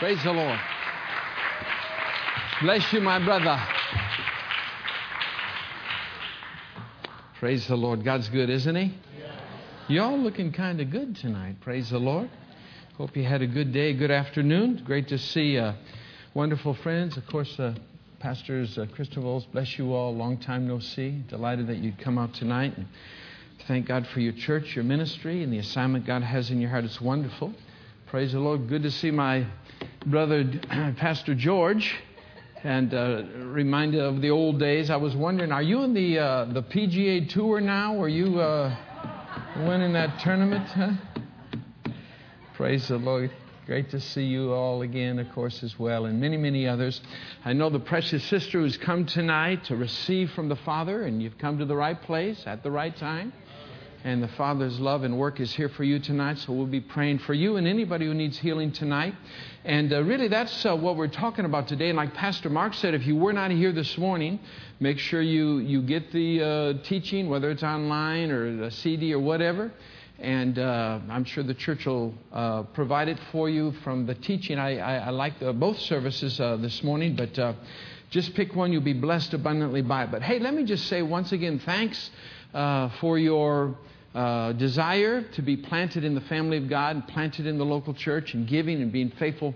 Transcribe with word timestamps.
Praise 0.00 0.22
the 0.24 0.32
Lord. 0.32 0.58
Bless 2.62 2.92
you, 2.92 3.00
my 3.00 3.24
brother. 3.24 3.62
Praise 7.38 7.68
the 7.68 7.76
Lord. 7.76 8.04
God's 8.04 8.28
good, 8.28 8.50
isn't 8.50 8.74
He? 8.74 8.92
Y'all 9.86 10.18
looking 10.18 10.50
kind 10.50 10.80
of 10.80 10.90
good 10.90 11.14
tonight. 11.14 11.60
Praise 11.60 11.90
the 11.90 11.98
Lord. 11.98 12.28
Hope 12.96 13.16
you 13.16 13.22
had 13.22 13.42
a 13.42 13.46
good 13.46 13.72
day, 13.72 13.92
good 13.92 14.10
afternoon. 14.10 14.82
Great 14.84 15.06
to 15.08 15.18
see 15.18 15.58
uh, 15.58 15.74
wonderful 16.34 16.74
friends. 16.74 17.16
Of 17.16 17.26
course, 17.28 17.58
uh, 17.60 17.74
Pastors 18.18 18.76
uh, 18.78 18.86
Christovals, 18.86 19.44
bless 19.52 19.78
you 19.78 19.92
all. 19.92 20.14
Long 20.14 20.38
time 20.38 20.66
no 20.66 20.80
see. 20.80 21.22
Delighted 21.28 21.68
that 21.68 21.76
you'd 21.76 21.98
come 21.98 22.18
out 22.18 22.34
tonight. 22.34 22.76
And 22.76 22.86
thank 23.68 23.86
God 23.86 24.08
for 24.08 24.18
your 24.18 24.32
church, 24.32 24.74
your 24.74 24.84
ministry, 24.84 25.44
and 25.44 25.52
the 25.52 25.58
assignment 25.58 26.04
God 26.04 26.22
has 26.22 26.50
in 26.50 26.60
your 26.60 26.70
heart. 26.70 26.84
It's 26.84 27.00
wonderful. 27.00 27.52
Praise 28.06 28.32
the 28.32 28.40
Lord. 28.40 28.68
Good 28.68 28.84
to 28.84 28.90
see 28.90 29.10
my 29.10 29.46
brother, 30.06 30.44
Pastor 30.96 31.34
George. 31.34 31.94
And 32.62 32.94
uh, 32.94 33.24
reminded 33.36 34.00
of 34.00 34.22
the 34.22 34.30
old 34.30 34.58
days. 34.58 34.88
I 34.88 34.96
was 34.96 35.14
wondering, 35.14 35.52
are 35.52 35.62
you 35.62 35.82
in 35.82 35.92
the 35.92 36.18
uh, 36.18 36.44
the 36.46 36.62
PGA 36.62 37.28
Tour 37.28 37.60
now? 37.60 38.00
Are 38.00 38.08
you 38.08 38.40
uh, 38.40 38.74
winning 39.58 39.92
that 39.92 40.18
tournament? 40.20 40.66
Huh? 40.68 40.92
Praise 42.54 42.88
the 42.88 42.96
Lord. 42.96 43.30
Great 43.66 43.90
to 43.90 44.00
see 44.00 44.24
you 44.24 44.52
all 44.52 44.80
again, 44.80 45.18
of 45.18 45.30
course, 45.32 45.62
as 45.62 45.78
well, 45.78 46.06
and 46.06 46.20
many, 46.20 46.38
many 46.38 46.66
others. 46.66 47.02
I 47.44 47.52
know 47.52 47.68
the 47.68 47.80
precious 47.80 48.24
sister 48.24 48.60
who's 48.60 48.78
come 48.78 49.04
tonight 49.04 49.64
to 49.64 49.76
receive 49.76 50.30
from 50.30 50.48
the 50.48 50.56
Father, 50.56 51.02
and 51.02 51.22
you've 51.22 51.36
come 51.36 51.58
to 51.58 51.66
the 51.66 51.76
right 51.76 52.00
place 52.00 52.42
at 52.46 52.62
the 52.62 52.70
right 52.70 52.96
time. 52.96 53.32
And 54.06 54.22
the 54.22 54.28
Father's 54.28 54.78
love 54.78 55.02
and 55.02 55.16
work 55.16 55.40
is 55.40 55.54
here 55.54 55.70
for 55.70 55.82
you 55.82 55.98
tonight, 55.98 56.36
so 56.36 56.52
we'll 56.52 56.66
be 56.66 56.82
praying 56.82 57.20
for 57.20 57.32
you 57.32 57.56
and 57.56 57.66
anybody 57.66 58.04
who 58.04 58.12
needs 58.12 58.36
healing 58.36 58.70
tonight. 58.70 59.14
And 59.64 59.90
uh, 59.94 60.02
really, 60.02 60.28
that's 60.28 60.66
uh, 60.66 60.76
what 60.76 60.96
we're 60.96 61.08
talking 61.08 61.46
about 61.46 61.68
today. 61.68 61.88
And 61.88 61.96
like 61.96 62.12
Pastor 62.12 62.50
Mark 62.50 62.74
said, 62.74 62.92
if 62.92 63.06
you 63.06 63.16
were 63.16 63.32
not 63.32 63.50
here 63.50 63.72
this 63.72 63.96
morning, 63.96 64.40
make 64.78 64.98
sure 64.98 65.22
you, 65.22 65.56
you 65.56 65.80
get 65.80 66.12
the 66.12 66.42
uh, 66.42 66.82
teaching, 66.82 67.30
whether 67.30 67.50
it's 67.50 67.62
online 67.62 68.30
or 68.30 68.64
a 68.64 68.70
CD 68.70 69.14
or 69.14 69.20
whatever. 69.20 69.72
And 70.18 70.58
uh, 70.58 70.98
I'm 71.08 71.24
sure 71.24 71.42
the 71.42 71.54
church 71.54 71.86
will 71.86 72.12
uh, 72.30 72.64
provide 72.74 73.08
it 73.08 73.18
for 73.32 73.48
you 73.48 73.72
from 73.84 74.04
the 74.04 74.16
teaching. 74.16 74.58
I, 74.58 74.80
I, 74.80 74.96
I 74.96 75.10
like 75.10 75.40
the, 75.40 75.54
both 75.54 75.78
services 75.78 76.38
uh, 76.38 76.56
this 76.58 76.82
morning, 76.82 77.16
but 77.16 77.56
just 78.10 78.34
pick 78.34 78.54
one. 78.54 78.70
You'll 78.70 78.82
be 78.82 78.92
blessed 78.92 79.32
abundantly 79.32 79.80
by 79.80 80.04
it. 80.04 80.10
But 80.10 80.20
hey, 80.20 80.40
let 80.40 80.52
me 80.52 80.64
just 80.64 80.88
say 80.88 81.00
once 81.00 81.32
again, 81.32 81.58
thanks 81.58 82.10
for 83.00 83.18
your 83.18 83.74
uh, 84.14 84.52
desire 84.52 85.22
to 85.22 85.42
be 85.42 85.56
planted 85.56 86.04
in 86.04 86.14
the 86.14 86.20
family 86.22 86.56
of 86.56 86.68
God 86.68 86.94
and 86.96 87.08
planted 87.08 87.46
in 87.46 87.58
the 87.58 87.64
local 87.64 87.92
church 87.92 88.34
and 88.34 88.46
giving 88.46 88.80
and 88.80 88.92
being 88.92 89.10
faithful 89.18 89.54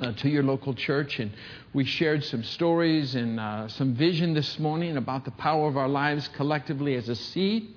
uh, 0.00 0.12
to 0.12 0.28
your 0.28 0.42
local 0.42 0.74
church. 0.74 1.20
And 1.20 1.30
we 1.74 1.84
shared 1.84 2.24
some 2.24 2.42
stories 2.42 3.14
and 3.14 3.38
uh, 3.38 3.68
some 3.68 3.94
vision 3.94 4.32
this 4.32 4.58
morning 4.58 4.96
about 4.96 5.24
the 5.24 5.32
power 5.32 5.68
of 5.68 5.76
our 5.76 5.88
lives 5.88 6.28
collectively 6.28 6.94
as 6.94 7.08
a 7.08 7.14
seed 7.14 7.74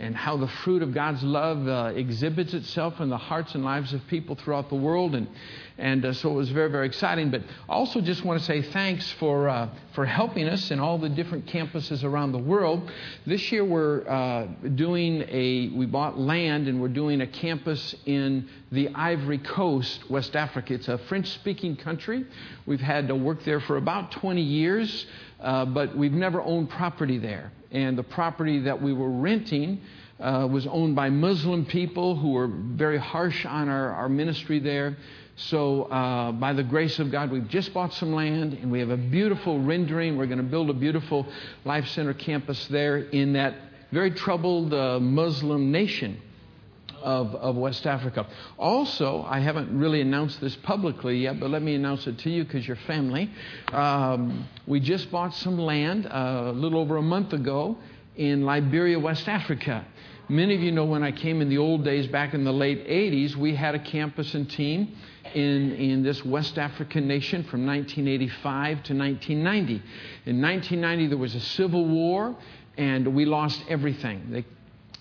and 0.00 0.16
how 0.16 0.36
the 0.36 0.48
fruit 0.48 0.82
of 0.82 0.94
God's 0.94 1.22
love 1.22 1.68
uh, 1.68 1.92
exhibits 1.94 2.54
itself 2.54 3.00
in 3.00 3.10
the 3.10 3.18
hearts 3.18 3.54
and 3.54 3.62
lives 3.62 3.92
of 3.92 4.06
people 4.08 4.34
throughout 4.34 4.70
the 4.70 4.74
world. 4.74 5.14
And, 5.14 5.28
and 5.76 6.04
uh, 6.04 6.12
so 6.14 6.30
it 6.30 6.34
was 6.34 6.48
very, 6.50 6.70
very 6.70 6.86
exciting. 6.86 7.30
But 7.30 7.42
also 7.68 8.00
just 8.00 8.24
want 8.24 8.40
to 8.40 8.44
say 8.46 8.62
thanks 8.62 9.12
for, 9.12 9.48
uh, 9.48 9.68
for 9.94 10.06
helping 10.06 10.48
us 10.48 10.70
in 10.70 10.80
all 10.80 10.96
the 10.96 11.10
different 11.10 11.46
campuses 11.46 12.02
around 12.02 12.32
the 12.32 12.38
world. 12.38 12.90
This 13.26 13.52
year 13.52 13.64
we're 13.64 14.08
uh, 14.08 14.46
doing 14.74 15.22
a, 15.28 15.68
we 15.68 15.84
bought 15.84 16.18
land 16.18 16.66
and 16.66 16.80
we're 16.80 16.88
doing 16.88 17.20
a 17.20 17.26
campus 17.26 17.94
in 18.06 18.48
the 18.72 18.88
Ivory 18.94 19.38
Coast, 19.38 20.08
West 20.10 20.34
Africa. 20.34 20.74
It's 20.74 20.88
a 20.88 20.96
French 20.96 21.28
speaking 21.28 21.76
country. 21.76 22.24
We've 22.64 22.80
had 22.80 23.08
to 23.08 23.14
work 23.14 23.44
there 23.44 23.60
for 23.60 23.76
about 23.76 24.12
20 24.12 24.40
years. 24.40 25.06
Uh, 25.38 25.64
but 25.64 25.96
we've 25.96 26.12
never 26.12 26.42
owned 26.42 26.68
property 26.68 27.18
there. 27.18 27.50
And 27.72 27.96
the 27.96 28.02
property 28.02 28.60
that 28.60 28.80
we 28.82 28.92
were 28.92 29.10
renting 29.10 29.80
uh, 30.18 30.48
was 30.50 30.66
owned 30.66 30.96
by 30.96 31.08
Muslim 31.08 31.64
people 31.64 32.16
who 32.16 32.32
were 32.32 32.48
very 32.48 32.98
harsh 32.98 33.46
on 33.46 33.68
our, 33.68 33.92
our 33.92 34.08
ministry 34.08 34.58
there. 34.58 34.96
So, 35.36 35.84
uh, 35.84 36.32
by 36.32 36.52
the 36.52 36.62
grace 36.62 36.98
of 36.98 37.10
God, 37.10 37.30
we've 37.30 37.48
just 37.48 37.72
bought 37.72 37.94
some 37.94 38.12
land 38.12 38.52
and 38.54 38.70
we 38.70 38.80
have 38.80 38.90
a 38.90 38.96
beautiful 38.96 39.58
rendering. 39.58 40.18
We're 40.18 40.26
going 40.26 40.38
to 40.38 40.44
build 40.44 40.68
a 40.68 40.74
beautiful 40.74 41.26
Life 41.64 41.88
Center 41.88 42.12
campus 42.12 42.66
there 42.66 42.98
in 42.98 43.32
that 43.34 43.54
very 43.90 44.10
troubled 44.10 44.74
uh, 44.74 45.00
Muslim 45.00 45.72
nation 45.72 46.20
of, 47.02 47.34
of 47.34 47.56
West 47.56 47.86
Africa. 47.86 48.26
Also, 48.58 49.24
I 49.28 49.40
haven't 49.40 49.76
really 49.76 50.00
announced 50.00 50.40
this 50.40 50.56
publicly 50.56 51.18
yet, 51.18 51.40
but 51.40 51.50
let 51.50 51.62
me 51.62 51.74
announce 51.74 52.06
it 52.06 52.18
to 52.20 52.30
you 52.30 52.44
because 52.44 52.66
you're 52.66 52.76
family. 52.86 53.30
Um, 53.72 54.48
we 54.66 54.80
just 54.80 55.10
bought 55.10 55.34
some 55.34 55.58
land 55.58 56.06
uh, 56.06 56.44
a 56.46 56.52
little 56.52 56.80
over 56.80 56.96
a 56.96 57.02
month 57.02 57.32
ago 57.32 57.76
in 58.16 58.44
Liberia, 58.44 58.98
West 58.98 59.28
Africa. 59.28 59.86
Many 60.28 60.54
of 60.54 60.60
you 60.60 60.70
know 60.70 60.84
when 60.84 61.02
I 61.02 61.10
came 61.10 61.40
in 61.40 61.48
the 61.48 61.58
old 61.58 61.84
days, 61.84 62.06
back 62.06 62.34
in 62.34 62.44
the 62.44 62.52
late 62.52 62.86
80s, 62.86 63.34
we 63.34 63.54
had 63.54 63.74
a 63.74 63.80
campus 63.80 64.32
and 64.34 64.48
team 64.48 64.96
in, 65.34 65.72
in 65.72 66.02
this 66.04 66.24
West 66.24 66.56
African 66.56 67.08
nation 67.08 67.42
from 67.44 67.66
1985 67.66 68.82
to 68.84 68.94
1990. 68.94 69.82
In 70.26 70.40
1990, 70.40 71.06
there 71.08 71.18
was 71.18 71.34
a 71.34 71.40
civil 71.40 71.84
war, 71.84 72.36
and 72.76 73.12
we 73.14 73.24
lost 73.24 73.60
everything. 73.68 74.28
They 74.30 74.44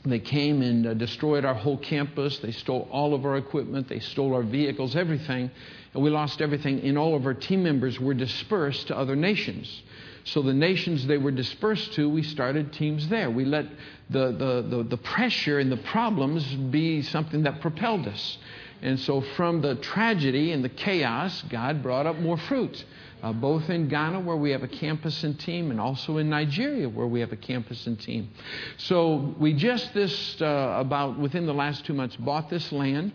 they 0.06 0.20
came 0.20 0.62
and 0.62 0.88
uh, 0.88 0.94
destroyed 0.94 1.44
our 1.44 1.54
whole 1.54 1.78
campus. 1.78 2.38
They 2.40 2.52
stole 2.52 2.88
all 2.92 3.14
of 3.14 3.26
our 3.26 3.38
equipment. 3.38 3.90
They 3.90 4.00
stole 4.00 4.34
our 4.34 4.44
vehicles, 4.44 4.96
everything. 4.96 5.52
And 5.94 6.04
we 6.04 6.10
lost 6.10 6.42
everything. 6.42 6.82
And 6.82 6.98
all 6.98 7.16
of 7.16 7.26
our 7.26 7.34
team 7.34 7.64
members 7.64 8.00
were 8.00 8.14
dispersed 8.14 8.88
to 8.88 8.98
other 8.98 9.16
nations. 9.16 9.84
So 10.24 10.42
the 10.42 10.54
nations 10.54 11.06
they 11.06 11.18
were 11.18 11.32
dispersed 11.32 11.94
to, 11.94 12.09
we 12.09 12.24
started 12.24 12.72
teams 12.72 13.09
there. 13.09 13.30
We 13.30 13.46
let 13.46 13.66
the, 14.09 14.32
the, 14.32 14.78
the, 14.78 14.84
the 14.84 14.98
pressure 14.98 15.59
and 15.59 15.72
the 15.72 15.78
problems 15.78 16.46
be 16.46 17.02
something 17.02 17.44
that 17.44 17.62
propelled 17.62 18.08
us. 18.08 18.38
And 18.82 18.98
so 19.00 19.22
from 19.36 19.62
the 19.62 19.76
tragedy 19.76 20.54
and 20.54 20.64
the 20.64 20.70
chaos, 20.70 21.44
God 21.50 21.84
brought 21.84 22.06
up 22.06 22.18
more 22.20 22.38
fruit 22.38 22.86
uh, 23.22 23.34
both 23.34 23.69
in 23.69 23.88
Ghana, 23.88 24.22
where 24.22 24.38
we 24.38 24.52
have 24.52 24.63
a 24.63 24.68
campus 24.68 25.24
and 25.24 25.40
team, 25.40 25.72
and 25.72 25.80
also 25.80 26.18
in 26.18 26.30
Nigeria, 26.30 26.88
where 26.88 27.07
we 27.07 27.19
have 27.19 27.31
a 27.31 27.38
campus 27.38 27.85
and 27.88 28.00
team. 28.00 28.30
So 28.78 29.35
we 29.40 29.53
just 29.53 29.94
this, 29.94 30.41
uh, 30.41 30.75
about 30.78 31.19
within 31.19 31.46
the 31.46 31.53
last 31.53 31.85
two 31.85 31.94
months, 31.94 32.16
bought 32.16 32.50
this 32.50 32.72
land. 32.72 33.12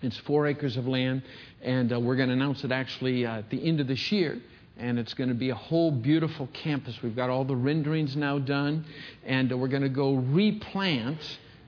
It's 0.00 0.16
four 0.18 0.46
acres 0.46 0.76
of 0.76 0.86
land, 0.86 1.22
and 1.60 1.92
uh, 1.92 2.00
we're 2.00 2.16
going 2.16 2.28
to 2.28 2.34
announce 2.34 2.64
it 2.64 2.72
actually 2.72 3.26
uh, 3.26 3.38
at 3.38 3.50
the 3.50 3.62
end 3.66 3.80
of 3.80 3.86
this 3.86 4.12
year. 4.12 4.40
And 4.76 4.96
it's 4.96 5.12
going 5.12 5.28
to 5.28 5.34
be 5.34 5.50
a 5.50 5.56
whole 5.56 5.90
beautiful 5.90 6.48
campus. 6.52 7.02
We've 7.02 7.16
got 7.16 7.30
all 7.30 7.44
the 7.44 7.56
renderings 7.56 8.14
now 8.14 8.38
done, 8.38 8.84
and 9.26 9.50
we're 9.60 9.66
going 9.66 9.82
to 9.82 9.88
go 9.88 10.14
replant 10.14 11.18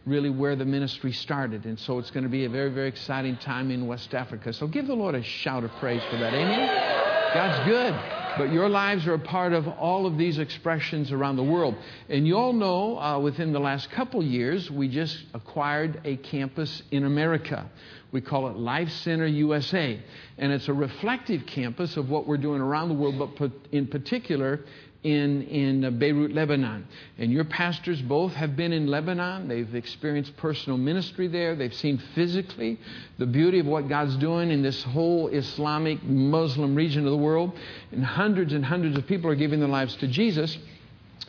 really 0.06 0.30
where 0.30 0.56
the 0.56 0.64
ministry 0.64 1.12
started. 1.12 1.64
And 1.64 1.78
so 1.78 1.98
it's 1.98 2.10
going 2.10 2.24
to 2.24 2.30
be 2.30 2.44
a 2.44 2.48
very, 2.48 2.70
very 2.70 2.88
exciting 2.88 3.36
time 3.36 3.70
in 3.70 3.86
West 3.86 4.14
Africa. 4.14 4.52
So 4.52 4.66
give 4.68 4.86
the 4.86 4.94
Lord 4.94 5.14
a 5.14 5.22
shout 5.22 5.64
of 5.64 5.72
praise 5.72 6.02
for 6.10 6.18
that. 6.18 6.32
Amen. 6.32 7.09
God's 7.34 7.64
good. 7.64 7.94
But 8.38 8.52
your 8.52 8.68
lives 8.68 9.06
are 9.06 9.14
a 9.14 9.18
part 9.18 9.52
of 9.52 9.68
all 9.68 10.06
of 10.06 10.16
these 10.16 10.38
expressions 10.38 11.12
around 11.12 11.36
the 11.36 11.42
world. 11.42 11.76
And 12.08 12.26
you 12.26 12.36
all 12.36 12.52
know 12.52 12.98
uh, 12.98 13.18
within 13.18 13.52
the 13.52 13.60
last 13.60 13.90
couple 13.90 14.22
years, 14.22 14.70
we 14.70 14.88
just 14.88 15.24
acquired 15.34 16.00
a 16.04 16.16
campus 16.16 16.82
in 16.90 17.04
America. 17.04 17.68
We 18.12 18.20
call 18.20 18.48
it 18.48 18.56
Life 18.56 18.90
Center 18.90 19.26
USA. 19.26 20.00
And 20.38 20.52
it's 20.52 20.68
a 20.68 20.72
reflective 20.72 21.46
campus 21.46 21.96
of 21.96 22.08
what 22.08 22.26
we're 22.26 22.36
doing 22.36 22.60
around 22.60 22.88
the 22.88 22.94
world, 22.94 23.36
but 23.38 23.52
in 23.72 23.86
particular 23.86 24.60
in, 25.02 25.42
in 25.42 25.84
uh, 25.84 25.90
Beirut, 25.90 26.32
Lebanon. 26.32 26.86
And 27.18 27.32
your 27.32 27.44
pastors 27.44 28.00
both 28.02 28.32
have 28.34 28.56
been 28.56 28.72
in 28.72 28.86
Lebanon. 28.86 29.48
They've 29.48 29.74
experienced 29.74 30.36
personal 30.36 30.76
ministry 30.76 31.26
there. 31.26 31.56
They've 31.56 31.74
seen 31.74 31.98
physically 32.14 32.78
the 33.18 33.26
beauty 33.26 33.60
of 33.60 33.66
what 33.66 33.88
God's 33.88 34.16
doing 34.16 34.50
in 34.50 34.62
this 34.62 34.82
whole 34.82 35.28
Islamic 35.28 36.02
Muslim 36.02 36.74
region 36.74 37.06
of 37.06 37.12
the 37.12 37.16
world. 37.16 37.58
And 37.92 38.04
hundreds 38.04 38.52
and 38.52 38.64
hundreds 38.64 38.96
of 38.98 39.06
people 39.06 39.30
are 39.30 39.36
giving 39.36 39.60
their 39.60 39.68
lives 39.68 39.96
to 39.96 40.06
Jesus. 40.06 40.56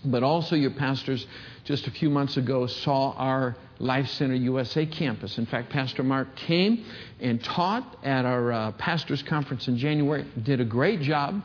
But 0.04 0.24
also, 0.24 0.56
your 0.56 0.72
pastors 0.72 1.26
just 1.64 1.88
a 1.88 1.92
few 1.92 2.10
months 2.10 2.36
ago 2.36 2.66
saw 2.68 3.12
our 3.14 3.56
Life 3.80 4.10
Center 4.10 4.34
USA 4.34 4.86
campus. 4.86 5.38
In 5.38 5.46
fact, 5.46 5.70
Pastor 5.70 6.04
Mark 6.04 6.36
came 6.36 6.86
and 7.20 7.42
taught 7.44 7.98
at 8.04 8.26
our 8.26 8.52
uh, 8.52 8.72
pastors' 8.74 9.24
conference 9.24 9.68
in 9.68 9.78
January, 9.78 10.26
did 10.42 10.60
a 10.60 10.66
great 10.66 11.02
job. 11.02 11.42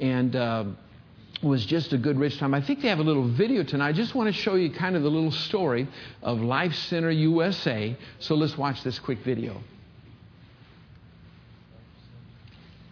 And 0.00 0.34
uh, 0.34 0.64
was 1.42 1.66
just 1.66 1.92
a 1.92 1.98
good, 1.98 2.18
rich 2.18 2.38
time. 2.38 2.54
I 2.54 2.60
think 2.60 2.82
they 2.82 2.88
have 2.88 3.00
a 3.00 3.04
little 3.04 3.28
video 3.28 3.64
tonight. 3.64 3.88
I 3.88 3.92
just 3.92 4.14
want 4.14 4.28
to 4.28 4.32
show 4.32 4.54
you 4.54 4.70
kind 4.70 4.96
of 4.96 5.02
the 5.02 5.10
little 5.10 5.32
story 5.32 5.88
of 6.22 6.40
Life 6.40 6.74
Center 6.74 7.10
USA. 7.10 7.96
So 8.20 8.34
let's 8.34 8.56
watch 8.56 8.82
this 8.84 8.98
quick 8.98 9.18
video. 9.18 9.60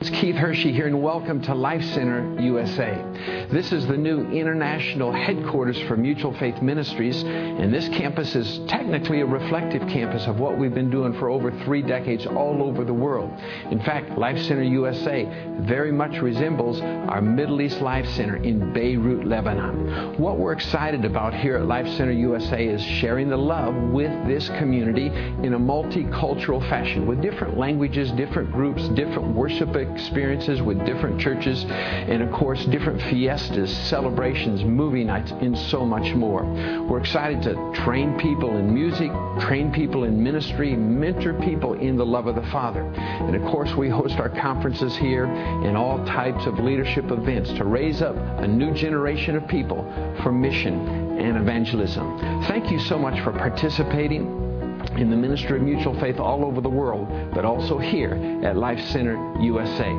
It's 0.01 0.09
Keith 0.09 0.37
Hershey 0.37 0.73
here, 0.73 0.87
and 0.87 1.03
welcome 1.03 1.43
to 1.43 1.55
Life 1.55 1.85
Center 1.85 2.41
USA. 2.41 3.05
This 3.51 3.71
is 3.71 3.87
the 3.87 3.99
new 3.99 4.31
international 4.31 5.13
headquarters 5.13 5.79
for 5.83 5.95
Mutual 5.95 6.33
Faith 6.39 6.63
Ministries, 6.63 7.23
and 7.23 7.71
this 7.71 7.87
campus 7.91 8.35
is 8.35 8.61
technically 8.67 9.21
a 9.21 9.27
reflective 9.27 9.87
campus 9.89 10.27
of 10.27 10.41
what 10.41 10.57
we've 10.57 10.73
been 10.73 10.89
doing 10.89 11.13
for 11.19 11.29
over 11.29 11.51
three 11.65 11.83
decades 11.83 12.25
all 12.25 12.63
over 12.63 12.83
the 12.83 12.95
world. 12.95 13.31
In 13.71 13.79
fact, 13.83 14.17
Life 14.17 14.41
Center 14.41 14.63
USA 14.63 15.29
very 15.61 15.93
much 15.93 16.17
resembles 16.23 16.81
our 16.81 17.21
Middle 17.21 17.61
East 17.61 17.83
Life 17.83 18.09
Center 18.09 18.37
in 18.37 18.73
Beirut, 18.73 19.27
Lebanon. 19.27 20.17
What 20.19 20.39
we're 20.39 20.53
excited 20.53 21.05
about 21.05 21.35
here 21.35 21.59
at 21.59 21.67
Life 21.67 21.89
Center 21.99 22.13
USA 22.13 22.67
is 22.67 22.81
sharing 22.81 23.29
the 23.29 23.37
love 23.37 23.75
with 23.75 24.11
this 24.27 24.49
community 24.49 25.09
in 25.09 25.53
a 25.53 25.59
multicultural 25.59 26.67
fashion 26.71 27.07
with 27.07 27.21
different 27.21 27.59
languages, 27.59 28.11
different 28.13 28.51
groups, 28.51 28.89
different 28.89 29.35
worship 29.35 29.77
experiences 29.93 30.63
with 30.63 30.85
different 30.85 31.21
churches, 31.21 31.65
and 31.69 32.23
of 32.23 32.31
course, 32.33 32.65
different 32.67 33.01
fiestas, 33.03 33.75
celebrations, 33.89 34.65
movie 34.65 35.05
nights, 35.05 35.33
and 35.33 35.57
so 35.57 35.85
much 35.85 36.15
more. 36.15 36.45
We're 36.89 37.01
excited 37.01 37.43
to 37.43 37.73
train 37.75 38.19
people 38.19 38.57
in 38.57 38.73
music, 38.73 39.11
train 39.41 39.73
people 39.73 40.05
in 40.05 40.23
ministry, 40.23 40.77
mentor 40.77 41.35
people 41.35 41.75
in 41.75 41.97
the 41.97 42.07
love 42.07 42.27
of 42.27 42.35
the 42.35 42.47
Father. 42.51 42.83
And 42.83 43.35
of 43.35 43.43
course, 43.43 43.75
we 43.75 43.89
host 43.89 44.17
our 44.17 44.29
conferences 44.29 44.97
here 44.97 45.27
and 45.27 45.77
all 45.77 46.05
types 46.05 46.47
of 46.47 46.59
leadership 46.59 47.11
events 47.11 47.53
to 47.55 47.65
raise 47.65 48.03
up 48.03 48.17
a 48.17 48.47
new 48.47 48.73
generation 48.73 49.37
of 49.37 49.47
people 49.49 49.85
for 50.23 50.33
mission 50.33 51.19
and 51.19 51.37
evangelism. 51.37 52.19
Thank 52.45 52.71
you 52.71 52.79
so 52.79 52.99
much 52.99 53.23
for 53.23 53.33
participating 53.33 54.50
in 54.97 55.11
the 55.11 55.17
ministry 55.17 55.57
of 55.57 55.63
mutual 55.63 55.99
faith 56.01 56.19
all 56.19 56.45
over 56.45 56.61
the 56.61 56.69
world, 56.69 57.09
but 57.35 57.45
also 57.45 57.79
here 57.79 58.15
at 58.45 58.57
Life 58.57 58.81
Center 58.91 59.17
USA. 59.41 59.91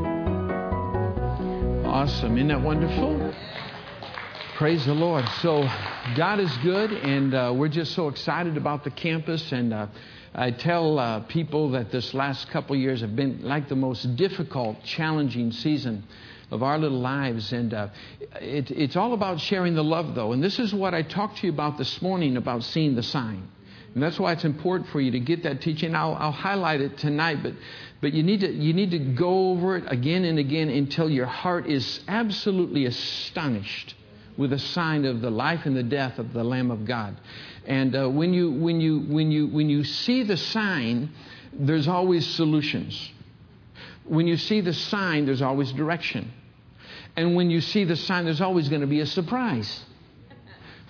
Awesome. 1.88 2.38
Isn't 2.38 2.48
that 2.50 2.62
wonderful? 2.62 3.34
Praise 4.56 4.86
the 4.86 4.94
Lord. 4.94 5.28
So, 5.42 5.68
God 6.16 6.40
is 6.40 6.56
good, 6.58 6.92
and 6.92 7.34
uh, 7.34 7.54
we're 7.56 7.68
just 7.68 7.94
so 7.94 8.08
excited 8.10 8.58
about 8.58 8.84
the 8.84 8.92
campus. 8.92 9.52
And 9.52 9.74
uh, 9.74 9.88
I 10.36 10.52
tell 10.52 11.00
uh, 11.00 11.22
people 11.22 11.72
that 11.72 11.92
this 11.92 12.14
last 12.14 12.50
couple 12.50 12.76
years 12.76 13.02
have 13.02 13.16
been 13.16 13.44
like 13.44 13.70
the 13.70 13.76
most 13.76 14.16
difficult, 14.16 14.84
challenging 14.84 15.52
season 15.52 16.04
of 16.52 16.64
our 16.64 16.78
little 16.78 17.00
lives. 17.00 17.52
And 17.54 17.74
uh, 17.74 17.88
it, 18.40 18.70
it's 18.72 18.96
all 18.96 19.14
about 19.14 19.40
sharing 19.40 19.74
the 19.74 19.84
love, 19.84 20.16
though. 20.16 20.32
And 20.32 20.44
this 20.44 20.60
is 20.60 20.74
what 20.74 20.94
I 20.94 21.02
talked 21.02 21.38
to 21.40 21.48
you 21.48 21.54
about 21.54 21.78
this 21.78 22.02
morning 22.02 22.38
about 22.38 22.64
seeing 22.64 22.96
the 22.96 23.04
sign. 23.04 23.48
And 23.94 24.02
that's 24.02 24.20
why 24.20 24.32
it's 24.32 24.46
important 24.46 24.90
for 24.90 25.02
you 25.02 25.12
to 25.12 25.20
get 25.20 25.44
that 25.44 25.62
teaching. 25.62 25.96
I'll, 25.96 26.16
I'll 26.16 26.32
highlight 26.32 26.80
it 26.80 26.98
tonight, 26.98 27.44
but, 27.44 27.54
but 28.00 28.14
you, 28.14 28.24
need 28.24 28.40
to, 28.40 28.52
you 28.52 28.74
need 28.74 28.92
to 28.92 29.00
go 29.00 29.52
over 29.52 29.76
it 29.78 29.84
again 29.88 30.24
and 30.24 30.40
again 30.40 30.70
until 30.70 31.10
your 31.10 31.26
heart 31.26 31.68
is 31.68 32.00
absolutely 32.08 32.86
astonished 32.86 33.96
with 34.38 34.52
the 34.52 34.60
sign 34.60 35.04
of 35.04 35.20
the 35.20 35.30
life 35.30 35.66
and 35.66 35.76
the 35.76 35.84
death 35.84 36.20
of 36.20 36.32
the 36.32 36.44
Lamb 36.44 36.72
of 36.72 36.86
God. 36.86 37.20
And 37.66 37.94
uh, 37.94 38.10
when, 38.10 38.34
you, 38.34 38.52
when, 38.52 38.80
you, 38.80 39.02
when, 39.02 39.30
you, 39.30 39.48
when 39.48 39.70
you 39.70 39.84
see 39.84 40.24
the 40.24 40.38
sign, 40.38 41.12
there's 41.52 41.90
always 41.90 42.26
solutions. 42.26 43.12
When 44.06 44.26
you 44.26 44.38
see 44.38 44.62
the 44.62 44.74
sign, 44.74 45.26
there's 45.26 45.42
always 45.42 45.74
direction. 45.74 46.32
And 47.18 47.36
when 47.36 47.50
you 47.50 47.60
see 47.60 47.84
the 47.84 47.98
sign, 47.98 48.24
there's 48.24 48.42
always 48.42 48.70
going 48.70 48.82
to 48.82 48.88
be 48.88 49.02
a 49.02 49.06
surprise 49.06 49.84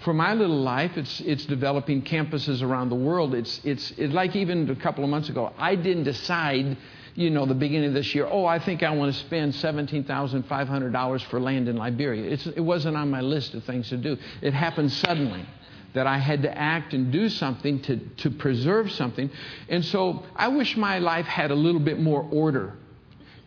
for 0.03 0.13
my 0.13 0.33
little 0.33 0.62
life, 0.62 0.98
it's, 0.98 1.19
it's 1.21 1.45
developing 1.45 2.01
campuses 2.01 2.62
around 2.62 2.89
the 2.89 2.95
world. 2.95 3.36
It's, 3.36 3.62
it's, 3.63 3.92
it's 3.98 4.13
like 4.13 4.36
even 4.36 4.69
a 4.69 4.75
couple 4.75 5.03
of 5.03 5.09
months 5.09 5.30
ago, 5.30 5.53
I 5.57 5.75
didn't 5.75 6.03
decide, 6.03 6.77
you 7.15 7.30
know, 7.30 7.45
the 7.45 7.53
beginning 7.53 7.89
of 7.89 7.94
this 7.94 8.13
year, 8.15 8.27
oh, 8.30 8.45
I 8.45 8.57
think 8.59 8.83
I 8.83 8.95
want 8.95 9.13
to 9.13 9.19
spend 9.19 9.53
$17,500 9.53 11.24
for 11.25 11.39
land 11.39 11.68
in 11.68 11.77
Liberia. 11.77 12.31
It's, 12.31 12.48
it 12.48 12.62
wasn't 12.62 12.98
on 12.98 13.12
my 13.12 13.21
list 13.21 13.53
of 13.53 13.63
things 13.63 13.89
to 13.89 13.98
do. 13.98 14.18
It 14.42 14.53
happened 14.53 14.92
suddenly 14.92 15.45
that 15.94 16.07
I 16.07 16.18
had 16.18 16.42
to 16.44 16.57
act 16.57 16.94
and 16.94 17.12
do 17.12 17.30
something 17.30 17.81
to, 17.83 17.98
to 17.98 18.31
preserve 18.31 18.92
something. 18.92 19.30
And 19.69 19.83
so 19.86 20.24
I 20.36 20.48
wish 20.48 20.77
my 20.77 21.00
life 21.00 21.25
had 21.25 21.51
a 21.51 21.56
little 21.56 21.81
bit 21.81 22.00
more 22.00 22.27
order 22.31 22.77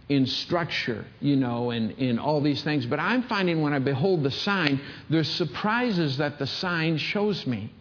in 0.09 0.27
structure, 0.27 1.05
you 1.21 1.37
know, 1.37 1.71
and 1.71 1.93
in 1.93 2.19
all 2.19 2.41
these 2.41 2.62
things. 2.62 2.85
But 2.87 3.01
I'm 3.01 3.23
finding 3.23 3.62
when 3.62 3.73
I 3.73 3.79
behold 3.79 4.23
the 4.23 4.31
sign, 4.31 4.81
there's 5.09 5.29
surprises 5.31 6.19
that 6.19 6.39
the 6.39 6.47
sign 6.47 6.99
shows 6.99 7.47
me. 7.47 7.73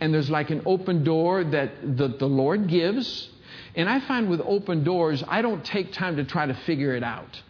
And 0.00 0.12
there's 0.12 0.30
like 0.30 0.50
an 0.50 0.62
open 0.66 1.04
door 1.04 1.44
that 1.44 1.96
the, 1.96 2.08
the 2.08 2.26
Lord 2.26 2.68
gives. 2.68 3.28
And 3.74 3.88
I 3.88 4.00
find 4.00 4.28
with 4.28 4.40
open 4.44 4.84
doors, 4.84 5.22
I 5.26 5.42
don't 5.42 5.64
take 5.64 5.92
time 5.92 6.16
to 6.16 6.24
try 6.24 6.46
to 6.46 6.54
figure 6.54 6.94
it 6.94 7.02
out. 7.02 7.40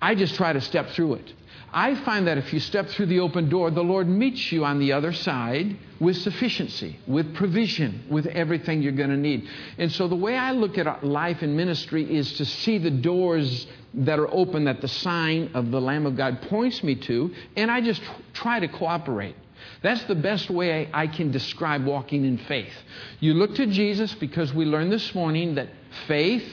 I 0.00 0.14
just 0.14 0.34
try 0.34 0.52
to 0.52 0.60
step 0.60 0.90
through 0.90 1.14
it. 1.14 1.32
I 1.76 1.94
find 2.06 2.26
that 2.26 2.38
if 2.38 2.54
you 2.54 2.58
step 2.58 2.88
through 2.88 3.04
the 3.04 3.20
open 3.20 3.50
door, 3.50 3.70
the 3.70 3.84
Lord 3.84 4.08
meets 4.08 4.50
you 4.50 4.64
on 4.64 4.78
the 4.78 4.94
other 4.94 5.12
side 5.12 5.76
with 6.00 6.16
sufficiency, 6.16 6.98
with 7.06 7.34
provision, 7.34 8.06
with 8.08 8.24
everything 8.28 8.80
you're 8.80 8.92
going 8.92 9.10
to 9.10 9.16
need. 9.18 9.46
And 9.76 9.92
so 9.92 10.08
the 10.08 10.16
way 10.16 10.38
I 10.38 10.52
look 10.52 10.78
at 10.78 11.04
life 11.04 11.42
and 11.42 11.54
ministry 11.54 12.16
is 12.16 12.32
to 12.38 12.46
see 12.46 12.78
the 12.78 12.90
doors 12.90 13.66
that 13.92 14.18
are 14.18 14.34
open 14.34 14.64
that 14.64 14.80
the 14.80 14.88
sign 14.88 15.50
of 15.52 15.70
the 15.70 15.78
Lamb 15.78 16.06
of 16.06 16.16
God 16.16 16.40
points 16.48 16.82
me 16.82 16.94
to, 16.94 17.34
and 17.56 17.70
I 17.70 17.82
just 17.82 18.00
try 18.32 18.58
to 18.58 18.68
cooperate. 18.68 19.36
That's 19.82 20.02
the 20.04 20.14
best 20.14 20.48
way 20.48 20.88
I 20.94 21.06
can 21.06 21.30
describe 21.30 21.84
walking 21.84 22.24
in 22.24 22.38
faith. 22.38 22.72
You 23.20 23.34
look 23.34 23.54
to 23.56 23.66
Jesus 23.66 24.14
because 24.14 24.54
we 24.54 24.64
learned 24.64 24.90
this 24.90 25.14
morning 25.14 25.56
that 25.56 25.68
faith, 26.06 26.50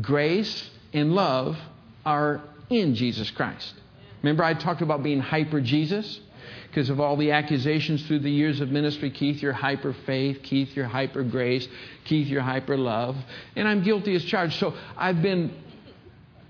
grace, 0.00 0.70
and 0.94 1.14
love 1.14 1.58
are 2.06 2.40
in 2.70 2.94
Jesus 2.94 3.30
Christ. 3.30 3.74
Remember, 4.22 4.44
I 4.44 4.54
talked 4.54 4.82
about 4.82 5.02
being 5.02 5.20
hyper 5.20 5.60
Jesus? 5.60 6.20
Because 6.68 6.88
of 6.90 7.00
all 7.00 7.16
the 7.16 7.32
accusations 7.32 8.06
through 8.06 8.20
the 8.20 8.30
years 8.30 8.60
of 8.60 8.70
ministry 8.70 9.10
Keith, 9.10 9.42
you're 9.42 9.52
hyper 9.52 9.92
faith. 10.06 10.42
Keith, 10.42 10.74
you're 10.74 10.86
hyper 10.86 11.22
grace. 11.22 11.68
Keith, 12.04 12.28
you're 12.28 12.40
hyper 12.40 12.76
love. 12.76 13.16
And 13.56 13.68
I'm 13.68 13.82
guilty 13.82 14.14
as 14.14 14.24
charged. 14.24 14.58
So 14.58 14.74
I've 14.96 15.20
been 15.20 15.52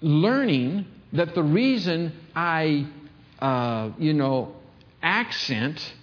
learning 0.00 0.86
that 1.12 1.34
the 1.34 1.42
reason 1.42 2.12
I, 2.36 2.86
uh, 3.40 3.90
you 3.98 4.14
know, 4.14 4.54
accent 5.02 5.94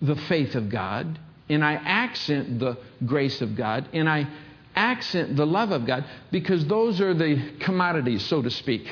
the 0.00 0.16
faith 0.16 0.54
of 0.54 0.68
God, 0.68 1.18
and 1.48 1.64
I 1.64 1.74
accent 1.74 2.60
the 2.60 2.78
grace 3.04 3.40
of 3.40 3.56
God, 3.56 3.88
and 3.92 4.08
I 4.08 4.28
accent 4.74 5.36
the 5.36 5.46
love 5.46 5.72
of 5.72 5.86
God, 5.86 6.04
because 6.30 6.66
those 6.66 7.00
are 7.00 7.14
the 7.14 7.52
commodities, 7.60 8.24
so 8.26 8.42
to 8.42 8.50
speak 8.50 8.86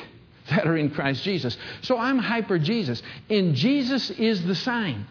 that 0.49 0.67
are 0.67 0.77
in 0.77 0.89
Christ 0.89 1.23
Jesus. 1.23 1.57
So 1.81 1.97
I'm 1.97 2.17
hyper 2.17 2.59
Jesus. 2.59 3.01
And 3.29 3.55
Jesus 3.55 4.09
is 4.11 4.43
the 4.45 4.55
sign. 4.55 5.07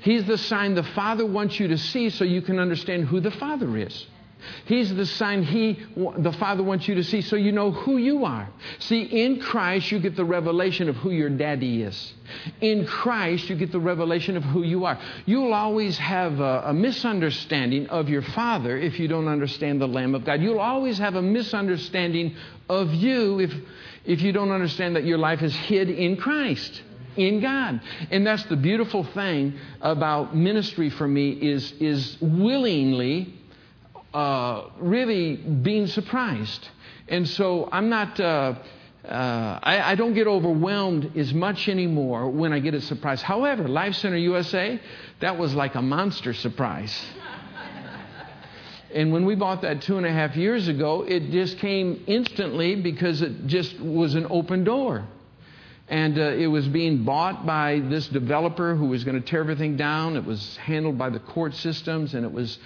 He's 0.00 0.24
the 0.24 0.38
sign 0.38 0.74
the 0.74 0.82
Father 0.82 1.26
wants 1.26 1.58
you 1.60 1.68
to 1.68 1.78
see 1.78 2.10
so 2.10 2.24
you 2.24 2.42
can 2.42 2.58
understand 2.58 3.06
who 3.06 3.20
the 3.20 3.30
Father 3.30 3.76
is. 3.76 4.06
He's 4.66 4.94
the 4.94 5.06
sign 5.06 5.42
he, 5.42 5.78
the 6.18 6.32
Father 6.32 6.62
wants 6.62 6.86
you 6.86 6.94
to 6.96 7.04
see 7.04 7.20
so 7.22 7.36
you 7.36 7.52
know 7.52 7.70
who 7.72 7.96
you 7.96 8.24
are. 8.24 8.48
See, 8.78 9.02
in 9.02 9.40
Christ, 9.40 9.90
you 9.90 9.98
get 9.98 10.16
the 10.16 10.24
revelation 10.24 10.88
of 10.88 10.96
who 10.96 11.10
your 11.10 11.30
daddy 11.30 11.82
is. 11.82 12.14
In 12.60 12.86
Christ, 12.86 13.48
you 13.48 13.56
get 13.56 13.72
the 13.72 13.80
revelation 13.80 14.36
of 14.36 14.44
who 14.44 14.62
you 14.62 14.84
are. 14.84 14.98
You'll 15.26 15.54
always 15.54 15.98
have 15.98 16.40
a, 16.40 16.64
a 16.66 16.72
misunderstanding 16.72 17.88
of 17.88 18.08
your 18.08 18.22
Father 18.22 18.76
if 18.76 19.00
you 19.00 19.08
don't 19.08 19.28
understand 19.28 19.80
the 19.80 19.88
Lamb 19.88 20.14
of 20.14 20.24
God. 20.24 20.40
You'll 20.40 20.60
always 20.60 20.98
have 20.98 21.16
a 21.16 21.22
misunderstanding 21.22 22.36
of 22.68 22.92
you 22.92 23.40
if, 23.40 23.52
if 24.04 24.20
you 24.22 24.32
don't 24.32 24.50
understand 24.50 24.96
that 24.96 25.04
your 25.04 25.18
life 25.18 25.42
is 25.42 25.54
hid 25.54 25.90
in 25.90 26.16
Christ 26.16 26.82
in 27.18 27.40
God. 27.40 27.80
And 28.10 28.26
that's 28.26 28.44
the 28.44 28.56
beautiful 28.56 29.04
thing 29.04 29.58
about 29.80 30.36
ministry 30.36 30.88
for 30.88 31.06
me 31.06 31.30
is, 31.30 31.72
is 31.72 32.16
willingly 32.20 33.34
uh, 34.14 34.70
really 34.78 35.36
being 35.36 35.86
surprised. 35.86 36.68
And 37.08 37.28
so 37.28 37.68
I'm 37.70 37.88
not, 37.88 38.18
uh, 38.18 38.54
uh, 39.04 39.58
I, 39.62 39.92
I, 39.92 39.94
don't 39.96 40.14
get 40.14 40.26
overwhelmed 40.26 41.16
as 41.16 41.32
much 41.32 41.68
anymore 41.68 42.30
when 42.30 42.52
I 42.52 42.58
get 42.58 42.74
a 42.74 42.80
surprise. 42.80 43.22
However, 43.22 43.68
Life 43.68 43.94
Center 43.96 44.16
USA, 44.16 44.80
that 45.20 45.38
was 45.38 45.54
like 45.54 45.74
a 45.74 45.82
monster 45.82 46.34
surprise. 46.34 47.06
And 48.94 49.12
when 49.12 49.26
we 49.26 49.34
bought 49.34 49.62
that 49.62 49.82
two 49.82 49.98
and 49.98 50.06
a 50.06 50.12
half 50.12 50.36
years 50.36 50.68
ago, 50.68 51.02
it 51.02 51.30
just 51.30 51.58
came 51.58 52.04
instantly 52.06 52.76
because 52.76 53.20
it 53.20 53.46
just 53.46 53.78
was 53.80 54.14
an 54.14 54.26
open 54.30 54.64
door. 54.64 55.06
And 55.88 56.18
uh, 56.18 56.22
it 56.22 56.46
was 56.46 56.68
being 56.68 57.04
bought 57.04 57.46
by 57.46 57.80
this 57.80 58.08
developer 58.08 58.74
who 58.74 58.86
was 58.86 59.04
going 59.04 59.20
to 59.20 59.26
tear 59.26 59.40
everything 59.40 59.76
down. 59.76 60.16
It 60.16 60.24
was 60.24 60.56
handled 60.58 60.98
by 60.98 61.10
the 61.10 61.20
court 61.20 61.54
systems, 61.54 62.14
and 62.14 62.24
it 62.24 62.32
was 62.32 62.58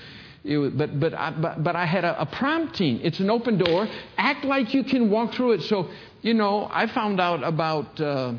it, 0.45 0.77
but, 0.77 0.99
but, 0.99 1.15
I, 1.15 1.31
but, 1.31 1.63
but 1.63 1.77
I 1.77 1.87
had 1.87 2.05
a, 2.05 2.23
a 2.23 2.27
prompting. 2.27 3.01
It's 3.01 3.21
an 3.21 3.31
open 3.31 3.59
door. 3.59 3.89
Act 4.17 4.45
like 4.45 4.75
you 4.75 4.83
can 4.83 5.09
walk 5.09 5.35
through 5.35 5.53
it. 5.53 5.63
So, 5.63 5.89
you 6.21 6.35
know, 6.35 6.69
I 6.71 6.89
found 6.89 7.21
out 7.21 7.45
about 7.45 8.01
uh, 8.01 8.35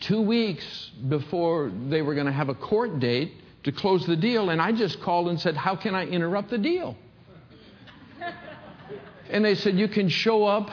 two 0.00 0.20
weeks 0.20 0.90
before 1.08 1.72
they 1.88 2.02
were 2.02 2.14
going 2.14 2.26
to 2.26 2.32
have 2.32 2.48
a 2.48 2.54
court 2.54 3.00
date 3.00 3.32
to 3.64 3.72
close 3.72 4.06
the 4.06 4.16
deal, 4.16 4.50
and 4.50 4.60
I 4.60 4.72
just 4.72 5.00
called 5.00 5.28
and 5.28 5.40
said, 5.40 5.56
How 5.56 5.76
can 5.76 5.94
I 5.94 6.06
interrupt 6.06 6.50
the 6.50 6.58
deal? 6.58 6.96
and 9.30 9.44
they 9.44 9.54
said, 9.54 9.78
You 9.78 9.88
can 9.88 10.08
show 10.08 10.44
up 10.44 10.70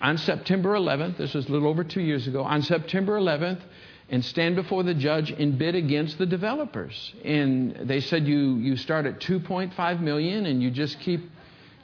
on 0.00 0.18
September 0.18 0.74
11th, 0.74 1.16
this 1.16 1.34
was 1.34 1.48
a 1.48 1.52
little 1.52 1.68
over 1.68 1.82
two 1.82 2.02
years 2.02 2.26
ago, 2.26 2.42
on 2.42 2.62
September 2.62 3.18
11th, 3.18 3.60
and 4.08 4.24
stand 4.24 4.54
before 4.54 4.82
the 4.82 4.94
judge 4.94 5.30
and 5.30 5.58
bid 5.58 5.74
against 5.74 6.18
the 6.18 6.26
developers. 6.26 7.14
And 7.24 7.74
they 7.88 8.00
said 8.00 8.26
you, 8.26 8.56
you 8.56 8.76
start 8.76 9.06
at 9.06 9.20
2.5 9.20 10.00
million 10.00 10.46
and 10.46 10.62
you 10.62 10.70
just 10.70 11.00
keep 11.00 11.28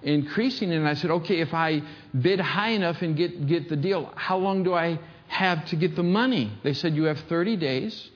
increasing. 0.03 0.73
And 0.73 0.87
I 0.87 0.95
said, 0.95 1.11
okay, 1.11 1.41
if 1.41 1.53
I 1.53 1.83
bid 2.21 2.39
high 2.39 2.71
enough 2.71 3.03
and 3.03 3.17
get, 3.17 3.47
get 3.47 3.69
the 3.69 3.77
deal, 3.77 4.13
how 4.15 4.37
long 4.37 4.63
do 4.63 4.75
I 4.75 5.01
have 5.27 5.65
to 5.67 5.77
get 5.77 5.97
the 5.97 6.05
money? 6.05 6.53
They 6.63 6.75
said 6.75 6.95
you 6.95 7.05
have 7.05 7.19
30 7.29 7.57
days 7.57 8.11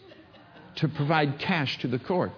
to 0.77 0.89
provide 0.89 1.39
cash 1.39 1.79
to 1.79 1.89
the 1.89 1.99
court. 1.99 2.33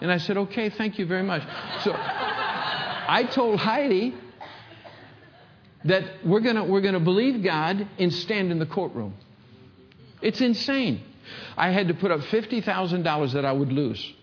And 0.00 0.12
I 0.12 0.18
said, 0.18 0.36
okay, 0.36 0.70
thank 0.70 0.98
you 0.98 1.06
very 1.06 1.22
much. 1.22 1.42
So 1.82 1.92
I 1.94 3.28
told 3.32 3.58
Heidi 3.58 4.14
that 5.84 6.24
we're 6.24 6.40
going 6.40 6.68
we're 6.68 6.80
to 6.92 7.00
believe 7.00 7.42
God 7.42 7.86
and 7.98 8.12
stand 8.12 8.52
in 8.52 8.58
the 8.58 8.66
courtroom. 8.66 9.14
It's 10.22 10.40
insane. 10.40 11.02
I 11.56 11.70
had 11.70 11.88
to 11.88 11.94
put 11.94 12.10
up 12.10 12.20
$50,000 12.20 13.32
that 13.32 13.44
I 13.44 13.52
would 13.52 13.72
lose 13.72 14.14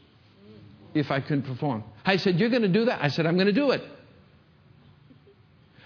if 0.93 1.11
I 1.11 1.19
couldn't 1.19 1.43
perform. 1.43 1.83
I 2.05 2.17
said, 2.17 2.39
You're 2.39 2.49
going 2.49 2.61
to 2.61 2.67
do 2.67 2.85
that? 2.85 3.03
I 3.03 3.09
said, 3.09 3.25
I'm 3.25 3.35
going 3.35 3.47
to 3.47 3.53
do 3.53 3.71
it. 3.71 3.83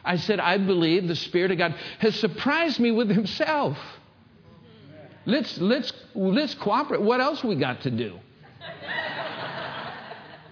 I 0.03 0.15
said, 0.15 0.39
I 0.39 0.57
believe 0.57 1.07
the 1.07 1.15
Spirit 1.15 1.51
of 1.51 1.57
God 1.57 1.75
has 1.99 2.15
surprised 2.15 2.79
me 2.79 2.91
with 2.91 3.09
Himself. 3.09 3.77
Let's, 5.25 5.57
let's, 5.59 5.91
let's 6.15 6.55
cooperate. 6.55 7.01
What 7.01 7.21
else 7.21 7.43
we 7.43 7.55
got 7.55 7.81
to 7.81 7.91
do? 7.91 8.19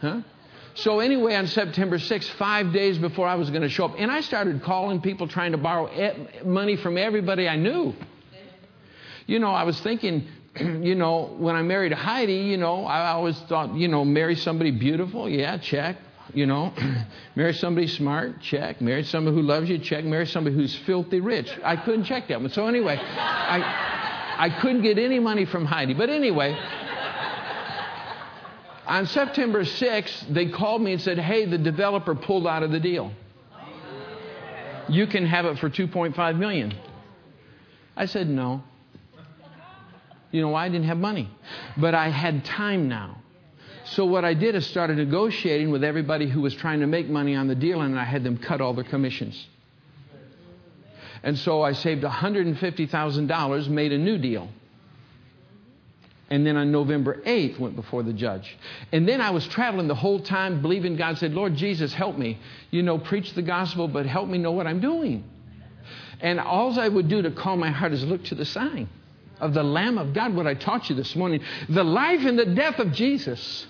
Huh? 0.01 0.21
So, 0.75 0.99
anyway, 0.99 1.33
on 1.33 1.47
September 1.47 1.97
6th, 1.97 2.29
five 2.33 2.71
days 2.71 2.99
before 2.99 3.27
I 3.27 3.33
was 3.33 3.49
going 3.49 3.63
to 3.63 3.69
show 3.69 3.85
up, 3.85 3.95
and 3.97 4.11
I 4.11 4.21
started 4.21 4.61
calling 4.61 5.01
people 5.01 5.27
trying 5.27 5.53
to 5.53 5.57
borrow 5.57 5.89
money 6.45 6.75
from 6.75 6.99
everybody 6.99 7.47
I 7.47 7.55
knew. 7.55 7.95
You 9.25 9.39
know, 9.39 9.49
I 9.49 9.63
was 9.63 9.79
thinking, 9.81 10.27
you 10.59 10.93
know, 10.93 11.35
when 11.37 11.55
I 11.55 11.63
married 11.63 11.93
Heidi, 11.93 12.35
you 12.35 12.57
know, 12.57 12.85
I 12.85 13.09
always 13.09 13.37
thought, 13.49 13.73
you 13.73 13.87
know, 13.87 14.05
marry 14.05 14.35
somebody 14.35 14.69
beautiful, 14.69 15.27
yeah, 15.27 15.57
check. 15.57 15.97
You 16.33 16.45
know, 16.45 16.73
marry 17.35 17.53
somebody 17.53 17.87
smart, 17.87 18.41
check. 18.41 18.79
Marry 18.79 19.03
somebody 19.03 19.35
who 19.35 19.41
loves 19.41 19.69
you, 19.69 19.79
check. 19.79 20.05
Marry 20.05 20.27
somebody 20.27 20.55
who's 20.55 20.75
filthy 20.85 21.21
rich. 21.21 21.51
I 21.63 21.75
couldn't 21.75 22.03
check 22.03 22.27
that 22.27 22.39
one. 22.39 22.51
So 22.51 22.67
anyway, 22.67 22.97
I, 22.97 23.96
I 24.37 24.49
couldn't 24.61 24.83
get 24.83 24.97
any 24.99 25.19
money 25.19 25.45
from 25.45 25.65
Heidi. 25.65 25.93
But 25.93 26.09
anyway, 26.09 26.57
on 28.85 29.07
September 29.07 29.63
6th, 29.63 30.33
they 30.33 30.49
called 30.49 30.81
me 30.81 30.93
and 30.93 31.01
said, 31.01 31.17
hey, 31.17 31.45
the 31.45 31.57
developer 31.57 32.15
pulled 32.15 32.47
out 32.47 32.63
of 32.63 32.71
the 32.71 32.79
deal. 32.79 33.11
You 34.89 35.07
can 35.07 35.25
have 35.25 35.45
it 35.45 35.59
for 35.59 35.69
2.5 35.69 36.37
million. 36.37 36.73
I 37.95 38.05
said, 38.05 38.29
no. 38.29 38.63
You 40.31 40.41
know 40.41 40.49
why? 40.49 40.65
I 40.65 40.69
didn't 40.69 40.85
have 40.85 40.97
money. 40.97 41.29
But 41.77 41.95
I 41.95 42.09
had 42.09 42.45
time 42.45 42.87
now. 42.87 43.17
So 43.85 44.05
what 44.05 44.23
I 44.23 44.33
did 44.33 44.55
is 44.55 44.67
started 44.67 44.97
negotiating 44.97 45.71
with 45.71 45.83
everybody 45.83 46.29
who 46.29 46.41
was 46.41 46.53
trying 46.53 46.81
to 46.81 46.87
make 46.87 47.09
money 47.09 47.35
on 47.35 47.47
the 47.47 47.55
deal, 47.55 47.81
and 47.81 47.97
I 47.97 48.03
had 48.03 48.23
them 48.23 48.37
cut 48.37 48.61
all 48.61 48.73
their 48.73 48.83
commissions. 48.83 49.47
And 51.23 51.37
so 51.37 51.61
I 51.61 51.73
saved 51.73 52.03
$150,000, 52.03 53.69
made 53.69 53.91
a 53.91 53.97
new 53.97 54.17
deal. 54.17 54.49
And 56.29 56.45
then 56.45 56.57
on 56.57 56.71
November 56.71 57.21
8th, 57.25 57.57
went 57.57 57.75
before 57.75 58.03
the 58.03 58.11
judge. 58.11 58.57
And 58.91 59.07
then 59.07 59.21
I 59.21 59.29
was 59.29 59.47
traveling 59.47 59.87
the 59.87 59.95
whole 59.95 60.19
time, 60.19 60.61
believing 60.61 60.97
God 60.97 61.17
said, 61.17 61.33
Lord 61.33 61.55
Jesus, 61.55 61.93
help 61.93 62.17
me. 62.17 62.37
You 62.69 62.83
know, 62.83 62.97
preach 62.97 63.33
the 63.33 63.41
gospel, 63.41 63.87
but 63.87 64.05
help 64.05 64.27
me 64.27 64.37
know 64.37 64.51
what 64.51 64.67
I'm 64.67 64.81
doing. 64.81 65.23
And 66.19 66.39
all 66.39 66.77
I 66.77 66.87
would 66.87 67.07
do 67.07 67.21
to 67.21 67.31
calm 67.31 67.59
my 67.59 67.69
heart 67.69 67.93
is 67.93 68.03
look 68.03 68.25
to 68.25 68.35
the 68.35 68.45
sign 68.45 68.89
of 69.39 69.53
the 69.53 69.63
Lamb 69.63 69.97
of 69.97 70.13
God, 70.13 70.35
what 70.35 70.47
I 70.47 70.53
taught 70.53 70.89
you 70.89 70.95
this 70.95 71.15
morning. 71.15 71.41
The 71.69 71.83
life 71.83 72.25
and 72.25 72.37
the 72.37 72.45
death 72.45 72.79
of 72.79 72.91
Jesus. 72.91 73.67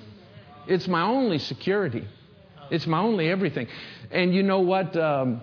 It's 0.65 0.87
my 0.87 1.01
only 1.01 1.39
security. 1.39 2.07
It's 2.71 2.87
my 2.87 2.99
only 2.99 3.29
everything. 3.29 3.67
And 4.11 4.33
you 4.33 4.43
know 4.43 4.59
what? 4.59 4.95
Um, 4.97 5.41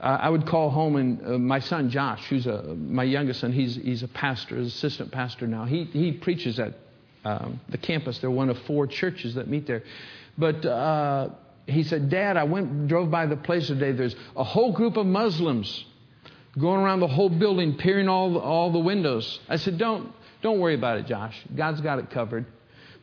I 0.00 0.28
would 0.30 0.46
call 0.46 0.70
home, 0.70 0.96
and 0.96 1.26
uh, 1.26 1.38
my 1.38 1.60
son 1.60 1.90
Josh, 1.90 2.24
who's 2.28 2.46
a, 2.46 2.62
my 2.74 3.04
youngest 3.04 3.40
son, 3.40 3.52
he's, 3.52 3.76
he's 3.76 4.02
a 4.02 4.08
pastor, 4.08 4.56
assistant 4.56 5.12
pastor 5.12 5.46
now. 5.46 5.64
He, 5.66 5.84
he 5.84 6.12
preaches 6.12 6.58
at 6.58 6.74
um, 7.24 7.60
the 7.68 7.78
campus. 7.78 8.18
They're 8.18 8.30
one 8.30 8.48
of 8.48 8.58
four 8.60 8.86
churches 8.86 9.34
that 9.34 9.48
meet 9.48 9.66
there. 9.66 9.82
But 10.38 10.64
uh, 10.64 11.30
he 11.66 11.82
said, 11.82 12.08
Dad, 12.08 12.36
I 12.36 12.44
went 12.44 12.88
drove 12.88 13.10
by 13.10 13.26
the 13.26 13.36
place 13.36 13.66
today. 13.66 13.92
There's 13.92 14.16
a 14.36 14.44
whole 14.44 14.72
group 14.72 14.96
of 14.96 15.06
Muslims 15.06 15.84
going 16.58 16.80
around 16.80 17.00
the 17.00 17.08
whole 17.08 17.28
building, 17.28 17.76
peering 17.76 18.08
all 18.08 18.38
all 18.38 18.72
the 18.72 18.78
windows. 18.78 19.38
I 19.48 19.56
said, 19.56 19.78
Don't 19.78 20.12
don't 20.42 20.58
worry 20.58 20.74
about 20.74 20.98
it, 20.98 21.06
Josh. 21.06 21.38
God's 21.54 21.80
got 21.80 21.98
it 21.98 22.10
covered. 22.10 22.46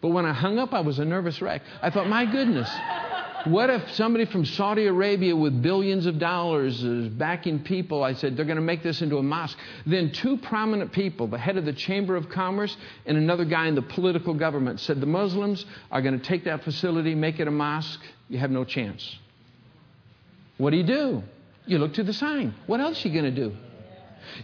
But 0.01 0.09
when 0.09 0.25
I 0.25 0.33
hung 0.33 0.59
up, 0.59 0.73
I 0.73 0.81
was 0.81 0.99
a 0.99 1.05
nervous 1.05 1.41
wreck. 1.41 1.61
I 1.81 1.89
thought, 1.89 2.07
my 2.07 2.25
goodness, 2.25 2.69
what 3.49 3.69
if 3.69 3.91
somebody 3.91 4.25
from 4.25 4.45
Saudi 4.45 4.85
Arabia 4.85 5.35
with 5.35 5.61
billions 5.61 6.05
of 6.05 6.19
dollars 6.19 6.83
is 6.83 7.09
backing 7.09 7.63
people? 7.63 8.03
I 8.03 8.13
said, 8.13 8.37
they're 8.37 8.45
going 8.45 8.57
to 8.57 8.61
make 8.61 8.83
this 8.83 9.01
into 9.01 9.17
a 9.17 9.23
mosque. 9.23 9.57
Then 9.85 10.11
two 10.11 10.37
prominent 10.37 10.91
people, 10.91 11.27
the 11.27 11.37
head 11.37 11.57
of 11.57 11.65
the 11.65 11.73
Chamber 11.73 12.15
of 12.15 12.29
Commerce 12.29 12.75
and 13.05 13.17
another 13.17 13.45
guy 13.45 13.67
in 13.67 13.75
the 13.75 13.81
political 13.81 14.33
government, 14.33 14.79
said 14.79 14.99
the 14.99 15.05
Muslims 15.05 15.65
are 15.91 16.01
going 16.01 16.19
to 16.19 16.25
take 16.25 16.45
that 16.45 16.63
facility, 16.63 17.15
make 17.15 17.39
it 17.39 17.47
a 17.47 17.51
mosque. 17.51 18.01
You 18.29 18.39
have 18.39 18.51
no 18.51 18.63
chance. 18.63 19.17
What 20.57 20.71
do 20.71 20.77
you 20.77 20.83
do? 20.83 21.23
You 21.65 21.77
look 21.79 21.93
to 21.95 22.03
the 22.03 22.13
sign. 22.13 22.53
What 22.65 22.79
else 22.79 23.03
are 23.03 23.07
you 23.09 23.21
going 23.21 23.35
to 23.35 23.49
do? 23.49 23.55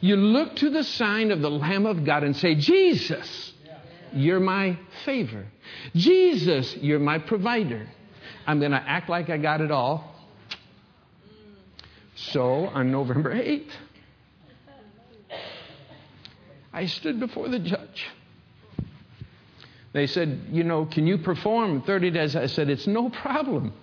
You 0.01 0.15
look 0.15 0.55
to 0.57 0.69
the 0.69 0.83
sign 0.83 1.31
of 1.31 1.41
the 1.41 1.49
Lamb 1.49 1.85
of 1.85 2.05
God 2.05 2.23
and 2.23 2.35
say, 2.35 2.55
Jesus, 2.55 3.53
you're 4.13 4.39
my 4.39 4.77
favor. 5.05 5.45
Jesus, 5.95 6.75
you're 6.77 6.99
my 6.99 7.19
provider. 7.19 7.87
I'm 8.45 8.59
going 8.59 8.71
to 8.71 8.77
act 8.77 9.09
like 9.09 9.29
I 9.29 9.37
got 9.37 9.61
it 9.61 9.71
all. 9.71 10.15
So 12.15 12.67
on 12.67 12.91
November 12.91 13.33
8th, 13.33 13.71
I 16.71 16.85
stood 16.85 17.19
before 17.19 17.49
the 17.49 17.59
judge. 17.59 18.07
They 19.93 20.07
said, 20.07 20.47
You 20.49 20.63
know, 20.63 20.85
can 20.85 21.05
you 21.05 21.17
perform 21.17 21.83
30 21.83 22.11
days? 22.11 22.35
I 22.35 22.47
said, 22.47 22.69
It's 22.69 22.87
no 22.87 23.09
problem. 23.09 23.73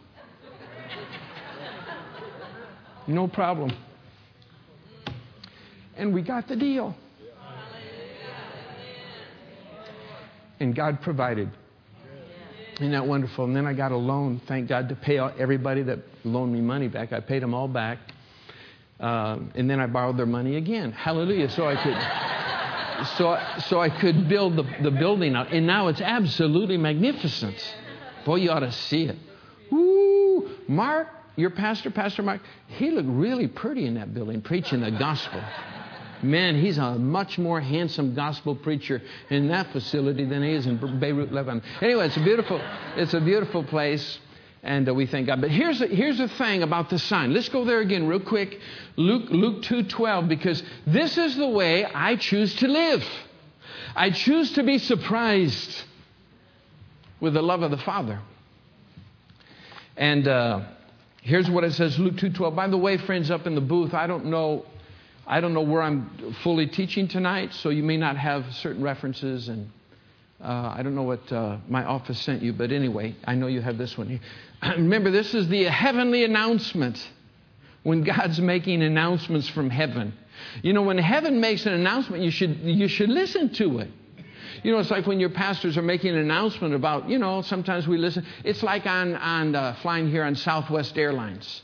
no 3.06 3.28
problem. 3.28 3.72
And 5.96 6.12
we 6.14 6.22
got 6.22 6.48
the 6.48 6.56
deal. 6.56 6.96
and 10.60 10.74
God 10.74 11.00
provided. 11.00 11.50
Isn't 12.80 12.92
that 12.92 13.06
wonderful? 13.06 13.44
And 13.44 13.54
then 13.54 13.66
I 13.66 13.74
got 13.74 13.92
a 13.92 13.96
loan, 13.96 14.40
thank 14.46 14.66
God, 14.66 14.88
to 14.88 14.94
pay 14.94 15.18
everybody 15.18 15.82
that 15.82 15.98
loaned 16.24 16.54
me 16.54 16.62
money 16.62 16.88
back. 16.88 17.12
I 17.12 17.20
paid 17.20 17.42
them 17.42 17.52
all 17.52 17.68
back. 17.68 17.98
Um, 18.98 19.52
and 19.54 19.68
then 19.68 19.78
I 19.80 19.86
borrowed 19.86 20.16
their 20.16 20.24
money 20.24 20.56
again. 20.56 20.92
Hallelujah. 20.92 21.50
So 21.50 21.68
I 21.68 21.76
could, 21.76 23.06
so, 23.18 23.38
so 23.68 23.80
I 23.82 23.90
could 23.90 24.30
build 24.30 24.56
the, 24.56 24.64
the 24.82 24.90
building 24.90 25.36
out. 25.36 25.52
And 25.52 25.66
now 25.66 25.88
it's 25.88 26.00
absolutely 26.00 26.78
magnificent. 26.78 27.62
Boy, 28.24 28.36
you 28.36 28.50
ought 28.50 28.60
to 28.60 28.72
see 28.72 29.04
it. 29.04 29.18
Woo! 29.70 30.50
Mark, 30.66 31.08
your 31.36 31.50
pastor, 31.50 31.90
Pastor 31.90 32.22
Mark, 32.22 32.40
he 32.68 32.90
looked 32.90 33.10
really 33.10 33.46
pretty 33.46 33.84
in 33.84 33.94
that 33.94 34.14
building 34.14 34.40
preaching 34.40 34.80
the 34.80 34.90
gospel. 34.90 35.42
Man, 36.22 36.60
he's 36.60 36.76
a 36.78 36.96
much 36.96 37.38
more 37.38 37.60
handsome 37.60 38.14
gospel 38.14 38.54
preacher 38.54 39.00
in 39.30 39.48
that 39.48 39.72
facility 39.72 40.24
than 40.24 40.42
he 40.42 40.52
is 40.52 40.66
in 40.66 40.76
Beirut, 40.98 41.32
Lebanon. 41.32 41.62
Anyway, 41.80 42.06
it's 42.06 42.16
a 42.16 42.22
beautiful, 42.22 42.60
it's 42.96 43.14
a 43.14 43.20
beautiful 43.20 43.64
place, 43.64 44.18
and 44.62 44.86
uh, 44.88 44.94
we 44.94 45.06
thank 45.06 45.28
God. 45.28 45.40
But 45.40 45.50
here's 45.50 45.78
the, 45.78 45.86
here's 45.86 46.18
the 46.18 46.28
thing 46.28 46.62
about 46.62 46.90
the 46.90 46.98
sign. 46.98 47.32
Let's 47.32 47.48
go 47.48 47.64
there 47.64 47.80
again 47.80 48.06
real 48.06 48.20
quick. 48.20 48.60
Luke, 48.96 49.30
Luke 49.30 49.62
2.12, 49.62 50.28
because 50.28 50.62
this 50.86 51.16
is 51.16 51.36
the 51.36 51.48
way 51.48 51.86
I 51.86 52.16
choose 52.16 52.54
to 52.56 52.68
live. 52.68 53.04
I 53.96 54.10
choose 54.10 54.52
to 54.52 54.62
be 54.62 54.76
surprised 54.76 55.84
with 57.18 57.32
the 57.32 57.42
love 57.42 57.62
of 57.62 57.70
the 57.70 57.78
Father. 57.78 58.20
And 59.96 60.28
uh, 60.28 60.60
here's 61.22 61.48
what 61.50 61.64
it 61.64 61.72
says, 61.72 61.98
Luke 61.98 62.14
2.12. 62.16 62.54
By 62.54 62.68
the 62.68 62.76
way, 62.76 62.98
friends 62.98 63.30
up 63.30 63.46
in 63.46 63.54
the 63.54 63.60
booth, 63.62 63.94
I 63.94 64.06
don't 64.06 64.26
know 64.26 64.66
I 65.30 65.40
don't 65.40 65.54
know 65.54 65.62
where 65.62 65.80
I'm 65.80 66.34
fully 66.42 66.66
teaching 66.66 67.06
tonight, 67.06 67.54
so 67.54 67.68
you 67.68 67.84
may 67.84 67.96
not 67.96 68.16
have 68.16 68.52
certain 68.52 68.82
references, 68.82 69.48
and 69.48 69.70
uh, 70.42 70.74
I 70.76 70.82
don't 70.82 70.96
know 70.96 71.04
what 71.04 71.30
uh, 71.30 71.58
my 71.68 71.84
office 71.84 72.20
sent 72.20 72.42
you, 72.42 72.52
but 72.52 72.72
anyway, 72.72 73.14
I 73.24 73.36
know 73.36 73.46
you 73.46 73.60
have 73.60 73.78
this 73.78 73.96
one 73.96 74.08
here. 74.08 74.20
Remember, 74.76 75.12
this 75.12 75.32
is 75.32 75.46
the 75.46 75.66
heavenly 75.66 76.24
announcement 76.24 77.08
when 77.84 78.02
God's 78.02 78.40
making 78.40 78.82
announcements 78.82 79.48
from 79.48 79.70
heaven. 79.70 80.14
You 80.62 80.72
know, 80.72 80.82
when 80.82 80.98
heaven 80.98 81.40
makes 81.40 81.64
an 81.64 81.74
announcement, 81.74 82.24
you 82.24 82.32
should, 82.32 82.58
you 82.62 82.88
should 82.88 83.08
listen 83.08 83.50
to 83.54 83.78
it. 83.78 83.90
You 84.64 84.72
know, 84.72 84.80
it's 84.80 84.90
like 84.90 85.06
when 85.06 85.20
your 85.20 85.30
pastors 85.30 85.78
are 85.78 85.82
making 85.82 86.10
an 86.10 86.18
announcement 86.18 86.74
about, 86.74 87.08
you 87.08 87.18
know, 87.18 87.42
sometimes 87.42 87.86
we 87.86 87.98
listen. 87.98 88.26
It's 88.42 88.64
like 88.64 88.84
on, 88.84 89.14
on 89.14 89.54
uh, 89.54 89.76
flying 89.80 90.10
here 90.10 90.24
on 90.24 90.34
Southwest 90.34 90.98
Airlines 90.98 91.62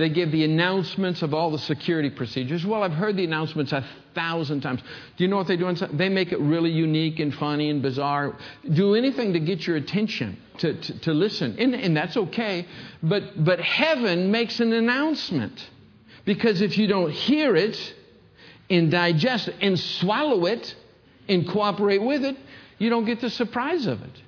They 0.00 0.08
give 0.08 0.32
the 0.32 0.44
announcements 0.44 1.20
of 1.20 1.34
all 1.34 1.50
the 1.50 1.58
security 1.58 2.08
procedures. 2.08 2.64
Well, 2.64 2.82
I've 2.82 2.94
heard 2.94 3.18
the 3.18 3.24
announcements 3.24 3.70
a 3.72 3.84
thousand 4.14 4.62
times. 4.62 4.80
Do 5.18 5.24
you 5.24 5.28
know 5.28 5.36
what 5.36 5.46
they 5.46 5.58
do? 5.58 5.70
They 5.92 6.08
make 6.08 6.32
it 6.32 6.40
really 6.40 6.70
unique 6.70 7.20
and 7.20 7.34
funny 7.34 7.68
and 7.68 7.82
bizarre. 7.82 8.34
Do 8.72 8.94
anything 8.94 9.34
to 9.34 9.40
get 9.40 9.66
your 9.66 9.76
attention, 9.76 10.38
to, 10.56 10.72
to, 10.72 10.98
to 11.00 11.12
listen. 11.12 11.56
And, 11.58 11.74
and 11.74 11.94
that's 11.94 12.16
okay. 12.16 12.66
But, 13.02 13.44
but 13.44 13.60
heaven 13.60 14.30
makes 14.30 14.58
an 14.58 14.72
announcement. 14.72 15.68
Because 16.24 16.62
if 16.62 16.78
you 16.78 16.86
don't 16.86 17.10
hear 17.10 17.54
it 17.54 17.94
and 18.70 18.90
digest 18.90 19.48
it 19.48 19.56
and 19.60 19.78
swallow 19.78 20.46
it 20.46 20.74
and 21.28 21.46
cooperate 21.46 22.02
with 22.02 22.24
it, 22.24 22.38
you 22.78 22.88
don't 22.88 23.04
get 23.04 23.20
the 23.20 23.28
surprise 23.28 23.86
of 23.86 24.00
it. 24.00 24.22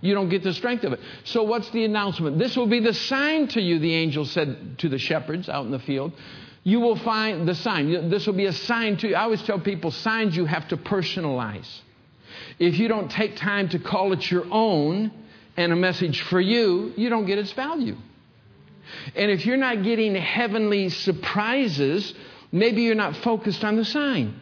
You 0.00 0.14
don't 0.14 0.28
get 0.28 0.42
the 0.44 0.52
strength 0.54 0.84
of 0.84 0.92
it. 0.92 1.00
So, 1.24 1.42
what's 1.42 1.68
the 1.70 1.84
announcement? 1.84 2.38
This 2.38 2.56
will 2.56 2.68
be 2.68 2.80
the 2.80 2.94
sign 2.94 3.48
to 3.48 3.60
you, 3.60 3.78
the 3.78 3.94
angel 3.94 4.24
said 4.24 4.78
to 4.78 4.88
the 4.88 4.98
shepherds 4.98 5.48
out 5.48 5.64
in 5.64 5.72
the 5.72 5.80
field. 5.80 6.12
You 6.62 6.80
will 6.80 6.96
find 6.96 7.48
the 7.48 7.54
sign. 7.54 8.10
This 8.10 8.26
will 8.26 8.34
be 8.34 8.46
a 8.46 8.52
sign 8.52 8.96
to 8.98 9.08
you. 9.08 9.14
I 9.14 9.22
always 9.22 9.42
tell 9.42 9.58
people 9.58 9.90
signs 9.90 10.36
you 10.36 10.44
have 10.44 10.68
to 10.68 10.76
personalize. 10.76 11.68
If 12.58 12.78
you 12.78 12.88
don't 12.88 13.10
take 13.10 13.36
time 13.36 13.68
to 13.70 13.78
call 13.78 14.12
it 14.12 14.30
your 14.30 14.44
own 14.50 15.10
and 15.56 15.72
a 15.72 15.76
message 15.76 16.20
for 16.22 16.40
you, 16.40 16.92
you 16.96 17.08
don't 17.08 17.26
get 17.26 17.38
its 17.38 17.52
value. 17.52 17.96
And 19.16 19.30
if 19.30 19.46
you're 19.46 19.56
not 19.56 19.82
getting 19.82 20.14
heavenly 20.14 20.88
surprises, 20.90 22.14
maybe 22.52 22.82
you're 22.82 22.94
not 22.94 23.16
focused 23.16 23.64
on 23.64 23.76
the 23.76 23.84
sign. 23.84 24.38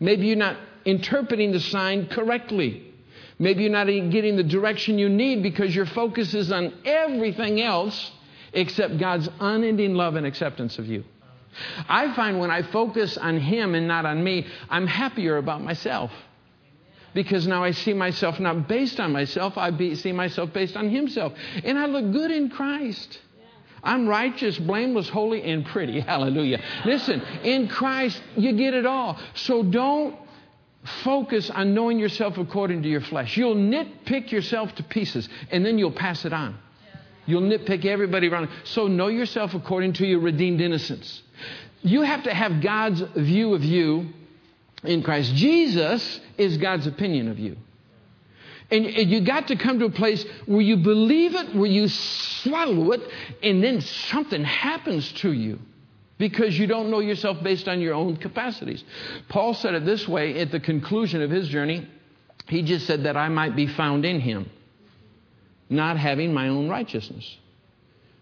Maybe 0.00 0.26
you're 0.26 0.36
not 0.36 0.56
interpreting 0.84 1.52
the 1.52 1.60
sign 1.60 2.06
correctly. 2.06 2.93
Maybe 3.38 3.64
you're 3.64 3.72
not 3.72 3.86
getting 3.86 4.36
the 4.36 4.44
direction 4.44 4.98
you 4.98 5.08
need 5.08 5.42
because 5.42 5.74
your 5.74 5.86
focus 5.86 6.34
is 6.34 6.52
on 6.52 6.72
everything 6.84 7.60
else 7.60 8.12
except 8.52 8.98
God's 8.98 9.28
unending 9.40 9.94
love 9.94 10.14
and 10.14 10.26
acceptance 10.26 10.78
of 10.78 10.86
you. 10.86 11.04
I 11.88 12.14
find 12.14 12.38
when 12.38 12.50
I 12.50 12.62
focus 12.62 13.16
on 13.16 13.38
Him 13.38 13.74
and 13.74 13.86
not 13.86 14.06
on 14.06 14.22
me, 14.22 14.46
I'm 14.68 14.86
happier 14.86 15.36
about 15.36 15.62
myself. 15.62 16.10
Because 17.12 17.46
now 17.46 17.62
I 17.62 17.70
see 17.70 17.92
myself 17.92 18.40
not 18.40 18.66
based 18.66 18.98
on 18.98 19.12
myself, 19.12 19.56
I 19.56 19.70
be, 19.70 19.94
see 19.94 20.12
myself 20.12 20.52
based 20.52 20.76
on 20.76 20.90
Himself. 20.90 21.32
And 21.62 21.78
I 21.78 21.86
look 21.86 22.12
good 22.12 22.30
in 22.30 22.50
Christ. 22.50 23.20
I'm 23.84 24.08
righteous, 24.08 24.58
blameless, 24.58 25.08
holy, 25.08 25.42
and 25.42 25.64
pretty. 25.66 26.00
Hallelujah. 26.12 26.60
Listen, 26.84 27.20
in 27.42 27.68
Christ, 27.68 28.20
you 28.36 28.54
get 28.54 28.74
it 28.74 28.86
all. 28.86 29.18
So 29.34 29.62
don't 29.62 30.16
focus 31.02 31.50
on 31.50 31.74
knowing 31.74 31.98
yourself 31.98 32.38
according 32.38 32.82
to 32.82 32.88
your 32.88 33.00
flesh. 33.00 33.36
You'll 33.36 33.56
nitpick 33.56 34.30
yourself 34.30 34.74
to 34.76 34.82
pieces 34.82 35.28
and 35.50 35.64
then 35.64 35.78
you'll 35.78 35.92
pass 35.92 36.24
it 36.24 36.32
on. 36.32 36.58
You'll 37.26 37.42
nitpick 37.42 37.84
everybody 37.86 38.28
around. 38.28 38.50
So 38.64 38.86
know 38.86 39.08
yourself 39.08 39.54
according 39.54 39.94
to 39.94 40.06
your 40.06 40.20
redeemed 40.20 40.60
innocence. 40.60 41.22
You 41.82 42.02
have 42.02 42.24
to 42.24 42.34
have 42.34 42.60
God's 42.60 43.02
view 43.16 43.54
of 43.54 43.64
you 43.64 44.10
in 44.82 45.02
Christ. 45.02 45.34
Jesus 45.34 46.20
is 46.36 46.58
God's 46.58 46.86
opinion 46.86 47.28
of 47.28 47.38
you. 47.38 47.56
And, 48.70 48.86
you 48.86 49.20
got 49.20 49.48
to 49.48 49.56
come 49.56 49.78
to 49.78 49.84
a 49.86 49.90
place 49.90 50.24
where 50.46 50.62
you 50.62 50.78
believe 50.78 51.34
it, 51.34 51.54
where 51.54 51.70
you 51.70 51.86
swallow 51.88 52.92
it, 52.92 53.02
and 53.42 53.62
then 53.62 53.80
something 53.82 54.42
happens 54.42 55.12
to 55.12 55.32
you 55.32 55.58
because 56.18 56.58
you 56.58 56.66
don't 56.66 56.90
know 56.90 57.00
yourself 57.00 57.42
based 57.42 57.68
on 57.68 57.80
your 57.80 57.94
own 57.94 58.16
capacities. 58.16 58.84
Paul 59.28 59.54
said 59.54 59.74
it 59.74 59.84
this 59.84 60.06
way 60.06 60.38
at 60.40 60.50
the 60.50 60.60
conclusion 60.60 61.22
of 61.22 61.30
his 61.30 61.48
journey. 61.48 61.88
He 62.46 62.62
just 62.62 62.86
said 62.86 63.04
that 63.04 63.16
I 63.16 63.28
might 63.28 63.56
be 63.56 63.66
found 63.66 64.04
in 64.04 64.20
him, 64.20 64.50
not 65.70 65.96
having 65.96 66.32
my 66.32 66.48
own 66.48 66.68
righteousness, 66.68 67.38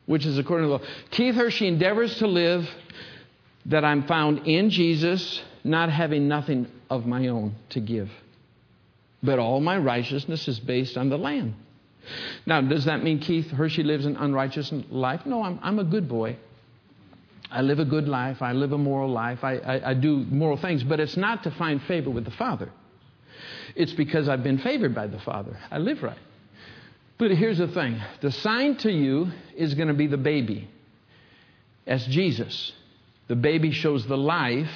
which 0.06 0.25
is 0.25 0.38
according 0.38 0.66
to 0.66 0.68
the 0.68 0.78
law. 0.78 0.90
Keith 1.11 1.34
Hershey 1.34 1.66
endeavors 1.66 2.16
to 2.18 2.26
live 2.26 2.68
that 3.66 3.84
I'm 3.84 4.06
found 4.06 4.46
in 4.46 4.70
Jesus, 4.70 5.42
not 5.64 5.90
having 5.90 6.28
nothing 6.28 6.68
of 6.88 7.06
my 7.06 7.28
own 7.28 7.54
to 7.70 7.80
give. 7.80 8.11
But 9.22 9.38
all 9.38 9.61
my 9.61 9.76
righteousness 9.78 10.49
is 10.49 10.58
based 10.58 10.96
on 10.96 11.08
the 11.08 11.18
Lamb. 11.18 11.56
Now, 12.46 12.61
does 12.61 12.87
that 12.87 13.04
mean 13.04 13.20
Keith 13.20 13.50
Hershey 13.50 13.84
lives 13.84 14.06
an 14.06 14.16
unrighteous 14.16 14.72
life? 14.90 15.25
No, 15.25 15.42
I'm, 15.42 15.61
I'm 15.62 15.78
a 15.78 15.84
good 15.84 16.08
boy. 16.08 16.37
I 17.52 17.61
live 17.61 17.78
a 17.78 17.85
good 17.85 18.09
life. 18.09 18.40
I 18.40 18.52
live 18.52 18.73
a 18.73 18.78
moral 18.78 19.11
life. 19.11 19.44
I, 19.44 19.56
I, 19.59 19.90
I 19.90 19.94
do 19.94 20.24
moral 20.31 20.57
things, 20.57 20.83
but 20.83 21.00
it's 21.00 21.16
not 21.16 21.42
to 21.44 21.50
find 21.50 21.83
favor 21.83 22.11
with 22.11 22.24
the 22.24 22.31
Father. 22.31 22.70
It's 23.76 23.92
because 23.92 24.29
I've 24.29 24.42
been 24.42 24.59
favored 24.59 24.94
by 24.94 25.07
the 25.07 25.18
Father. 25.20 25.59
I 25.70 25.79
live 25.79 26.03
right. 26.03 26.18
But 27.18 27.31
here's 27.33 27.59
the 27.59 27.68
thing 27.68 28.00
the 28.20 28.33
sign 28.33 28.76
to 28.79 28.90
you 28.90 29.31
is 29.55 29.74
going 29.74 29.88
to 29.88 29.94
be 29.94 30.07
the 30.07 30.16
baby. 30.16 30.68
As 31.87 32.07
Jesus. 32.07 32.72
The 33.29 33.37
baby 33.37 33.70
shows 33.70 34.07
the 34.07 34.18
life 34.18 34.70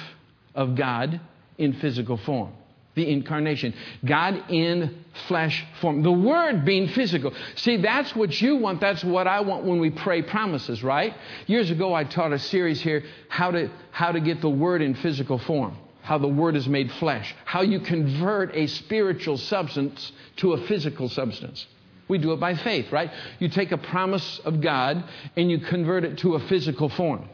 of 0.55 0.75
God 0.75 1.19
in 1.57 1.73
physical 1.73 2.17
form 2.17 2.53
the 2.97 3.09
incarnation. 3.09 3.73
God 4.03 4.49
in 4.49 5.05
flesh 5.27 5.63
form. 5.79 6.03
The 6.03 6.11
Word 6.11 6.65
being 6.65 6.89
physical. 6.89 7.31
See, 7.55 7.77
that's 7.77 8.13
what 8.15 8.41
you 8.41 8.57
want. 8.57 8.81
That's 8.81 9.03
what 9.03 9.27
I 9.27 9.39
want 9.41 9.63
when 9.63 9.79
we 9.79 9.91
pray 9.91 10.23
promises, 10.23 10.83
right? 10.83 11.15
Years 11.45 11.71
ago, 11.71 11.93
I 11.93 12.03
taught 12.03 12.33
a 12.33 12.39
series 12.39 12.81
here 12.81 13.03
how 13.29 13.51
to, 13.51 13.69
how 13.91 14.11
to 14.11 14.19
get 14.19 14.41
the 14.41 14.49
Word 14.49 14.81
in 14.81 14.95
physical 14.95 15.37
form. 15.37 15.77
How 16.01 16.17
the 16.17 16.27
Word 16.27 16.55
is 16.55 16.67
made 16.67 16.91
flesh. 16.93 17.33
How 17.45 17.61
you 17.61 17.79
convert 17.79 18.55
a 18.55 18.67
spiritual 18.67 19.37
substance 19.37 20.11
to 20.37 20.53
a 20.53 20.67
physical 20.67 21.07
substance. 21.07 21.67
We 22.07 22.17
do 22.17 22.31
it 22.33 22.39
by 22.39 22.55
faith, 22.55 22.91
right? 22.91 23.11
You 23.39 23.49
take 23.49 23.71
a 23.71 23.77
promise 23.77 24.39
of 24.39 24.61
God 24.61 25.03
and 25.35 25.51
you 25.51 25.59
convert 25.59 26.03
it 26.03 26.17
to 26.19 26.35
a 26.35 26.39
physical 26.47 26.89
form. 26.89 27.29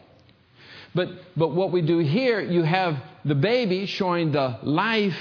But, 0.96 1.10
but 1.36 1.50
what 1.50 1.72
we 1.72 1.82
do 1.82 2.00
here, 2.00 2.40
you 2.40 2.64
have 2.64 2.98
the 3.26 3.36
baby 3.36 3.86
showing 3.86 4.32
the 4.32 4.60
life 4.64 5.16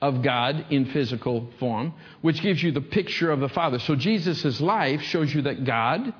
of 0.00 0.22
God 0.22 0.66
in 0.70 0.86
physical 0.86 1.48
form, 1.58 1.92
which 2.22 2.40
gives 2.40 2.62
you 2.62 2.70
the 2.70 2.80
picture 2.80 3.30
of 3.30 3.40
the 3.40 3.48
Father. 3.48 3.78
So 3.78 3.96
Jesus' 3.96 4.60
life 4.60 5.02
shows 5.02 5.34
you 5.34 5.42
that 5.42 5.64
God 5.64 6.12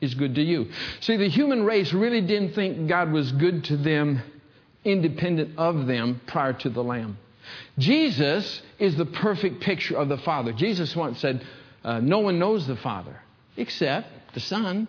is 0.00 0.14
good 0.14 0.34
to 0.34 0.42
you. 0.42 0.70
See, 1.00 1.16
the 1.16 1.28
human 1.28 1.64
race 1.64 1.92
really 1.92 2.20
didn't 2.20 2.54
think 2.54 2.88
God 2.88 3.12
was 3.12 3.32
good 3.32 3.64
to 3.64 3.76
them 3.76 4.22
independent 4.84 5.58
of 5.58 5.86
them 5.86 6.20
prior 6.26 6.52
to 6.52 6.68
the 6.68 6.84
Lamb. 6.84 7.16
Jesus 7.78 8.62
is 8.78 8.96
the 8.96 9.06
perfect 9.06 9.60
picture 9.60 9.96
of 9.96 10.08
the 10.08 10.18
Father. 10.18 10.52
Jesus 10.52 10.94
once 10.94 11.20
said, 11.20 11.44
uh, 11.82 12.00
No 12.00 12.20
one 12.20 12.38
knows 12.38 12.66
the 12.66 12.76
Father 12.76 13.20
except 13.56 14.34
the 14.34 14.40
Son 14.40 14.88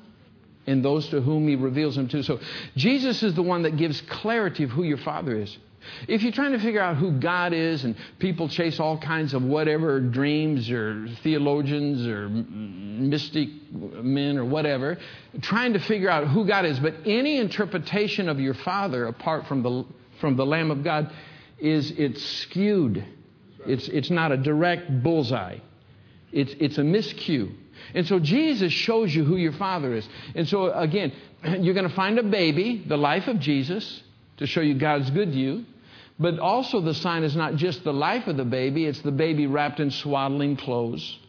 and 0.68 0.84
those 0.84 1.08
to 1.10 1.22
whom 1.22 1.48
he 1.48 1.56
reveals 1.56 1.98
him 1.98 2.08
to. 2.10 2.24
So 2.24 2.40
Jesus 2.76 3.22
is 3.24 3.36
the 3.36 3.44
one 3.44 3.64
that 3.64 3.78
gives 3.78 4.02
clarity 4.02 4.64
of 4.64 4.72
who 4.72 4.84
your 4.84 4.98
Father 4.98 5.38
is. 5.38 5.56
If 6.08 6.24
you're 6.24 6.32
trying 6.32 6.54
to 6.54 6.60
figure 6.60 6.82
out 6.82 6.98
who 6.98 7.20
God 7.20 7.54
is 7.54 7.84
and 7.84 7.96
people 8.20 8.48
chase 8.48 8.80
all 8.80 8.98
kinds 8.98 9.34
of 9.34 9.44
whatever 9.44 10.00
dreams 10.00 10.70
or 10.70 11.08
theologians 11.24 12.08
or 12.08 12.30
mystic 12.30 13.50
men 13.72 14.38
or 14.38 14.46
whatever, 14.46 14.98
trying 15.42 15.74
to 15.74 15.80
figure 15.80 16.10
out 16.10 16.28
who 16.28 16.46
God 16.46 16.66
is, 16.66 16.80
but 16.80 16.96
any 17.06 17.38
interpretation 17.38 18.30
of 18.30 18.40
your 18.40 18.54
Father 18.54 19.08
apart 19.08 19.48
from 19.48 19.64
the, 19.64 19.86
from 20.20 20.36
the 20.36 20.46
Lamb 20.46 20.72
of 20.72 20.84
God 20.84 21.12
is 21.60 21.92
it's 21.92 22.24
skewed. 22.24 23.04
It's, 23.66 23.88
it's 23.88 24.10
not 24.10 24.32
a 24.32 24.38
direct 24.38 25.04
bullseye. 25.04 25.60
It's, 26.32 26.54
it's 26.60 26.78
a 26.78 26.82
miscue. 26.82 27.54
And 27.94 28.08
so 28.08 28.20
Jesus 28.20 28.72
shows 28.74 29.14
you 29.14 29.24
who 29.24 29.38
your 29.38 29.54
Father 29.54 29.94
is. 29.94 30.08
And 30.34 30.48
so 30.48 30.72
again, 30.72 31.12
you're 31.60 31.74
going 31.74 31.88
to 31.88 31.96
find 31.96 32.18
a 32.20 32.24
baby, 32.24 32.84
the 32.88 32.98
life 32.98 33.28
of 33.28 33.40
Jesus, 33.40 34.04
to 34.38 34.48
show 34.48 34.62
you 34.62 34.76
God's 34.76 35.10
good 35.12 35.32
to 35.32 35.38
you. 35.38 35.66
But 36.18 36.40
also, 36.40 36.80
the 36.80 36.94
sign 36.94 37.24
is 37.24 37.36
not 37.36 37.56
just 37.56 37.84
the 37.84 37.94
life 37.94 38.28
of 38.28 38.38
the 38.38 38.46
baby, 38.46 38.86
it's 38.86 39.02
the 39.02 39.12
baby 39.12 39.48
wrapped 39.48 39.82
in 39.82 39.92
swaddling 39.92 40.56
clothes, 40.56 41.20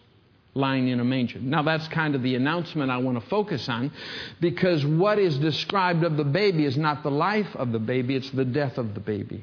lying 0.54 0.88
in 0.88 1.00
a 1.00 1.04
manger. 1.04 1.40
Now, 1.40 1.62
that's 1.62 1.88
kind 1.88 2.14
of 2.14 2.22
the 2.22 2.36
announcement 2.36 2.90
I 2.90 2.98
want 2.98 3.20
to 3.20 3.28
focus 3.28 3.68
on 3.68 3.90
because 4.40 4.86
what 4.86 5.18
is 5.18 5.38
described 5.38 6.04
of 6.04 6.16
the 6.16 6.24
baby 6.24 6.64
is 6.64 6.76
not 6.76 7.02
the 7.02 7.10
life 7.10 7.54
of 7.56 7.72
the 7.72 7.80
baby, 7.80 8.14
it's 8.14 8.30
the 8.30 8.44
death 8.44 8.78
of 8.78 8.94
the 8.94 9.00
baby. 9.00 9.42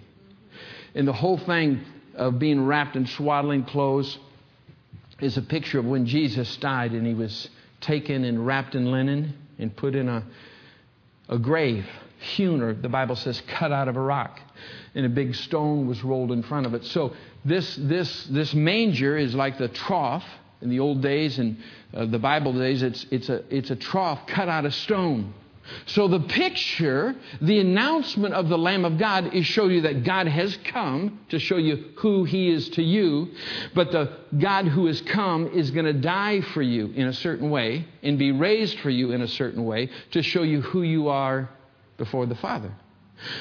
And 0.95 1.08
the 1.08 1.13
whole 1.13 1.38
thing 1.38 1.82
of 2.15 2.39
being 2.39 2.65
wrapped 2.65 2.95
in 2.95 3.06
swaddling 3.06 3.65
clothes 3.65 4.17
is 5.19 5.38
a 5.38 5.41
picture 5.41 5.79
of 5.79 5.86
when 5.86 6.06
Jesus 6.06 6.56
died 6.58 6.91
and 6.93 7.06
he 7.06 7.13
was 7.13 7.49
taken 7.82 8.23
and 8.23 8.45
wrapped 8.45 8.75
in 8.75 8.91
linen 8.91 9.34
and 9.60 9.75
put 9.75 9.93
in 9.93 10.08
a, 10.08 10.23
a 11.27 11.38
grave, 11.38 11.86
hewn, 12.19 12.62
or 12.62 12.73
the 12.73 12.89
Bible 12.89 13.17
says 13.17 13.41
cut 13.47 13.73
out 13.73 13.89
of 13.89 13.97
a 13.97 14.01
rock 14.01 14.39
and 14.95 15.06
a 15.06 15.10
big 15.10 15.36
stone 15.36 15.88
was 15.88 16.03
rolled 16.03 16.32
in 16.32 16.43
front 16.43 16.65
of 16.65 16.73
it. 16.73 16.86
So 16.86 17.13
this, 17.45 17.75
this, 17.75 18.25
this 18.25 18.53
manger 18.53 19.17
is 19.17 19.34
like 19.34 19.58
the 19.58 19.67
trough. 19.67 20.25
In 20.62 20.69
the 20.69 20.79
old 20.79 21.01
days 21.01 21.39
and 21.39 21.58
uh, 21.93 22.06
the 22.06 22.19
Bible 22.19 22.53
days, 22.53 22.84
it's, 22.84 23.06
it's, 23.12 23.27
a, 23.27 23.43
it's 23.53 23.69
a 23.69 23.75
trough 23.75 24.25
cut 24.27 24.47
out 24.47 24.65
of 24.65 24.73
stone. 24.73 25.34
So 25.88 26.08
the 26.08 26.19
picture, 26.19 27.15
the 27.41 27.60
announcement 27.60 28.34
of 28.34 28.49
the 28.49 28.58
Lamb 28.58 28.86
of 28.86 28.97
God 28.97 29.34
is 29.34 29.45
show 29.45 29.67
you 29.67 29.82
that 29.82 30.03
God 30.03 30.27
has 30.27 30.58
come 30.65 31.19
to 31.29 31.39
show 31.39 31.58
you 31.58 31.91
who 31.97 32.23
he 32.25 32.49
is 32.49 32.69
to 32.71 32.84
you, 32.84 33.29
but 33.73 33.91
the 33.91 34.17
God 34.38 34.67
who 34.67 34.88
has 34.88 35.01
come 35.01 35.47
is 35.47 35.71
going 35.71 35.86
to 35.86 35.93
die 35.93 36.41
for 36.41 36.62
you 36.62 36.88
in 36.95 37.08
a 37.08 37.13
certain 37.13 37.49
way 37.49 37.86
and 38.01 38.19
be 38.19 38.32
raised 38.32 38.79
for 38.79 38.89
you 38.89 39.12
in 39.12 39.21
a 39.21 39.27
certain 39.27 39.65
way 39.65 39.89
to 40.12 40.21
show 40.21 40.43
you 40.43 40.62
who 40.62 40.82
you 40.82 41.08
are 41.10 41.49
before 41.97 42.25
the 42.25 42.36
Father. 42.36 42.73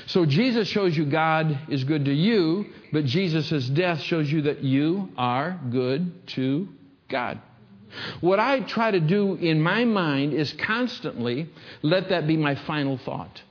So 0.06 0.24
Jesus 0.26 0.68
shows 0.68 0.96
you 0.96 1.06
God 1.06 1.58
is 1.68 1.84
good 1.84 2.04
to 2.04 2.12
you, 2.12 2.66
but 2.92 3.04
Jesus' 3.04 3.68
death 3.68 4.00
shows 4.00 4.30
you 4.30 4.42
that 4.42 4.62
you 4.62 5.10
are 5.16 5.58
good 5.70 6.26
to 6.28 6.68
God. 7.08 7.40
What 8.20 8.40
I 8.40 8.60
try 8.60 8.90
to 8.90 9.00
do 9.00 9.34
in 9.34 9.60
my 9.60 9.84
mind 9.84 10.32
is 10.32 10.52
constantly 10.52 11.48
let 11.82 12.08
that 12.08 12.26
be 12.26 12.36
my 12.36 12.54
final 12.54 12.98
thought. 12.98 13.42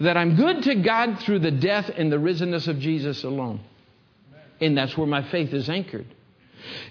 That 0.00 0.16
I'm 0.16 0.36
good 0.36 0.62
to 0.64 0.76
God 0.76 1.18
through 1.20 1.40
the 1.40 1.50
death 1.50 1.90
and 1.96 2.10
the 2.10 2.16
risenness 2.16 2.68
of 2.68 2.78
Jesus 2.78 3.24
alone. 3.24 3.60
And 4.60 4.78
that's 4.78 4.96
where 4.96 5.08
my 5.08 5.22
faith 5.30 5.52
is 5.52 5.68
anchored. 5.68 6.06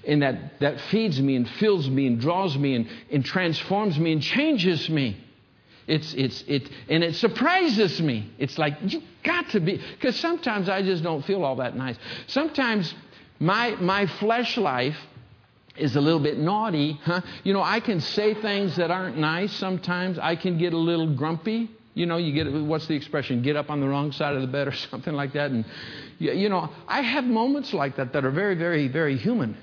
And 0.06 0.22
that, 0.22 0.60
that 0.60 0.82
feeds 0.92 1.22
me 1.22 1.38
and 1.38 1.50
fills 1.52 1.90
me 1.90 2.08
and 2.08 2.20
draws 2.20 2.58
me 2.58 2.76
and, 2.76 2.90
and 3.10 3.24
transforms 3.24 3.98
me 3.98 4.12
and 4.12 4.22
changes 4.22 4.90
me. 4.90 5.18
It's, 5.92 6.14
it's, 6.14 6.42
it, 6.48 6.70
and 6.88 7.04
it 7.04 7.16
surprises 7.16 8.02
me. 8.02 8.32
It's 8.40 8.58
like, 8.58 8.78
you 8.82 9.02
got 9.26 9.50
to 9.50 9.60
be, 9.60 9.82
because 9.96 10.16
sometimes 10.16 10.70
I 10.70 10.82
just 10.84 11.04
don't 11.04 11.22
feel 11.26 11.44
all 11.44 11.58
that 11.58 11.76
nice. 11.76 11.98
Sometimes 12.28 12.96
my, 13.42 13.72
my 13.72 14.06
flesh 14.06 14.58
life 14.58 14.96
is 15.76 15.98
a 15.98 16.00
little 16.00 16.22
bit 16.22 16.38
naughty, 16.38 16.98
huh? 17.04 17.20
You 17.44 17.52
know, 17.52 17.62
I 17.62 17.82
can 17.82 18.00
say 18.00 18.34
things 18.34 18.78
that 18.78 18.90
aren't 18.90 19.18
nice 19.18 19.52
sometimes. 19.52 20.18
I 20.18 20.38
can 20.38 20.58
get 20.58 20.72
a 20.72 20.78
little 20.78 21.14
grumpy. 21.14 21.70
You 21.94 22.06
know, 22.06 22.16
you 22.16 22.32
get 22.32 22.50
what's 22.50 22.88
the 22.88 22.96
expression? 22.96 23.42
Get 23.42 23.58
up 23.58 23.70
on 23.70 23.82
the 23.82 23.88
wrong 23.90 24.14
side 24.14 24.34
of 24.34 24.42
the 24.42 24.48
bed 24.48 24.70
or 24.70 24.72
something 24.92 25.14
like 25.14 25.34
that. 25.34 25.52
And 25.52 25.66
you 26.20 26.48
know, 26.48 26.70
I 26.88 27.02
have 27.02 27.26
moments 27.26 27.74
like 27.74 27.98
that 27.98 28.14
that 28.14 28.24
are 28.24 28.32
very, 28.32 28.56
very, 28.56 28.88
very 28.88 29.18
human. 29.18 29.58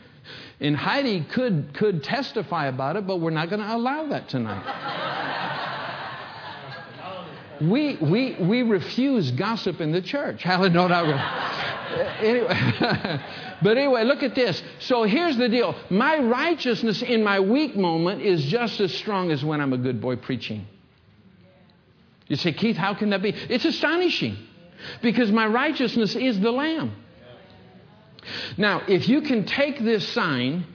And 0.61 0.77
Heidi 0.77 1.25
could 1.25 1.73
could 1.73 2.05
testify 2.05 2.67
about 2.67 2.97
it, 2.97 3.07
but 3.07 3.17
we're 3.17 3.31
not 3.31 3.49
going 3.49 3.63
to 3.63 3.75
allow 3.75 4.09
that 4.09 4.29
tonight. 4.29 5.77
We, 7.61 7.97
we, 7.97 8.37
we 8.41 8.63
refuse 8.63 9.31
gossip 9.33 9.81
in 9.81 9.93
the 9.93 10.03
church. 10.03 10.43
Hallelujah. 10.43 11.17
anyway, 12.21 13.21
but 13.63 13.77
anyway, 13.77 14.05
look 14.05 14.23
at 14.23 14.35
this. 14.35 14.63
So 14.81 15.05
here's 15.05 15.37
the 15.37 15.49
deal 15.49 15.75
my 15.91 16.19
righteousness 16.19 17.03
in 17.03 17.25
my 17.25 17.41
weak 17.41 17.77
moment 17.77 18.23
is 18.23 18.45
just 18.45 18.81
as 18.81 18.95
strong 18.95 19.31
as 19.31 19.45
when 19.45 19.61
I'm 19.61 19.73
a 19.73 19.79
good 19.79 20.01
boy 20.01 20.17
preaching. 20.17 20.67
You 22.27 22.37
say, 22.37 22.53
Keith, 22.53 22.77
how 22.77 22.95
can 22.95 23.11
that 23.11 23.23
be? 23.23 23.31
It's 23.31 23.65
astonishing 23.65 24.37
because 25.03 25.33
my 25.33 25.47
righteousness 25.47 26.15
is 26.15 26.39
the 26.41 26.53
Lamb. 26.53 26.95
Now, 28.57 28.83
if 28.87 29.09
you 29.09 29.23
can 29.23 29.47
take 29.47 29.79
this 29.81 30.07
sign 30.09 30.67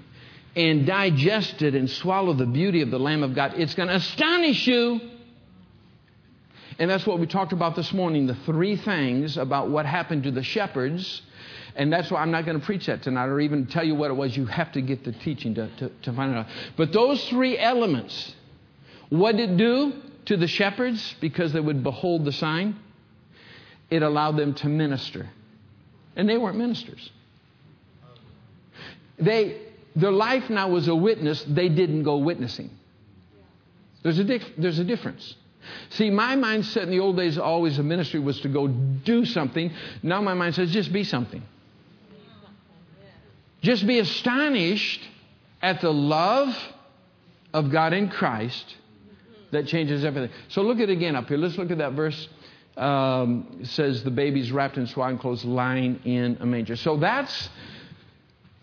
and 0.55 0.85
digest 0.85 1.61
it 1.61 1.75
and 1.75 1.89
swallow 1.89 2.33
the 2.33 2.45
beauty 2.45 2.81
of 2.81 2.91
the 2.91 2.99
Lamb 2.99 3.23
of 3.23 3.35
God, 3.35 3.53
it's 3.55 3.75
going 3.75 3.89
to 3.89 3.95
astonish 3.95 4.67
you. 4.67 4.99
And 6.79 6.89
that's 6.89 7.05
what 7.05 7.19
we 7.19 7.27
talked 7.27 7.53
about 7.53 7.75
this 7.75 7.93
morning 7.93 8.27
the 8.27 8.35
three 8.35 8.75
things 8.75 9.37
about 9.37 9.69
what 9.69 9.85
happened 9.85 10.23
to 10.23 10.31
the 10.31 10.43
shepherds. 10.43 11.21
And 11.75 11.91
that's 11.91 12.11
why 12.11 12.21
I'm 12.21 12.31
not 12.31 12.45
going 12.45 12.59
to 12.59 12.65
preach 12.65 12.85
that 12.85 13.01
tonight 13.01 13.25
or 13.25 13.39
even 13.39 13.65
tell 13.65 13.83
you 13.83 13.95
what 13.95 14.11
it 14.11 14.13
was. 14.13 14.35
You 14.37 14.45
have 14.45 14.71
to 14.73 14.81
get 14.81 15.03
the 15.03 15.11
teaching 15.11 15.55
to, 15.55 15.69
to, 15.77 15.89
to 16.03 16.13
find 16.13 16.35
out. 16.35 16.47
But 16.77 16.93
those 16.93 17.27
three 17.29 17.57
elements, 17.57 18.35
what 19.09 19.37
did 19.37 19.51
it 19.51 19.57
do 19.57 19.93
to 20.25 20.37
the 20.37 20.47
shepherds 20.47 21.15
because 21.19 21.51
they 21.53 21.59
would 21.59 21.83
behold 21.83 22.25
the 22.25 22.31
sign? 22.31 22.77
It 23.89 24.03
allowed 24.03 24.37
them 24.37 24.53
to 24.55 24.69
minister. 24.69 25.29
And 26.15 26.29
they 26.29 26.37
weren't 26.37 26.57
ministers. 26.57 27.11
They, 29.17 29.61
their 29.95 30.11
life 30.11 30.49
now 30.49 30.69
was 30.69 30.87
a 30.87 30.95
witness. 30.95 31.43
They 31.47 31.69
didn't 31.69 32.03
go 32.03 32.17
witnessing. 32.17 32.69
There's 34.03 34.19
a, 34.19 34.23
dif- 34.23 34.55
there's 34.57 34.79
a 34.79 34.83
difference. 34.83 35.35
See, 35.89 36.09
my 36.09 36.35
mindset 36.35 36.83
in 36.83 36.89
the 36.89 36.99
old 36.99 37.17
days, 37.17 37.37
always 37.37 37.79
a 37.79 37.83
ministry 37.83 38.19
was 38.19 38.39
to 38.41 38.49
go 38.49 38.67
do 38.67 39.25
something. 39.25 39.71
Now 40.01 40.21
my 40.21 40.33
mind 40.33 40.55
says, 40.55 40.71
just 40.71 40.91
be 40.91 41.03
something. 41.03 41.43
Just 43.61 43.87
be 43.87 43.99
astonished 43.99 45.01
at 45.61 45.79
the 45.79 45.93
love 45.93 46.55
of 47.53 47.71
God 47.71 47.93
in 47.93 48.09
Christ 48.09 48.75
that 49.51 49.67
changes 49.67 50.03
everything. 50.03 50.35
So 50.49 50.61
look 50.61 50.79
at 50.79 50.89
it 50.89 50.93
again 50.93 51.15
up 51.15 51.27
here. 51.27 51.37
Let's 51.37 51.57
look 51.57 51.71
at 51.71 51.77
that 51.77 51.93
verse. 51.93 52.27
Um, 52.75 53.59
says 53.63 54.03
the 54.03 54.11
baby's 54.11 54.51
wrapped 54.51 54.77
in 54.77 54.87
swaddling 54.87 55.19
clothes, 55.19 55.45
lying 55.45 55.99
in 56.05 56.37
a 56.41 56.45
manger. 56.45 56.75
So 56.75 56.97
that's 56.97 57.49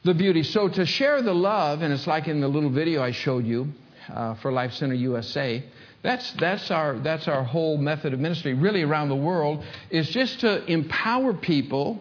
the 0.03 0.15
beauty. 0.15 0.43
So 0.43 0.69
to 0.69 0.85
share 0.85 1.23
the 1.23 1.33
love, 1.33 1.83
and 1.83 1.93
it's 1.93 2.09
like 2.09 2.27
in 2.27 2.41
the 2.41 2.49
little 2.49 2.71
video 2.71 3.03
I 3.03 3.13
showed 3.13 3.47
you 3.47 3.73
uh, 4.13 4.35
for 4.35 4.51
Life 4.51 4.73
Center 4.73 4.95
USA. 4.95 5.65
That's, 6.03 6.33
that's, 6.33 6.71
our, 6.71 6.99
that's 6.99 7.29
our 7.29 7.45
whole 7.45 7.77
method 7.77 8.15
of 8.15 8.21
ministry, 8.21 8.55
really 8.55 8.83
around 8.83 9.11
the 9.11 9.17
world, 9.17 9.65
is 9.91 10.09
just 10.09 10.41
to 10.41 10.65
empower 10.65 11.35
people 11.35 12.01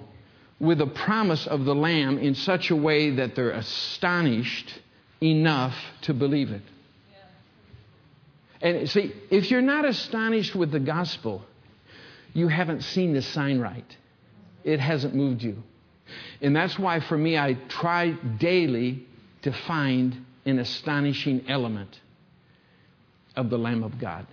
with 0.59 0.79
a 0.81 0.87
promise 0.87 1.47
of 1.47 1.65
the 1.65 1.75
Lamb 1.75 2.17
in 2.17 2.35
such 2.35 2.69
a 2.69 2.75
way 2.75 3.11
that 3.11 3.35
they're 3.35 3.51
astonished 3.51 4.79
enough 5.21 5.75
to 6.01 6.13
believe 6.13 6.51
it. 6.51 6.61
And 8.61 8.89
see, 8.89 9.13
if 9.29 9.51
you're 9.51 9.61
not 9.61 9.85
astonished 9.85 10.55
with 10.55 10.71
the 10.71 10.81
gospel, 10.81 11.43
you 12.33 12.49
haven't 12.49 12.81
seen 12.83 13.13
the 13.13 13.21
sign 13.21 13.59
right. 13.59 13.97
It 14.63 14.79
hasn't 14.79 15.15
moved 15.15 15.41
you. 15.41 15.63
And 16.41 16.55
that's 16.55 16.77
why, 16.77 16.99
for 16.99 17.17
me, 17.17 17.37
I 17.37 17.53
try 17.69 18.11
daily 18.37 19.05
to 19.43 19.51
find 19.51 20.25
an 20.45 20.59
astonishing 20.59 21.45
element 21.47 21.99
of 23.39 23.49
the 23.49 23.57
Lamb 23.57 23.83
of 23.83 23.97
God. 23.97 24.27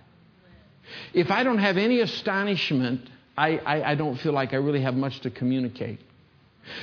If 1.13 1.31
I 1.31 1.43
don't 1.43 1.57
have 1.57 1.77
any 1.77 2.01
astonishment, 2.01 3.09
I, 3.37 3.57
I, 3.57 3.91
I, 3.91 3.95
don't 3.95 4.17
feel 4.17 4.33
like 4.33 4.53
I 4.53 4.57
really 4.57 4.81
have 4.81 4.95
much 4.95 5.19
to 5.21 5.29
communicate. 5.29 5.99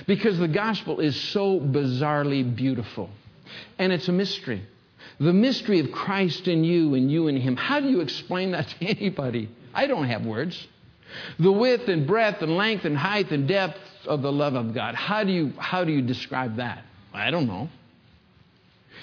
Because 0.06 0.38
the 0.38 0.48
gospel 0.48 1.00
is 1.00 1.18
so 1.32 1.60
bizarrely 1.60 2.54
beautiful. 2.54 3.10
And 3.78 3.92
it's 3.92 4.08
a 4.08 4.12
mystery. 4.12 4.62
The 5.20 5.32
mystery 5.32 5.80
of 5.80 5.92
Christ 5.92 6.48
in 6.48 6.64
you 6.64 6.94
and 6.94 7.10
you 7.10 7.28
in 7.28 7.36
Him. 7.36 7.56
How 7.56 7.80
do 7.80 7.88
you 7.88 8.00
explain 8.00 8.52
that 8.52 8.68
to 8.68 8.84
anybody? 8.84 9.50
I 9.74 9.86
don't 9.86 10.06
have 10.08 10.24
words. 10.24 10.66
The 11.38 11.52
width 11.52 11.88
and 11.88 12.06
breadth 12.06 12.42
and 12.42 12.56
length 12.56 12.84
and 12.84 12.96
height 12.96 13.30
and 13.30 13.46
depth 13.46 13.78
of 14.06 14.22
the 14.22 14.32
love 14.32 14.54
of 14.54 14.74
God. 14.74 14.94
How 14.94 15.24
do 15.24 15.32
you, 15.32 15.52
how 15.58 15.84
do 15.84 15.92
you 15.92 16.02
describe 16.02 16.56
that? 16.56 16.84
I 17.12 17.30
don't 17.30 17.46
know. 17.46 17.68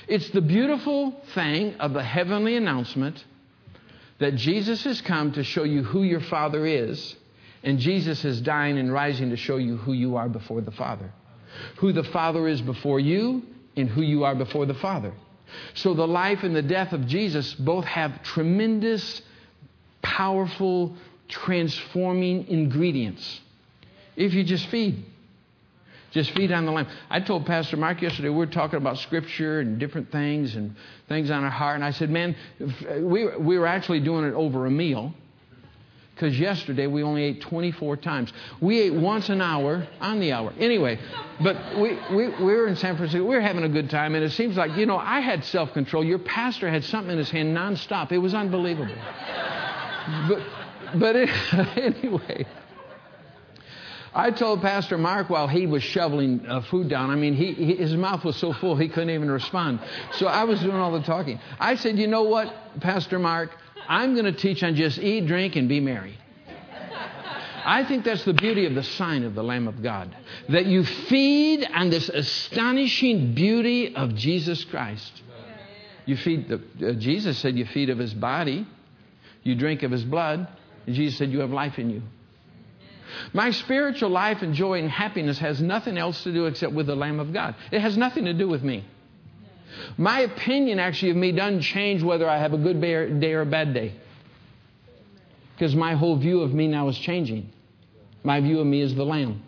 It's 0.08 0.30
the 0.30 0.42
beautiful 0.42 1.12
thing 1.34 1.76
of 1.76 1.94
the 1.94 2.04
heavenly 2.04 2.56
announcement 2.56 3.24
that 4.20 4.36
Jesus 4.36 4.84
has 4.84 5.02
come 5.02 5.32
to 5.34 5.44
show 5.44 5.64
you 5.64 5.84
who 5.84 6.04
your 6.04 6.22
Father 6.22 6.66
is, 6.66 7.16
and 7.64 7.80
Jesus 7.80 8.24
is 8.26 8.42
dying 8.42 8.78
and 8.78 8.92
rising 8.92 9.30
to 9.30 9.38
show 9.38 9.58
you 9.58 9.78
who 9.78 9.94
you 9.94 10.16
are 10.16 10.30
before 10.30 10.62
the 10.62 10.72
Father. 10.72 11.12
Who 11.78 11.92
the 11.92 12.04
Father 12.04 12.48
is 12.48 12.62
before 12.62 13.00
you, 13.00 13.44
and 13.76 13.90
who 13.90 14.02
you 14.02 14.24
are 14.24 14.36
before 14.36 14.66
the 14.66 14.74
Father. 14.76 15.14
So 15.74 15.94
the 15.94 16.08
life 16.08 16.44
and 16.44 16.56
the 16.56 16.62
death 16.62 16.94
of 16.94 17.08
Jesus 17.08 17.54
both 17.56 17.86
have 17.86 18.24
tremendous, 18.24 19.22
powerful, 20.02 20.96
transforming 21.28 22.48
ingredients 22.48 23.42
if 24.16 24.34
you 24.34 24.44
just 24.44 24.68
feed. 24.68 25.06
Just 26.12 26.32
feed 26.32 26.52
on 26.52 26.66
the 26.66 26.72
lamb. 26.72 26.88
I 27.10 27.22
told 27.22 27.46
Pastor 27.46 27.78
Mark 27.78 28.02
yesterday, 28.02 28.30
we 28.30 28.36
were 28.36 28.46
talking 28.46 28.78
about 28.78 28.98
scripture 28.98 29.62
and 29.62 29.80
different 29.80 30.12
things 30.12 30.56
and 30.56 30.76
things 31.08 31.32
on 31.32 31.44
our 31.44 31.50
heart. 31.50 31.76
And 31.76 31.86
I 31.86 31.92
said, 31.92 32.10
man, 32.10 32.36
we, 33.00 33.36
we 33.38 33.58
were 33.58 33.68
actually 33.68 34.02
doing 34.02 34.26
it 34.26 34.34
over 34.34 34.66
a 34.66 34.72
meal 34.72 35.14
because 36.14 36.38
yesterday 36.38 36.86
we 36.86 37.02
only 37.02 37.24
ate 37.24 37.42
24 37.42 37.98
times. 37.98 38.32
We 38.60 38.80
ate 38.82 38.94
once 38.94 39.30
an 39.30 39.42
hour 39.42 39.88
on 40.02 40.20
the 40.20 40.34
hour. 40.34 40.54
Anyway, 40.60 41.00
but 41.42 41.58
we, 41.78 41.98
we, 42.14 42.28
we 42.28 42.44
were 42.44 42.68
in 42.68 42.76
San 42.76 42.98
Francisco. 42.98 43.24
We 43.24 43.34
were 43.36 43.42
having 43.42 43.64
a 43.64 43.70
good 43.70 43.90
time. 43.90 44.14
And 44.14 44.24
it 44.24 44.32
seems 44.34 44.58
like, 44.58 44.76
you 44.78 44.86
know, 44.86 44.98
I 44.98 45.22
had 45.22 45.46
self 45.46 45.74
control. 45.74 46.04
Your 46.04 46.20
pastor 46.20 46.70
had 46.70 46.84
something 46.84 47.14
in 47.14 47.18
his 47.18 47.32
hand 47.32 47.56
nonstop. 47.56 48.12
It 48.12 48.18
was 48.18 48.34
unbelievable. 48.34 48.94
But, 50.28 50.42
but 51.00 51.16
it, 51.16 51.30
anyway. 51.78 52.46
I 54.14 54.32
told 54.32 54.62
Pastor 54.62 54.98
Mark 54.98 55.30
while 55.30 55.48
he 55.48 55.68
was 55.68 55.84
shoveling 55.84 56.46
uh, 56.46 56.62
food 56.64 56.90
down, 56.90 57.10
I 57.10 57.16
mean, 57.16 57.34
he, 57.34 57.54
he, 57.54 57.76
his 57.76 57.94
mouth 57.96 58.26
was 58.26 58.36
so 58.36 58.52
full 58.52 58.76
he 58.76 58.90
couldn't 58.90 59.10
even 59.10 59.32
respond. 59.32 59.80
So 60.14 60.28
I 60.28 60.44
was 60.44 60.60
doing 60.60 60.76
all 60.76 60.92
the 60.92 61.04
talking. 61.04 61.40
I 61.60 61.76
said, 61.76 61.98
You 61.98 62.08
know 62.08 62.24
what, 62.24 62.54
Pastor 62.82 63.20
Mark? 63.20 63.52
I'm 63.88 64.14
going 64.14 64.26
to 64.26 64.34
teach 64.34 64.64
on 64.64 64.76
just 64.76 64.98
eat, 65.00 65.28
drink, 65.28 65.56
and 65.56 65.70
be 65.70 65.80
merry. 65.80 66.18
I 67.64 67.86
think 67.86 68.04
that's 68.04 68.26
the 68.26 68.34
beauty 68.34 68.66
of 68.66 68.76
the 68.76 68.84
sign 68.84 69.24
of 69.24 69.36
the 69.36 69.44
Lamb 69.44 69.68
of 69.68 69.84
God. 69.84 70.16
That 70.50 70.66
you 70.66 70.84
feed 70.84 71.66
on 71.74 71.90
this 71.90 72.10
astonishing 72.10 73.34
beauty 73.34 73.96
of 73.96 74.16
Jesus 74.16 74.66
Christ. 74.66 75.22
You 76.06 76.18
feed 76.18 76.50
the, 76.50 76.90
uh, 76.90 76.94
Jesus 76.94 77.38
said 77.38 77.56
you 77.56 77.66
feed 77.66 77.90
of 77.90 78.00
his 78.00 78.14
body, 78.14 78.68
You 79.44 79.56
drink 79.56 79.84
of 79.84 79.92
his 79.92 80.04
blood, 80.04 80.48
and 80.88 80.96
Jesus 80.96 81.18
said, 81.18 81.32
You 81.32 81.40
have 81.40 81.52
life 81.52 81.78
in 81.78 81.92
you. 81.92 82.02
My 83.34 83.52
spiritual 83.52 84.10
life 84.10 84.42
and 84.42 84.54
joy 84.54 84.80
and 84.80 84.90
happiness 84.90 85.40
has 85.40 85.62
nothing 85.62 85.98
else 85.98 86.24
to 86.24 86.34
do 86.34 86.46
except 86.46 86.74
with 86.74 86.88
the 86.88 86.96
Lamb 86.96 87.20
of 87.20 87.34
God. 87.34 87.56
It 87.72 87.80
has 87.80 87.98
nothing 87.98 88.26
to 88.26 88.34
do 88.34 88.48
with 88.48 88.64
me. 88.64 88.86
My 89.98 90.22
opinion 90.22 90.80
actually 90.80 91.12
of 91.12 91.18
me 91.18 91.32
doesn't 91.32 91.62
change 91.62 92.04
whether 92.04 92.30
I 92.30 92.38
have 92.38 92.54
a 92.54 92.58
good 92.58 92.82
day 92.82 93.34
or 93.34 93.42
a 93.42 93.46
bad 93.46 93.74
day. 93.74 93.94
Because 95.56 95.76
my 95.76 95.94
whole 95.94 96.18
view 96.18 96.42
of 96.42 96.54
me 96.54 96.68
now 96.68 96.88
is 96.90 96.98
changing. 96.98 97.50
My 98.24 98.42
view 98.42 98.60
of 98.60 98.68
me 98.68 98.82
is 98.82 98.96
the 98.96 99.06
Lamb. 99.06 99.42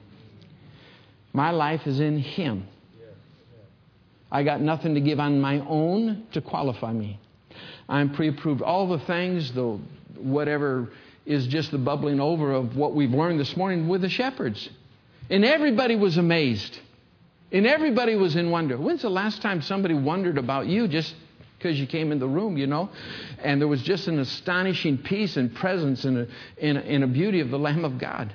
My 1.34 1.52
life 1.52 1.88
is 1.88 2.00
in 2.00 2.20
Him. 2.20 2.68
I 4.32 4.44
got 4.44 4.62
nothing 4.62 4.96
to 4.96 5.02
give 5.02 5.20
on 5.20 5.42
my 5.42 5.60
own 5.60 6.26
to 6.34 6.42
qualify 6.42 6.92
me. 6.92 7.20
I'm 7.88 8.14
pre 8.14 8.30
approved. 8.30 8.62
All 8.62 8.88
the 8.88 9.04
things, 9.06 9.52
the 9.54 9.80
whatever 10.18 10.90
is 11.26 11.48
just 11.48 11.72
the 11.72 11.78
bubbling 11.78 12.20
over 12.20 12.52
of 12.52 12.76
what 12.76 12.94
we've 12.94 13.12
learned 13.12 13.40
this 13.40 13.56
morning 13.56 13.88
with 13.88 14.02
the 14.02 14.10
shepherds. 14.10 14.70
And 15.30 15.46
everybody 15.46 15.96
was 15.96 16.18
amazed. 16.18 16.80
And 17.52 17.66
everybody 17.68 18.16
was 18.16 18.36
in 18.36 18.50
wonder. 18.52 18.78
When's 18.78 19.04
the 19.04 19.10
last 19.10 19.42
time 19.42 19.62
somebody 19.62 19.94
wondered 19.94 20.38
about 20.38 20.68
you 20.68 20.88
just 20.88 21.14
because 21.58 21.80
you 21.80 21.88
came 21.88 22.12
in 22.12 22.20
the 22.20 22.28
room, 22.28 22.58
you 22.58 22.68
know? 22.68 22.90
And 23.42 23.62
there 23.62 23.70
was 23.70 23.82
just 23.82 24.10
an 24.10 24.20
astonishing 24.20 24.98
peace 24.98 25.38
and 25.38 25.54
presence 25.56 26.04
and 26.04 26.18
a, 26.18 26.28
and, 26.62 26.78
a, 26.78 26.82
and 26.82 27.04
a 27.06 27.08
beauty 27.08 27.40
of 27.40 27.52
the 27.52 27.60
Lamb 27.60 27.86
of 27.86 27.98
God. 27.98 28.34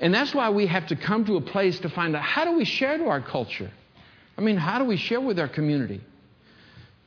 And 0.00 0.12
that's 0.12 0.34
why 0.34 0.50
we 0.50 0.66
have 0.66 0.88
to 0.88 0.96
come 0.96 1.24
to 1.26 1.36
a 1.36 1.40
place 1.40 1.78
to 1.80 1.88
find 1.88 2.16
out 2.16 2.22
how 2.22 2.44
do 2.44 2.56
we 2.56 2.64
share 2.64 2.98
to 2.98 3.04
our 3.04 3.20
culture? 3.20 3.70
I 4.36 4.40
mean, 4.40 4.56
how 4.56 4.78
do 4.78 4.84
we 4.84 4.96
share 4.96 5.20
with 5.20 5.38
our 5.38 5.48
community? 5.48 6.00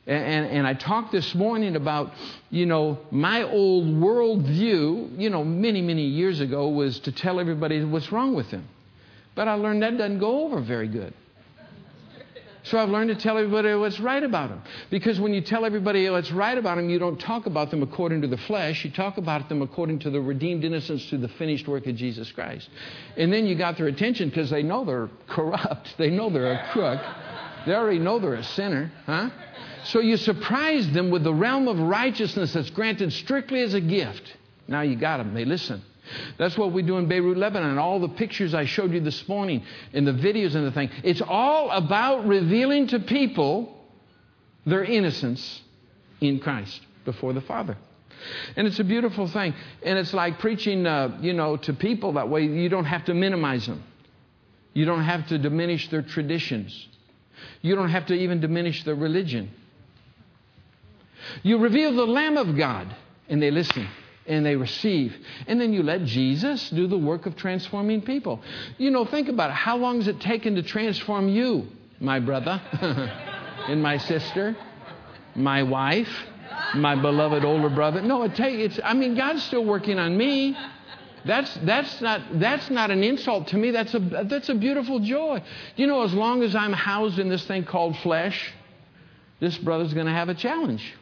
And, 0.05 0.47
and, 0.47 0.67
I 0.67 0.73
talked 0.73 1.13
this 1.13 1.33
morning 1.33 1.77
about, 1.77 2.11
you 2.49 2.65
know, 2.65 2.99
my 3.09 3.43
old 3.43 3.85
worldview, 3.85 5.17
you 5.17 5.29
know, 5.29 5.45
many, 5.45 5.81
many 5.81 6.03
years 6.03 6.41
ago 6.41 6.67
was 6.67 6.99
to 6.99 7.13
tell 7.13 7.39
everybody 7.39 7.81
what's 7.85 8.11
wrong 8.11 8.35
with 8.35 8.51
them. 8.51 8.67
But 9.33 9.47
I 9.47 9.53
learned 9.53 9.81
that 9.81 9.97
doesn't 9.97 10.19
go 10.19 10.43
over 10.43 10.59
very 10.59 10.89
good. 10.89 11.13
So 12.63 12.77
I've 12.77 12.89
learned 12.89 13.09
to 13.09 13.15
tell 13.15 13.37
everybody 13.37 13.73
what's 13.75 13.99
right 13.99 14.23
about 14.23 14.49
them. 14.49 14.61
Because 14.89 15.19
when 15.19 15.33
you 15.33 15.41
tell 15.41 15.65
everybody 15.65 16.09
what's 16.09 16.31
right 16.31 16.57
about 16.57 16.77
them, 16.77 16.89
you 16.89 16.97
don't 16.97 17.19
talk 17.19 17.45
about 17.45 17.71
them 17.71 17.83
according 17.83 18.21
to 18.21 18.27
the 18.27 18.37
flesh. 18.37 18.85
You 18.85 18.91
talk 18.91 19.17
about 19.17 19.49
them 19.49 19.61
according 19.61 19.99
to 19.99 20.09
the 20.09 20.21
redeemed 20.21 20.63
innocence 20.63 21.05
through 21.09 21.19
the 21.19 21.27
finished 21.29 21.67
work 21.67 21.87
of 21.87 21.95
Jesus 21.95 22.31
Christ. 22.31 22.69
And 23.17 23.33
then 23.33 23.45
you 23.45 23.55
got 23.55 23.77
their 23.77 23.87
attention 23.87 24.29
because 24.29 24.49
they 24.49 24.63
know 24.63 24.85
they're 24.85 25.09
corrupt. 25.27 25.95
They 25.97 26.09
know 26.09 26.29
they're 26.29 26.53
a 26.53 26.69
crook. 26.71 27.01
They 27.65 27.73
already 27.73 27.99
know 27.99 28.19
they're 28.19 28.35
a 28.35 28.43
sinner, 28.43 28.91
huh? 29.05 29.29
So 29.85 29.99
you 29.99 30.17
surprise 30.17 30.89
them 30.91 31.09
with 31.09 31.23
the 31.23 31.33
realm 31.33 31.67
of 31.67 31.79
righteousness 31.79 32.53
that's 32.53 32.69
granted 32.69 33.11
strictly 33.13 33.61
as 33.61 33.73
a 33.73 33.81
gift. 33.81 34.35
Now 34.67 34.81
you 34.81 34.95
got 34.95 35.17
them. 35.17 35.33
They 35.33 35.45
listen. 35.45 35.81
That's 36.37 36.57
what 36.57 36.73
we 36.73 36.83
do 36.83 36.97
in 36.97 37.07
Beirut, 37.07 37.37
Lebanon. 37.37 37.77
All 37.77 37.99
the 37.99 38.09
pictures 38.09 38.53
I 38.53 38.65
showed 38.65 38.91
you 38.91 38.99
this 38.99 39.27
morning 39.27 39.63
and 39.93 40.05
the 40.05 40.11
videos 40.11 40.55
and 40.55 40.65
the 40.65 40.71
thing. 40.71 40.89
It's 41.03 41.21
all 41.21 41.71
about 41.71 42.27
revealing 42.27 42.87
to 42.87 42.99
people 42.99 43.77
their 44.65 44.83
innocence 44.83 45.61
in 46.21 46.39
Christ 46.39 46.81
before 47.05 47.33
the 47.33 47.41
Father. 47.41 47.77
And 48.55 48.67
it's 48.67 48.79
a 48.79 48.83
beautiful 48.83 49.27
thing. 49.27 49.53
And 49.81 49.97
it's 49.97 50.13
like 50.13 50.39
preaching, 50.39 50.85
uh, 50.85 51.17
you 51.21 51.33
know, 51.33 51.57
to 51.57 51.73
people 51.73 52.13
that 52.13 52.29
way. 52.29 52.43
You 52.43 52.69
don't 52.69 52.85
have 52.85 53.05
to 53.05 53.13
minimize 53.13 53.65
them. 53.65 53.83
You 54.73 54.85
don't 54.85 55.03
have 55.03 55.27
to 55.27 55.37
diminish 55.37 55.89
their 55.89 56.01
traditions. 56.01 56.87
You 57.61 57.75
don't 57.75 57.89
have 57.89 58.07
to 58.07 58.13
even 58.13 58.39
diminish 58.39 58.83
their 58.83 58.95
religion. 58.95 59.51
You 61.43 61.57
reveal 61.57 61.93
the 61.93 62.05
Lamb 62.05 62.37
of 62.37 62.55
God, 62.55 62.95
and 63.29 63.41
they 63.41 63.51
listen 63.51 63.87
and 64.25 64.45
they 64.45 64.55
receive. 64.55 65.15
And 65.47 65.59
then 65.59 65.73
you 65.73 65.83
let 65.83 66.05
Jesus 66.05 66.69
do 66.69 66.87
the 66.87 66.97
work 66.97 67.25
of 67.25 67.35
transforming 67.35 68.01
people. 68.01 68.41
You 68.77 68.91
know, 68.91 69.05
think 69.05 69.29
about 69.29 69.49
it. 69.49 69.55
How 69.55 69.77
long 69.77 69.97
has 69.97 70.07
it 70.07 70.19
taken 70.19 70.55
to 70.55 70.63
transform 70.63 71.29
you, 71.29 71.67
my 71.99 72.19
brother 72.19 72.61
and 73.67 73.81
my 73.81 73.97
sister, 73.97 74.55
my 75.35 75.63
wife, 75.63 76.09
my 76.75 76.95
beloved 76.95 77.43
older 77.43 77.69
brother? 77.69 78.01
No, 78.01 78.23
it 78.23 78.35
takes, 78.35 78.79
I 78.83 78.93
mean, 78.93 79.15
God's 79.15 79.43
still 79.43 79.65
working 79.65 79.99
on 79.99 80.17
me. 80.17 80.57
That's, 81.25 81.53
that's, 81.63 82.01
not, 82.01 82.21
that's 82.39 82.69
not 82.69 82.91
an 82.91 83.01
insult 83.01 83.47
to 83.49 83.57
me. 83.57 83.71
That's 83.71 83.93
a, 83.93 83.99
that's 83.99 84.49
a 84.49 84.55
beautiful 84.55 84.99
joy. 84.99 85.41
You 85.77 85.87
know, 85.87 86.01
as 86.03 86.13
long 86.13 86.43
as 86.43 86.53
I'm 86.53 86.73
housed 86.73 87.17
in 87.17 87.29
this 87.29 87.45
thing 87.45 87.63
called 87.63 87.97
flesh, 87.99 88.53
this 89.39 89.57
brother's 89.57 89.93
going 89.93 90.05
to 90.05 90.11
have 90.11 90.27
a 90.27 90.33
challenge. 90.33 90.93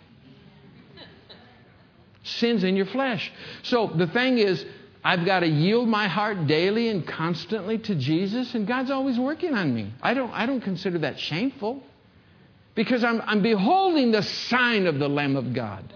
Sin's 2.24 2.64
in 2.64 2.76
your 2.76 2.86
flesh. 2.86 3.32
So 3.64 3.88
the 3.88 4.08
thing 4.08 4.38
is, 4.38 4.66
I've 5.04 5.26
got 5.26 5.40
to 5.40 5.48
yield 5.48 5.88
my 5.88 6.08
heart 6.08 6.46
daily 6.46 6.90
and 6.90 7.06
constantly 7.08 7.80
to 7.80 7.96
Jesus, 7.96 8.54
and 8.54 8.68
God's 8.68 8.92
always 8.92 9.18
working 9.18 9.56
on 9.56 9.74
me. 9.74 9.92
I 10.02 10.14
don't, 10.14 10.32
I 10.32 10.46
don't 10.46 10.62
consider 10.62 11.00
that 11.00 11.20
shameful 11.20 11.82
because 12.76 13.04
I'm, 13.04 13.22
I'm 13.26 13.42
beholding 13.42 14.12
the 14.12 14.22
sign 14.22 14.86
of 14.86 15.00
the 15.00 15.10
Lamb 15.10 15.36
of 15.36 15.54
God. 15.54 15.92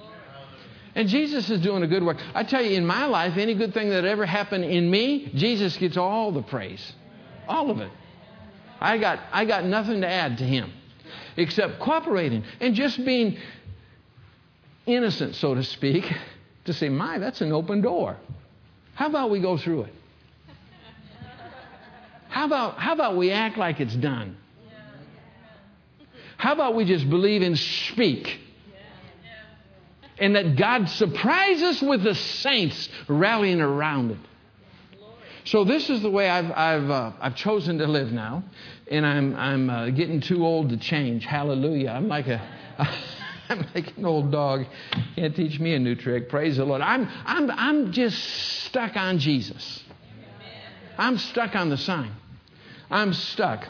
And 0.96 1.10
Jesus 1.10 1.50
is 1.50 1.60
doing 1.62 1.84
a 1.84 1.88
good 1.88 2.04
work. 2.04 2.18
I 2.34 2.44
tell 2.44 2.64
you, 2.64 2.78
in 2.78 2.86
my 2.86 3.06
life, 3.06 3.38
any 3.38 3.54
good 3.54 3.74
thing 3.74 3.90
that 3.90 4.06
ever 4.06 4.26
happened 4.26 4.64
in 4.64 4.90
me, 4.90 5.30
Jesus 5.36 5.76
gets 5.78 5.98
all 5.98 6.32
the 6.32 6.42
praise. 6.42 6.94
All 7.48 7.70
of 7.70 7.82
it. 7.82 7.92
I 8.80 8.98
got, 8.98 9.20
I 9.32 9.46
got 9.46 9.66
nothing 9.66 10.02
to 10.02 10.08
add 10.08 10.38
to 10.40 10.46
him 10.46 10.72
except 11.38 11.80
cooperating 11.80 12.44
and 12.60 12.74
just 12.76 13.04
being 13.06 13.38
innocent, 14.86 15.36
so 15.36 15.56
to 15.56 15.64
speak, 15.64 16.12
to 16.66 16.74
say, 16.74 16.90
My, 16.90 17.18
that's 17.20 17.42
an 17.42 17.52
open 17.52 17.82
door. 17.82 18.18
How 18.94 19.08
about 19.08 19.30
we 19.30 19.40
go 19.40 19.58
through 19.58 19.84
it? 19.84 19.94
How 22.30 22.46
about, 22.46 22.78
how 22.78 22.94
about 22.94 23.16
we 23.16 23.32
act 23.32 23.58
like 23.58 23.80
it's 23.80 23.96
done? 23.96 24.38
How 26.38 26.54
about 26.54 26.76
we 26.76 26.86
just 26.86 27.10
believe 27.10 27.42
and 27.42 27.58
speak? 27.58 28.42
And 30.18 30.36
that 30.36 30.56
God 30.56 30.90
surprise 30.90 31.62
us 31.62 31.82
with 31.82 32.04
the 32.04 32.16
saints 32.16 32.90
rallying 33.08 33.62
around 33.62 34.12
it. 34.12 34.18
So 35.46 35.64
this 35.64 35.90
is 35.90 36.02
the 36.02 36.10
way 36.10 36.30
I've, 36.30 36.52
I've, 36.52 36.90
uh, 36.90 37.12
I've 37.22 37.36
chosen 37.36 37.78
to 37.78 37.88
live 37.88 38.12
now. 38.12 38.44
And 38.90 39.06
I'm, 39.06 39.36
I'm 39.36 39.70
uh, 39.70 39.90
getting 39.92 40.22
too 40.22 40.46
old 40.46 40.70
to 40.70 40.78
change. 40.78 41.26
Hallelujah. 41.26 41.90
I'm 41.90 42.08
like 42.08 42.28
a. 42.28 42.42
I'm 43.50 43.66
like 43.76 43.96
an 43.98 44.06
old 44.06 44.32
dog. 44.32 44.66
Can't 45.16 45.36
teach 45.36 45.60
me 45.60 45.74
a 45.76 45.80
new 45.80 45.96
trick. 45.96 46.30
Praise 46.30 46.58
the 46.58 46.66
Lord. 46.66 46.82
I'm, 46.82 47.08
I'm, 47.26 47.52
I'm 47.52 47.92
just 47.92 48.18
stuck 48.66 48.96
on 48.96 49.20
Jesus. 49.20 49.84
I'm 50.98 51.18
stuck 51.18 51.56
on 51.56 51.70
the 51.70 51.78
sign. 51.78 52.12
I'm 52.90 53.14
stuck 53.14 53.68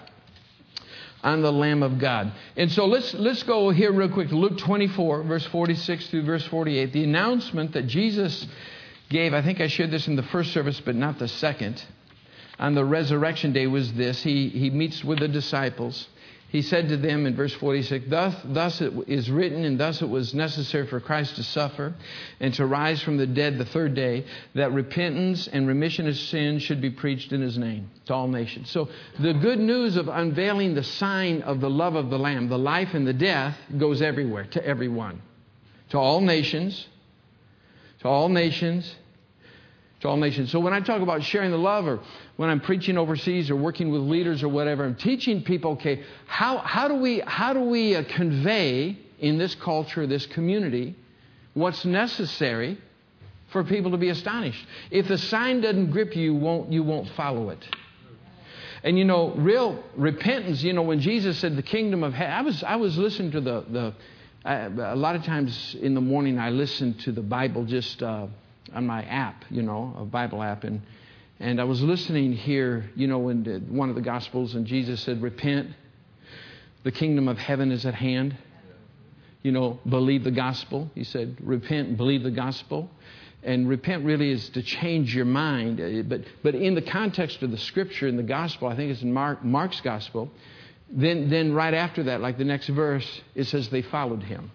on 1.23 1.41
the 1.41 1.51
Lamb 1.51 1.81
of 1.81 1.97
God. 1.97 2.31
And 2.55 2.71
so 2.71 2.85
let's, 2.85 3.13
let's 3.15 3.43
go 3.43 3.71
here 3.71 3.91
real 3.91 4.09
quick 4.09 4.29
to 4.29 4.35
Luke 4.35 4.59
24, 4.59 5.23
verse 5.23 5.45
46 5.47 6.07
through 6.09 6.23
verse 6.23 6.45
48. 6.45 6.93
The 6.93 7.03
announcement 7.03 7.73
that 7.73 7.87
Jesus 7.87 8.45
gave, 9.09 9.33
I 9.33 9.41
think 9.41 9.59
I 9.59 9.67
shared 9.67 9.91
this 9.91 10.07
in 10.07 10.15
the 10.15 10.23
first 10.23 10.53
service, 10.53 10.79
but 10.79 10.95
not 10.95 11.17
the 11.17 11.27
second, 11.27 11.83
on 12.59 12.75
the 12.75 12.85
resurrection 12.85 13.53
day 13.53 13.65
was 13.65 13.91
this. 13.93 14.21
He, 14.21 14.49
he 14.49 14.69
meets 14.69 15.03
with 15.03 15.19
the 15.19 15.27
disciples 15.27 16.07
he 16.49 16.61
said 16.61 16.89
to 16.89 16.97
them 16.97 17.25
in 17.25 17.35
verse 17.35 17.53
46 17.53 18.05
thus, 18.07 18.35
thus 18.45 18.79
it 18.79 18.93
is 19.07 19.29
written, 19.29 19.65
and 19.65 19.79
thus 19.79 20.01
it 20.01 20.09
was 20.09 20.33
necessary 20.33 20.87
for 20.87 20.99
Christ 20.99 21.35
to 21.37 21.43
suffer 21.43 21.93
and 22.39 22.53
to 22.53 22.65
rise 22.65 23.01
from 23.01 23.17
the 23.17 23.27
dead 23.27 23.57
the 23.57 23.65
third 23.65 23.95
day, 23.95 24.25
that 24.53 24.71
repentance 24.71 25.47
and 25.47 25.67
remission 25.67 26.07
of 26.07 26.15
sins 26.15 26.61
should 26.61 26.81
be 26.81 26.91
preached 26.91 27.31
in 27.33 27.41
his 27.41 27.57
name 27.57 27.89
to 28.05 28.13
all 28.13 28.27
nations. 28.27 28.69
So 28.69 28.89
the 29.19 29.33
good 29.33 29.59
news 29.59 29.97
of 29.97 30.07
unveiling 30.07 30.75
the 30.75 30.83
sign 30.83 31.41
of 31.41 31.61
the 31.61 31.69
love 31.69 31.95
of 31.95 32.09
the 32.09 32.19
Lamb, 32.19 32.47
the 32.47 32.59
life 32.59 32.93
and 32.93 33.07
the 33.07 33.13
death, 33.13 33.57
goes 33.77 34.01
everywhere, 34.01 34.45
to 34.51 34.65
everyone, 34.65 35.21
to 35.89 35.97
all 35.97 36.21
nations, 36.21 36.87
to 38.01 38.07
all 38.07 38.29
nations 38.29 38.95
to 40.05 40.09
all 40.09 40.17
nations. 40.17 40.51
So 40.51 40.59
when 40.59 40.73
I 40.73 40.79
talk 40.79 41.01
about 41.01 41.23
sharing 41.23 41.51
the 41.51 41.57
love 41.57 41.87
or 41.87 41.99
when 42.37 42.49
I'm 42.49 42.61
preaching 42.61 42.97
overseas 42.97 43.49
or 43.49 43.55
working 43.55 43.91
with 43.91 44.01
leaders 44.01 44.43
or 44.43 44.49
whatever, 44.49 44.85
I'm 44.85 44.95
teaching 44.95 45.43
people, 45.43 45.71
okay, 45.71 46.03
how, 46.27 46.59
how 46.59 46.87
do 46.87 46.95
we, 46.95 47.19
how 47.25 47.53
do 47.53 47.61
we 47.61 47.95
uh, 47.95 48.03
convey 48.03 48.97
in 49.19 49.37
this 49.37 49.55
culture, 49.55 50.05
this 50.05 50.25
community, 50.27 50.95
what's 51.53 51.85
necessary 51.85 52.77
for 53.51 53.63
people 53.63 53.91
to 53.91 53.97
be 53.97 54.09
astonished? 54.09 54.63
If 54.91 55.07
the 55.07 55.17
sign 55.17 55.61
doesn't 55.61 55.91
grip 55.91 56.15
you, 56.15 56.33
you 56.33 56.35
won't, 56.35 56.71
you 56.71 56.83
won't 56.83 57.09
follow 57.09 57.49
it. 57.49 57.67
And 58.83 58.99
you 58.99 59.05
know, 59.05 59.31
real 59.31 59.83
repentance, 59.95 60.61
you 60.61 60.73
know, 60.73 60.83
when 60.83 60.99
Jesus 60.99 61.39
said 61.39 61.55
the 61.55 61.63
kingdom 61.63 62.03
of 62.03 62.13
heaven, 62.13 62.33
I 62.33 62.41
was, 62.41 62.63
I 62.63 62.75
was 62.75 62.95
listening 62.97 63.31
to 63.31 63.41
the, 63.41 63.65
the 63.67 63.93
I, 64.43 64.65
a 64.65 64.95
lot 64.95 65.15
of 65.15 65.23
times 65.23 65.75
in 65.81 65.95
the 65.95 66.01
morning 66.01 66.37
I 66.37 66.51
listen 66.51 66.93
to 66.99 67.11
the 67.11 67.23
Bible 67.23 67.65
just 67.65 68.03
uh, 68.03 68.27
on 68.73 68.85
my 68.85 69.03
app, 69.03 69.45
you 69.49 69.61
know, 69.61 69.95
a 69.97 70.05
Bible 70.05 70.41
app, 70.41 70.63
and 70.63 70.81
and 71.39 71.59
I 71.59 71.65
was 71.65 71.81
listening 71.81 72.33
here, 72.33 72.89
you 72.95 73.07
know, 73.07 73.27
in 73.29 73.67
one 73.69 73.89
of 73.89 73.95
the 73.95 74.01
Gospels, 74.01 74.55
and 74.55 74.65
Jesus 74.65 75.01
said, 75.01 75.21
"Repent, 75.21 75.71
the 76.83 76.91
kingdom 76.91 77.27
of 77.27 77.37
heaven 77.37 77.71
is 77.71 77.85
at 77.85 77.93
hand." 77.93 78.37
you 79.45 79.51
know, 79.51 79.79
believe 79.87 80.23
the 80.23 80.31
gospel. 80.31 80.89
He 80.95 81.03
said, 81.03 81.37
repent 81.39 81.97
believe 81.97 82.23
the 82.23 82.31
gospel. 82.31 82.89
And 83.43 83.69
repent 83.69 84.03
really 84.03 84.31
is 84.31 84.49
to 84.49 84.63
change 84.63 85.15
your 85.15 85.25
mind. 85.25 85.79
Uh, 85.79 86.01
but, 86.01 86.21
but 86.41 86.55
in 86.55 86.73
the 86.73 86.81
context 86.81 87.43
of 87.43 87.51
the 87.51 87.57
scripture 87.59 88.07
in 88.07 88.17
the 88.17 88.23
gospel, 88.23 88.67
I 88.67 88.75
think 88.75 88.89
it's 88.89 89.03
in 89.03 89.13
Mark, 89.13 89.45
Mark's 89.45 89.81
gospel, 89.81 90.31
then, 90.89 91.29
then 91.29 91.53
right 91.53 91.75
after 91.75 92.01
that, 92.05 92.21
like 92.21 92.39
the 92.39 92.43
next 92.43 92.69
verse, 92.69 93.21
it 93.35 93.43
says 93.43 93.69
they 93.69 93.83
followed 93.83 94.23
him. 94.23 94.49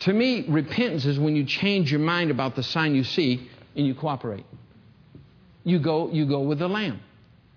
To 0.00 0.12
me, 0.12 0.44
repentance 0.48 1.06
is 1.06 1.18
when 1.18 1.36
you 1.36 1.44
change 1.44 1.90
your 1.90 2.00
mind 2.00 2.30
about 2.30 2.56
the 2.56 2.62
sign 2.62 2.94
you 2.94 3.04
see 3.04 3.48
and 3.76 3.86
you 3.86 3.94
cooperate. 3.94 4.44
You 5.64 5.78
go, 5.78 6.10
you 6.10 6.26
go 6.26 6.40
with 6.40 6.58
the 6.58 6.68
Lamb. 6.68 7.00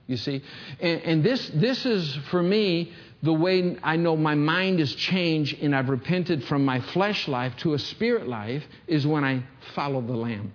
You 0.08 0.16
see? 0.16 0.42
And, 0.80 1.02
and 1.02 1.24
this, 1.24 1.52
this 1.54 1.86
is, 1.86 2.16
for 2.32 2.42
me, 2.42 2.94
the 3.24 3.34
way 3.34 3.78
I 3.84 3.98
know 3.98 4.16
my 4.16 4.36
mind 4.36 4.80
is 4.80 4.96
changed 4.96 5.62
and 5.62 5.76
I've 5.76 5.90
repented 5.90 6.44
from 6.46 6.64
my 6.64 6.80
flesh 6.80 7.28
life 7.28 7.56
to 7.58 7.74
a 7.74 7.80
spirit 7.80 8.28
life 8.28 8.64
is 8.88 9.06
when 9.06 9.24
I 9.24 9.44
follow 9.76 10.02
the 10.02 10.14
Lamb, 10.14 10.54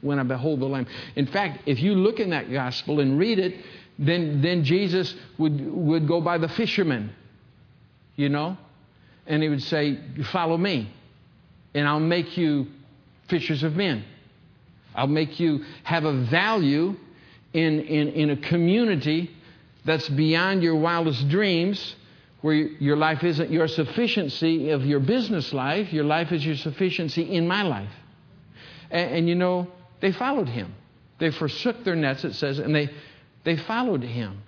when 0.00 0.18
I 0.18 0.24
behold 0.24 0.60
the 0.60 0.66
Lamb. 0.66 0.86
In 1.14 1.26
fact, 1.26 1.62
if 1.66 1.80
you 1.80 1.94
look 1.94 2.18
in 2.18 2.30
that 2.30 2.50
gospel 2.50 3.00
and 3.00 3.18
read 3.18 3.38
it, 3.38 3.64
then, 3.98 4.42
then 4.42 4.64
Jesus 4.64 5.14
would, 5.38 5.72
would 5.72 6.08
go 6.08 6.20
by 6.20 6.38
the 6.38 6.48
fishermen, 6.48 7.12
you 8.16 8.28
know? 8.28 8.56
And 9.26 9.42
he 9.42 9.48
would 9.48 9.62
say, 9.62 9.98
Follow 10.32 10.56
me, 10.56 10.90
and 11.74 11.86
I'll 11.86 12.00
make 12.00 12.36
you 12.36 12.66
fishers 13.28 13.62
of 13.62 13.76
men. 13.76 14.04
I'll 14.94 15.06
make 15.06 15.38
you 15.38 15.64
have 15.84 16.04
a 16.04 16.24
value 16.24 16.96
in, 17.52 17.80
in, 17.80 18.08
in 18.08 18.30
a 18.30 18.36
community 18.36 19.30
that's 19.84 20.08
beyond 20.08 20.62
your 20.62 20.76
wildest 20.76 21.28
dreams, 21.28 21.94
where 22.40 22.54
your 22.54 22.96
life 22.96 23.24
isn't 23.24 23.50
your 23.50 23.68
sufficiency 23.68 24.70
of 24.70 24.84
your 24.84 25.00
business 25.00 25.52
life, 25.52 25.92
your 25.92 26.04
life 26.04 26.32
is 26.32 26.44
your 26.44 26.56
sufficiency 26.56 27.22
in 27.22 27.46
my 27.48 27.62
life. 27.62 27.92
And, 28.90 29.10
and 29.10 29.28
you 29.28 29.34
know, 29.34 29.68
they 30.00 30.12
followed 30.12 30.48
him. 30.48 30.74
They 31.18 31.30
forsook 31.30 31.84
their 31.84 31.96
nets, 31.96 32.24
it 32.24 32.34
says, 32.34 32.58
and 32.58 32.74
they, 32.74 32.90
they 33.44 33.56
followed 33.56 34.02
him. 34.02 34.42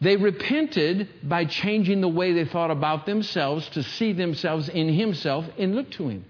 They 0.00 0.16
repented 0.16 1.08
by 1.22 1.44
changing 1.44 2.00
the 2.00 2.08
way 2.08 2.32
they 2.32 2.46
thought 2.46 2.70
about 2.70 3.06
themselves 3.06 3.68
to 3.70 3.82
see 3.82 4.12
themselves 4.12 4.68
in 4.68 4.88
himself 4.88 5.44
and 5.58 5.74
look 5.74 5.90
to 5.92 6.08
him. 6.08 6.24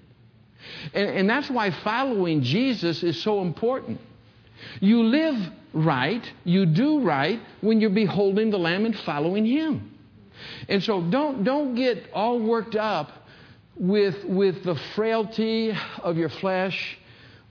And, 0.95 1.11
and 1.11 1.31
that's 1.31 1.51
why 1.51 1.71
following 1.71 2.43
Jesus 2.43 3.03
is 3.03 3.21
so 3.23 3.43
important. 3.43 4.01
You 4.81 5.03
live 5.05 5.37
right, 5.73 6.23
you 6.45 6.67
do 6.67 7.01
right 7.01 7.41
when 7.61 7.81
you're 7.81 7.91
beholding 7.91 8.51
the 8.51 8.59
Lamb 8.59 8.85
and 8.85 8.99
following 9.01 9.47
Him. 9.47 9.99
And 10.69 10.83
so 10.83 11.03
don't, 11.03 11.45
don't 11.45 11.75
get 11.75 12.11
all 12.13 12.39
worked 12.41 12.77
up 12.77 13.11
with, 13.77 14.25
with 14.25 14.63
the 14.65 14.75
frailty 14.95 15.73
of 16.03 16.17
your 16.17 16.29
flesh 16.29 16.99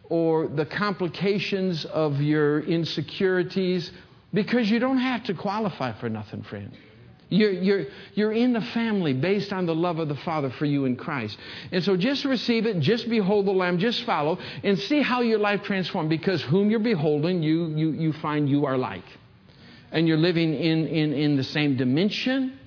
or 0.09 0.47
the 0.47 0.65
complications 0.65 1.85
of 1.85 2.19
your 2.21 2.61
insecurities 2.61 3.91
because 4.33 4.69
you 4.69 4.79
don't 4.79 4.97
have 4.97 5.23
to 5.23 5.33
qualify 5.33 5.97
for 5.99 6.09
nothing, 6.09 6.43
friend. 6.43 6.75
You're, 7.29 7.51
you're, 7.51 7.85
you're 8.15 8.31
in 8.31 8.53
the 8.53 8.61
family 8.61 9.13
based 9.13 9.53
on 9.53 9.67
the 9.67 9.75
love 9.75 9.99
of 9.99 10.07
the 10.07 10.15
Father 10.15 10.49
for 10.49 10.65
you 10.65 10.85
in 10.85 10.95
Christ. 10.95 11.37
And 11.71 11.83
so 11.83 11.95
just 11.95 12.25
receive 12.25 12.65
it, 12.65 12.79
just 12.79 13.07
behold 13.07 13.45
the 13.45 13.51
Lamb, 13.51 13.77
just 13.77 14.03
follow, 14.03 14.39
and 14.63 14.77
see 14.79 15.01
how 15.01 15.21
your 15.21 15.37
life 15.37 15.61
transforms 15.63 16.09
because 16.09 16.41
whom 16.41 16.71
you're 16.71 16.79
beholding, 16.79 17.43
you, 17.43 17.67
you, 17.67 17.91
you 17.91 18.13
find 18.13 18.49
you 18.49 18.65
are 18.65 18.77
like. 18.77 19.05
And 19.91 20.07
you're 20.07 20.17
living 20.17 20.55
in, 20.55 20.87
in, 20.87 21.13
in 21.13 21.37
the 21.37 21.43
same 21.43 21.77
dimension, 21.77 22.59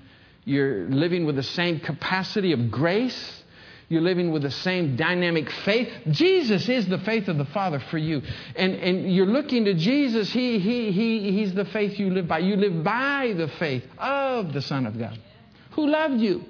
you're 0.45 0.89
living 0.89 1.27
with 1.27 1.37
the 1.37 1.43
same 1.43 1.81
capacity 1.81 2.53
of 2.53 2.71
grace 2.71 3.42
you're 3.93 4.03
living 4.03 4.33
with 4.33 4.43
the 4.43 4.51
same 4.51 4.97
dynamic 4.97 5.51
faith. 5.51 5.89
Jesus 6.11 6.69
is 6.69 6.89
the 6.89 6.99
faith 6.99 7.29
of 7.29 7.39
the 7.39 7.45
Father 7.45 7.79
for 7.91 7.99
you. 7.99 8.23
And, 8.57 8.75
and 8.75 9.15
you're 9.15 9.27
looking 9.27 9.67
to 9.67 9.75
Jesus. 9.75 10.33
He, 10.33 10.59
he, 10.59 10.91
he, 10.91 11.33
he's 11.33 11.55
the 11.55 11.67
faith 11.67 11.99
you 11.99 12.11
live 12.11 12.27
by. 12.27 12.39
You 12.39 12.57
live 12.57 12.83
by 12.83 13.35
the 13.37 13.49
faith 13.59 13.85
of 13.99 14.53
the 14.53 14.63
Son 14.63 14.87
of 14.87 14.99
God 14.99 15.19
who 15.73 15.89
loved 15.89 16.21
you 16.21 16.45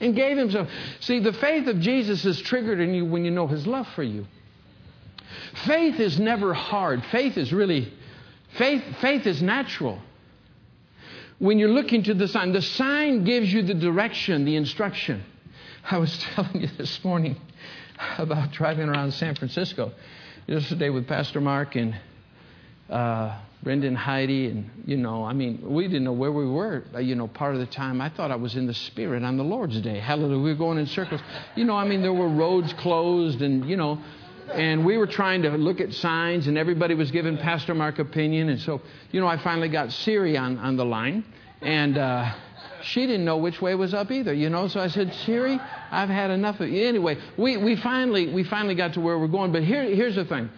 and 0.00 0.14
gave 0.14 0.36
himself. 0.36 0.68
See, 1.00 1.20
the 1.20 1.32
faith 1.32 1.66
of 1.66 1.80
Jesus 1.80 2.24
is 2.24 2.40
triggered 2.40 2.80
in 2.80 2.94
you 2.94 3.04
when 3.04 3.24
you 3.24 3.30
know 3.30 3.46
his 3.46 3.66
love 3.66 3.88
for 3.94 4.02
you. 4.02 4.26
Faith 5.64 5.98
is 6.00 6.18
never 6.20 6.54
hard. 6.54 7.04
Faith 7.10 7.36
is 7.36 7.52
really, 7.52 7.92
faith, 8.56 8.82
faith 9.00 9.26
is 9.26 9.42
natural. 9.42 10.00
When 11.38 11.58
you're 11.58 11.70
looking 11.70 12.02
to 12.04 12.14
the 12.14 12.28
sign, 12.28 12.52
the 12.52 12.62
sign 12.62 13.24
gives 13.24 13.52
you 13.52 13.62
the 13.62 13.74
direction, 13.74 14.44
the 14.44 14.56
instruction. 14.56 15.22
I 15.90 15.98
was 15.98 16.18
telling 16.34 16.62
you 16.62 16.68
this 16.76 17.04
morning 17.04 17.36
about 18.18 18.50
driving 18.50 18.88
around 18.88 19.12
San 19.12 19.36
Francisco 19.36 19.92
yesterday 20.48 20.90
with 20.90 21.06
Pastor 21.06 21.40
Mark 21.40 21.76
and 21.76 21.96
uh, 22.90 23.38
Brendan 23.62 23.94
Heidi, 23.94 24.48
and 24.48 24.68
you 24.84 24.96
know, 24.96 25.24
I 25.24 25.32
mean, 25.32 25.60
we 25.62 25.84
didn't 25.84 26.02
know 26.02 26.12
where 26.12 26.32
we 26.32 26.44
were. 26.44 26.82
Uh, 26.92 26.98
you 26.98 27.14
know, 27.14 27.28
part 27.28 27.54
of 27.54 27.60
the 27.60 27.66
time 27.66 28.00
I 28.00 28.08
thought 28.08 28.32
I 28.32 28.36
was 28.36 28.56
in 28.56 28.66
the 28.66 28.74
Spirit 28.74 29.22
on 29.22 29.36
the 29.36 29.44
Lord's 29.44 29.80
Day. 29.80 30.00
Hallelujah! 30.00 30.42
We 30.42 30.50
were 30.50 30.58
going 30.58 30.78
in 30.78 30.86
circles. 30.86 31.20
You 31.54 31.64
know, 31.64 31.76
I 31.76 31.86
mean, 31.86 32.02
there 32.02 32.12
were 32.12 32.28
roads 32.28 32.72
closed, 32.74 33.40
and 33.42 33.68
you 33.68 33.76
know, 33.76 34.02
and 34.52 34.84
we 34.84 34.98
were 34.98 35.06
trying 35.06 35.42
to 35.42 35.50
look 35.50 35.80
at 35.80 35.94
signs, 35.94 36.48
and 36.48 36.58
everybody 36.58 36.94
was 36.94 37.12
giving 37.12 37.38
Pastor 37.38 37.74
Mark 37.74 38.00
opinion, 38.00 38.48
and 38.48 38.60
so 38.60 38.80
you 39.12 39.20
know, 39.20 39.28
I 39.28 39.36
finally 39.36 39.68
got 39.68 39.92
Siri 39.92 40.36
on 40.36 40.58
on 40.58 40.76
the 40.76 40.84
line, 40.84 41.24
and. 41.62 41.96
Uh, 41.96 42.34
she 42.86 43.06
didn't 43.06 43.24
know 43.24 43.36
which 43.36 43.60
way 43.60 43.74
was 43.74 43.94
up 43.94 44.10
either, 44.10 44.32
you 44.32 44.48
know. 44.48 44.68
So 44.68 44.80
I 44.80 44.88
said, 44.88 45.12
Siri, 45.24 45.60
I've 45.90 46.08
had 46.08 46.30
enough 46.30 46.60
of 46.60 46.68
you. 46.68 46.86
Anyway, 46.86 47.18
we, 47.36 47.56
we, 47.56 47.76
finally, 47.76 48.32
we 48.32 48.44
finally 48.44 48.74
got 48.74 48.94
to 48.94 49.00
where 49.00 49.18
we're 49.18 49.26
going. 49.26 49.52
But 49.52 49.64
here, 49.64 49.82
here's 49.82 50.14
the 50.14 50.24
thing. 50.24 50.48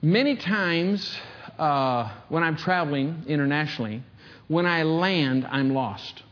Many 0.00 0.36
times 0.36 1.18
uh, 1.58 2.12
when 2.28 2.42
I'm 2.44 2.56
traveling 2.56 3.24
internationally, 3.26 4.02
when 4.46 4.64
I 4.64 4.84
land, 4.84 5.46
I'm 5.50 5.74
lost. 5.74 6.22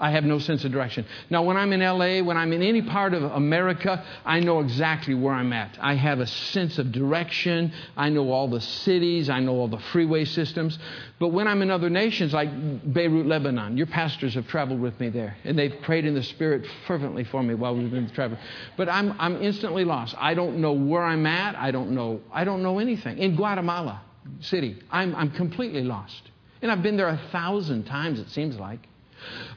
I 0.00 0.10
have 0.10 0.24
no 0.24 0.38
sense 0.38 0.64
of 0.64 0.72
direction. 0.72 1.04
Now, 1.28 1.42
when 1.42 1.58
I'm 1.58 1.72
in 1.74 1.80
LA, 1.80 2.22
when 2.22 2.38
I'm 2.38 2.54
in 2.54 2.62
any 2.62 2.80
part 2.80 3.12
of 3.12 3.22
America, 3.22 4.02
I 4.24 4.40
know 4.40 4.60
exactly 4.60 5.14
where 5.14 5.34
I'm 5.34 5.52
at. 5.52 5.76
I 5.78 5.94
have 5.94 6.20
a 6.20 6.26
sense 6.26 6.78
of 6.78 6.90
direction. 6.90 7.72
I 7.98 8.08
know 8.08 8.32
all 8.32 8.48
the 8.48 8.62
cities. 8.62 9.28
I 9.28 9.40
know 9.40 9.52
all 9.52 9.68
the 9.68 9.78
freeway 9.92 10.24
systems. 10.24 10.78
But 11.18 11.28
when 11.28 11.46
I'm 11.46 11.60
in 11.60 11.70
other 11.70 11.90
nations, 11.90 12.32
like 12.32 12.48
Beirut, 12.94 13.26
Lebanon, 13.26 13.76
your 13.76 13.86
pastors 13.86 14.34
have 14.34 14.48
traveled 14.48 14.80
with 14.80 14.98
me 14.98 15.10
there, 15.10 15.36
and 15.44 15.58
they've 15.58 15.74
prayed 15.82 16.06
in 16.06 16.14
the 16.14 16.22
Spirit 16.22 16.66
fervently 16.86 17.24
for 17.24 17.42
me 17.42 17.54
while 17.54 17.76
we've 17.76 17.90
been 17.90 18.08
traveling. 18.10 18.40
But 18.78 18.88
I'm, 18.88 19.14
I'm 19.18 19.42
instantly 19.42 19.84
lost. 19.84 20.14
I 20.18 20.32
don't 20.32 20.58
know 20.58 20.72
where 20.72 21.02
I'm 21.02 21.26
at. 21.26 21.56
I 21.56 21.70
don't 21.70 21.90
know. 21.90 22.20
I 22.32 22.44
don't 22.44 22.62
know 22.62 22.78
anything. 22.78 23.18
In 23.18 23.36
Guatemala 23.36 24.00
City, 24.40 24.82
I'm, 24.90 25.14
I'm 25.14 25.30
completely 25.30 25.82
lost. 25.82 26.22
And 26.62 26.70
I've 26.70 26.82
been 26.82 26.96
there 26.96 27.08
a 27.08 27.20
thousand 27.32 27.84
times, 27.84 28.18
it 28.18 28.30
seems 28.30 28.56
like. 28.56 28.86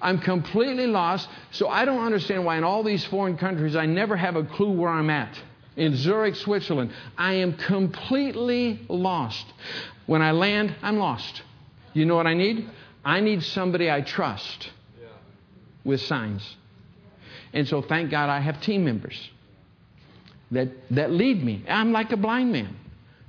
I'm 0.02 0.20
completely 0.20 0.88
lost, 0.88 1.28
so 1.52 1.68
I 1.70 1.86
don't 1.86 2.04
understand 2.04 2.46
why 2.46 2.58
in 2.58 2.64
all 2.64 2.84
these 2.84 3.06
foreign 3.06 3.38
countries 3.38 3.76
I 3.76 3.86
never 3.86 4.16
have 4.16 4.36
a 4.36 4.44
clue 4.44 4.72
where 4.72 4.90
I'm 4.90 5.10
at. 5.10 5.38
In 5.76 5.96
Zurich, 5.96 6.36
Switzerland, 6.36 6.92
I 7.18 7.36
am 7.36 7.54
completely 7.54 8.86
lost. 8.90 9.46
When 10.06 10.22
I 10.22 10.32
land, 10.32 10.76
I'm 10.82 10.98
lost. 10.98 11.42
You 11.94 12.06
know 12.06 12.16
what 12.16 12.28
I 12.28 12.34
need? 12.34 12.70
I 13.04 13.22
need 13.22 13.44
somebody 13.44 13.90
I 13.90 14.02
trust 14.02 14.70
with 15.84 16.02
signs. 16.02 16.58
And 17.54 17.68
so 17.68 17.82
thank 17.82 18.12
God 18.12 18.30
I 18.30 18.40
have 18.40 18.62
team 18.62 18.84
members 18.84 19.30
that, 20.52 20.70
that 20.92 21.12
lead 21.12 21.44
me. 21.44 21.64
I'm 21.68 21.92
like 21.92 22.12
a 22.12 22.18
blind 22.18 22.52
man. 22.52 22.76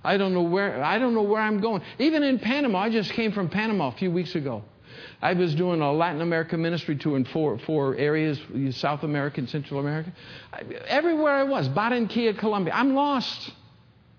I 0.02 0.18
don't 0.18 0.34
know 0.34 0.42
where 0.42 0.84
I 0.84 0.98
don't 0.98 1.14
know 1.14 1.22
where 1.22 1.40
I'm 1.40 1.60
going. 1.60 1.82
Even 1.98 2.22
in 2.22 2.38
Panama, 2.38 2.80
I 2.80 2.90
just 2.90 3.10
came 3.12 3.32
from 3.32 3.48
Panama 3.48 3.88
a 3.88 3.92
few 3.92 4.10
weeks 4.10 4.34
ago. 4.34 4.62
I 5.24 5.32
was 5.32 5.54
doing 5.54 5.80
a 5.80 5.90
Latin 5.90 6.20
American 6.20 6.60
ministry 6.60 6.96
tour 6.96 7.16
in 7.16 7.24
four, 7.24 7.58
four 7.60 7.96
areas, 7.96 8.38
South 8.72 9.04
America 9.04 9.40
and 9.40 9.48
Central 9.48 9.80
America. 9.80 10.12
Everywhere 10.86 11.32
I 11.32 11.44
was, 11.44 11.66
Barranquilla, 11.70 12.38
Colombia, 12.38 12.74
I'm 12.76 12.94
lost. 12.94 13.50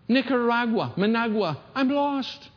Nicaragua, 0.07 0.95
Managua, 0.97 1.61
I'm 1.75 1.89
lost. 1.89 2.49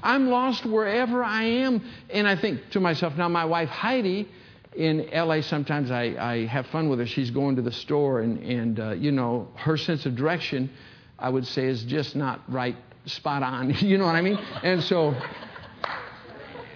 I'm 0.00 0.28
lost 0.28 0.64
wherever 0.64 1.24
I 1.24 1.42
am. 1.42 1.84
And 2.08 2.28
I 2.28 2.36
think 2.36 2.70
to 2.70 2.78
myself, 2.78 3.16
now 3.16 3.28
my 3.28 3.44
wife 3.44 3.68
Heidi 3.68 4.28
in 4.76 5.08
LA, 5.12 5.40
sometimes 5.40 5.90
I, 5.90 6.14
I 6.20 6.46
have 6.46 6.68
fun 6.68 6.88
with 6.88 7.00
her. 7.00 7.06
She's 7.06 7.32
going 7.32 7.56
to 7.56 7.62
the 7.62 7.72
store, 7.72 8.20
and, 8.20 8.38
and 8.44 8.78
uh, 8.78 8.90
you 8.92 9.10
know, 9.10 9.48
her 9.56 9.76
sense 9.76 10.06
of 10.06 10.14
direction, 10.14 10.70
I 11.18 11.30
would 11.30 11.48
say, 11.48 11.66
is 11.66 11.82
just 11.82 12.14
not 12.14 12.42
right, 12.48 12.76
spot 13.06 13.42
on. 13.42 13.70
you 13.80 13.98
know 13.98 14.06
what 14.06 14.14
I 14.14 14.22
mean? 14.22 14.38
And 14.62 14.84
so 14.84 15.16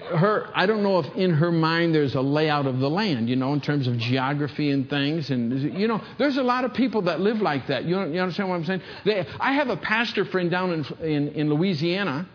her, 0.04 0.50
I 0.54 0.66
don't 0.66 0.82
know 0.82 0.98
if 0.98 1.14
in 1.14 1.34
her 1.34 1.50
mind 1.50 1.94
there's 1.94 2.14
a 2.14 2.20
layout 2.20 2.66
of 2.66 2.78
the 2.78 2.90
land, 2.90 3.28
you 3.28 3.36
know, 3.36 3.52
in 3.52 3.60
terms 3.60 3.86
of 3.86 3.96
geography 3.98 4.70
and 4.70 4.88
things. 4.88 5.30
And, 5.30 5.78
you 5.78 5.88
know, 5.88 6.00
there's 6.18 6.36
a 6.36 6.42
lot 6.42 6.64
of 6.64 6.74
people 6.74 7.02
that 7.02 7.20
live 7.20 7.40
like 7.40 7.66
that. 7.68 7.84
You, 7.84 8.00
you 8.10 8.20
understand 8.20 8.48
what 8.48 8.56
I'm 8.56 8.64
saying? 8.64 8.82
They, 9.04 9.26
I 9.40 9.52
have 9.54 9.68
a 9.68 9.76
pastor 9.76 10.24
friend 10.24 10.50
down 10.50 10.72
in, 10.72 10.84
in, 11.06 11.28
in 11.28 11.50
Louisiana, 11.50 12.28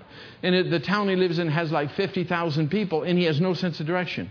and 0.44 0.56
it, 0.56 0.70
the 0.70 0.80
town 0.80 1.10
he 1.10 1.16
lives 1.16 1.40
in 1.40 1.50
has 1.50 1.72
like 1.72 1.92
50,000 1.96 2.70
people, 2.70 3.04
and 3.04 3.18
he 3.18 3.26
has 3.26 3.40
no 3.40 3.54
sense 3.54 3.80
of 3.80 3.86
direction. 3.86 4.30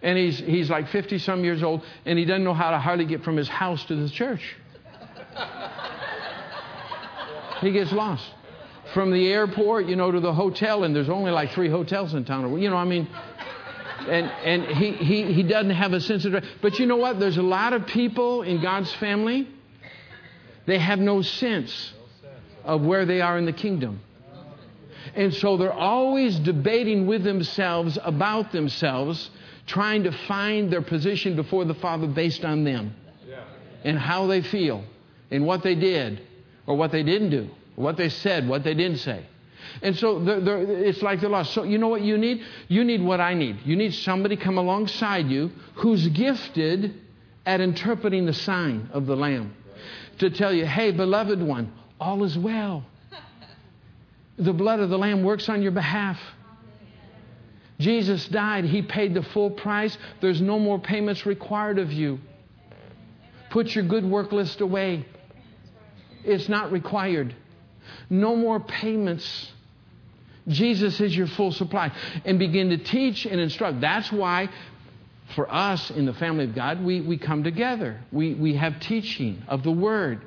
And 0.00 0.16
he's, 0.16 0.38
he's 0.38 0.70
like 0.70 0.88
50 0.88 1.18
some 1.18 1.44
years 1.44 1.62
old, 1.62 1.82
and 2.06 2.18
he 2.18 2.24
doesn't 2.24 2.44
know 2.44 2.54
how 2.54 2.70
to 2.70 2.78
hardly 2.78 3.04
get 3.04 3.24
from 3.24 3.36
his 3.36 3.48
house 3.48 3.84
to 3.86 3.96
the 3.96 4.08
church. 4.08 4.56
he 7.60 7.72
gets 7.72 7.92
lost. 7.92 8.24
From 8.94 9.12
the 9.12 9.28
airport, 9.28 9.86
you 9.86 9.96
know, 9.96 10.10
to 10.10 10.20
the 10.20 10.32
hotel, 10.32 10.84
and 10.84 10.94
there's 10.96 11.10
only 11.10 11.30
like 11.30 11.52
three 11.52 11.68
hotels 11.68 12.14
in 12.14 12.24
town. 12.24 12.58
You 12.60 12.70
know, 12.70 12.76
I 12.76 12.84
mean, 12.84 13.08
and, 14.08 14.26
and 14.44 14.64
he, 14.76 14.92
he, 14.92 15.32
he 15.32 15.42
doesn't 15.42 15.70
have 15.70 15.92
a 15.92 16.00
sense 16.00 16.24
of 16.24 16.32
direction. 16.32 16.58
But 16.62 16.78
you 16.78 16.86
know 16.86 16.96
what? 16.96 17.20
There's 17.20 17.36
a 17.36 17.42
lot 17.42 17.72
of 17.72 17.86
people 17.86 18.42
in 18.42 18.62
God's 18.62 18.92
family, 18.94 19.48
they 20.66 20.78
have 20.78 20.98
no 20.98 21.22
sense 21.22 21.92
of 22.64 22.82
where 22.82 23.04
they 23.04 23.20
are 23.20 23.38
in 23.38 23.46
the 23.46 23.52
kingdom. 23.52 24.00
And 25.14 25.32
so 25.34 25.56
they're 25.56 25.72
always 25.72 26.38
debating 26.38 27.06
with 27.06 27.24
themselves 27.24 27.98
about 28.02 28.52
themselves, 28.52 29.30
trying 29.66 30.04
to 30.04 30.12
find 30.12 30.70
their 30.70 30.82
position 30.82 31.34
before 31.34 31.64
the 31.64 31.74
Father 31.74 32.06
based 32.06 32.44
on 32.44 32.64
them 32.64 32.94
and 33.84 33.98
how 33.98 34.26
they 34.26 34.42
feel 34.42 34.84
and 35.30 35.46
what 35.46 35.62
they 35.62 35.74
did 35.74 36.20
or 36.66 36.76
what 36.76 36.92
they 36.92 37.02
didn't 37.02 37.30
do, 37.30 37.48
what 37.78 37.96
they 37.96 38.08
said, 38.08 38.48
what 38.48 38.64
they 38.64 38.74
didn't 38.74 38.98
say. 38.98 39.24
And 39.82 39.96
so 39.96 40.18
they're, 40.18 40.40
they're, 40.40 40.62
it's 40.62 41.02
like 41.02 41.20
they're 41.20 41.30
lost. 41.30 41.52
So 41.52 41.62
you 41.62 41.78
know 41.78 41.88
what 41.88 42.02
you 42.02 42.18
need? 42.18 42.42
You 42.68 42.84
need 42.84 43.02
what 43.02 43.20
I 43.20 43.34
need. 43.34 43.60
You 43.64 43.76
need 43.76 43.94
somebody 43.94 44.36
come 44.36 44.58
alongside 44.58 45.28
you 45.28 45.50
who's 45.74 46.06
gifted 46.08 47.00
at 47.46 47.60
interpreting 47.60 48.26
the 48.26 48.32
sign 48.32 48.90
of 48.92 49.06
the 49.06 49.16
Lamb 49.16 49.54
to 50.18 50.30
tell 50.30 50.52
you, 50.52 50.66
hey, 50.66 50.90
beloved 50.90 51.40
one, 51.40 51.72
all 52.00 52.24
is 52.24 52.36
well. 52.36 52.84
The 54.36 54.52
blood 54.52 54.80
of 54.80 54.90
the 54.90 54.98
Lamb 54.98 55.22
works 55.22 55.48
on 55.48 55.62
your 55.62 55.72
behalf. 55.72 56.18
Jesus 57.78 58.26
died. 58.28 58.64
He 58.64 58.82
paid 58.82 59.14
the 59.14 59.22
full 59.22 59.50
price. 59.50 59.96
There's 60.20 60.40
no 60.40 60.58
more 60.58 60.78
payments 60.78 61.26
required 61.26 61.78
of 61.78 61.92
you. 61.92 62.18
Put 63.50 63.74
your 63.74 63.84
good 63.84 64.04
work 64.04 64.32
list 64.32 64.60
away. 64.60 65.06
It's 66.24 66.48
not 66.48 66.72
required. 66.72 67.34
No 68.10 68.36
more 68.36 68.60
payments. 68.60 69.52
Jesus 70.46 71.00
is 71.00 71.16
your 71.16 71.26
full 71.26 71.52
supply. 71.52 71.92
And 72.24 72.38
begin 72.38 72.70
to 72.70 72.78
teach 72.78 73.26
and 73.26 73.40
instruct. 73.40 73.80
That's 73.80 74.10
why, 74.10 74.48
for 75.34 75.52
us 75.52 75.90
in 75.90 76.06
the 76.06 76.14
family 76.14 76.44
of 76.44 76.54
God, 76.54 76.82
we, 76.82 77.00
we 77.00 77.18
come 77.18 77.44
together. 77.44 78.00
We, 78.10 78.34
we 78.34 78.54
have 78.54 78.80
teaching 78.80 79.42
of 79.48 79.62
the 79.62 79.72
Word. 79.72 80.22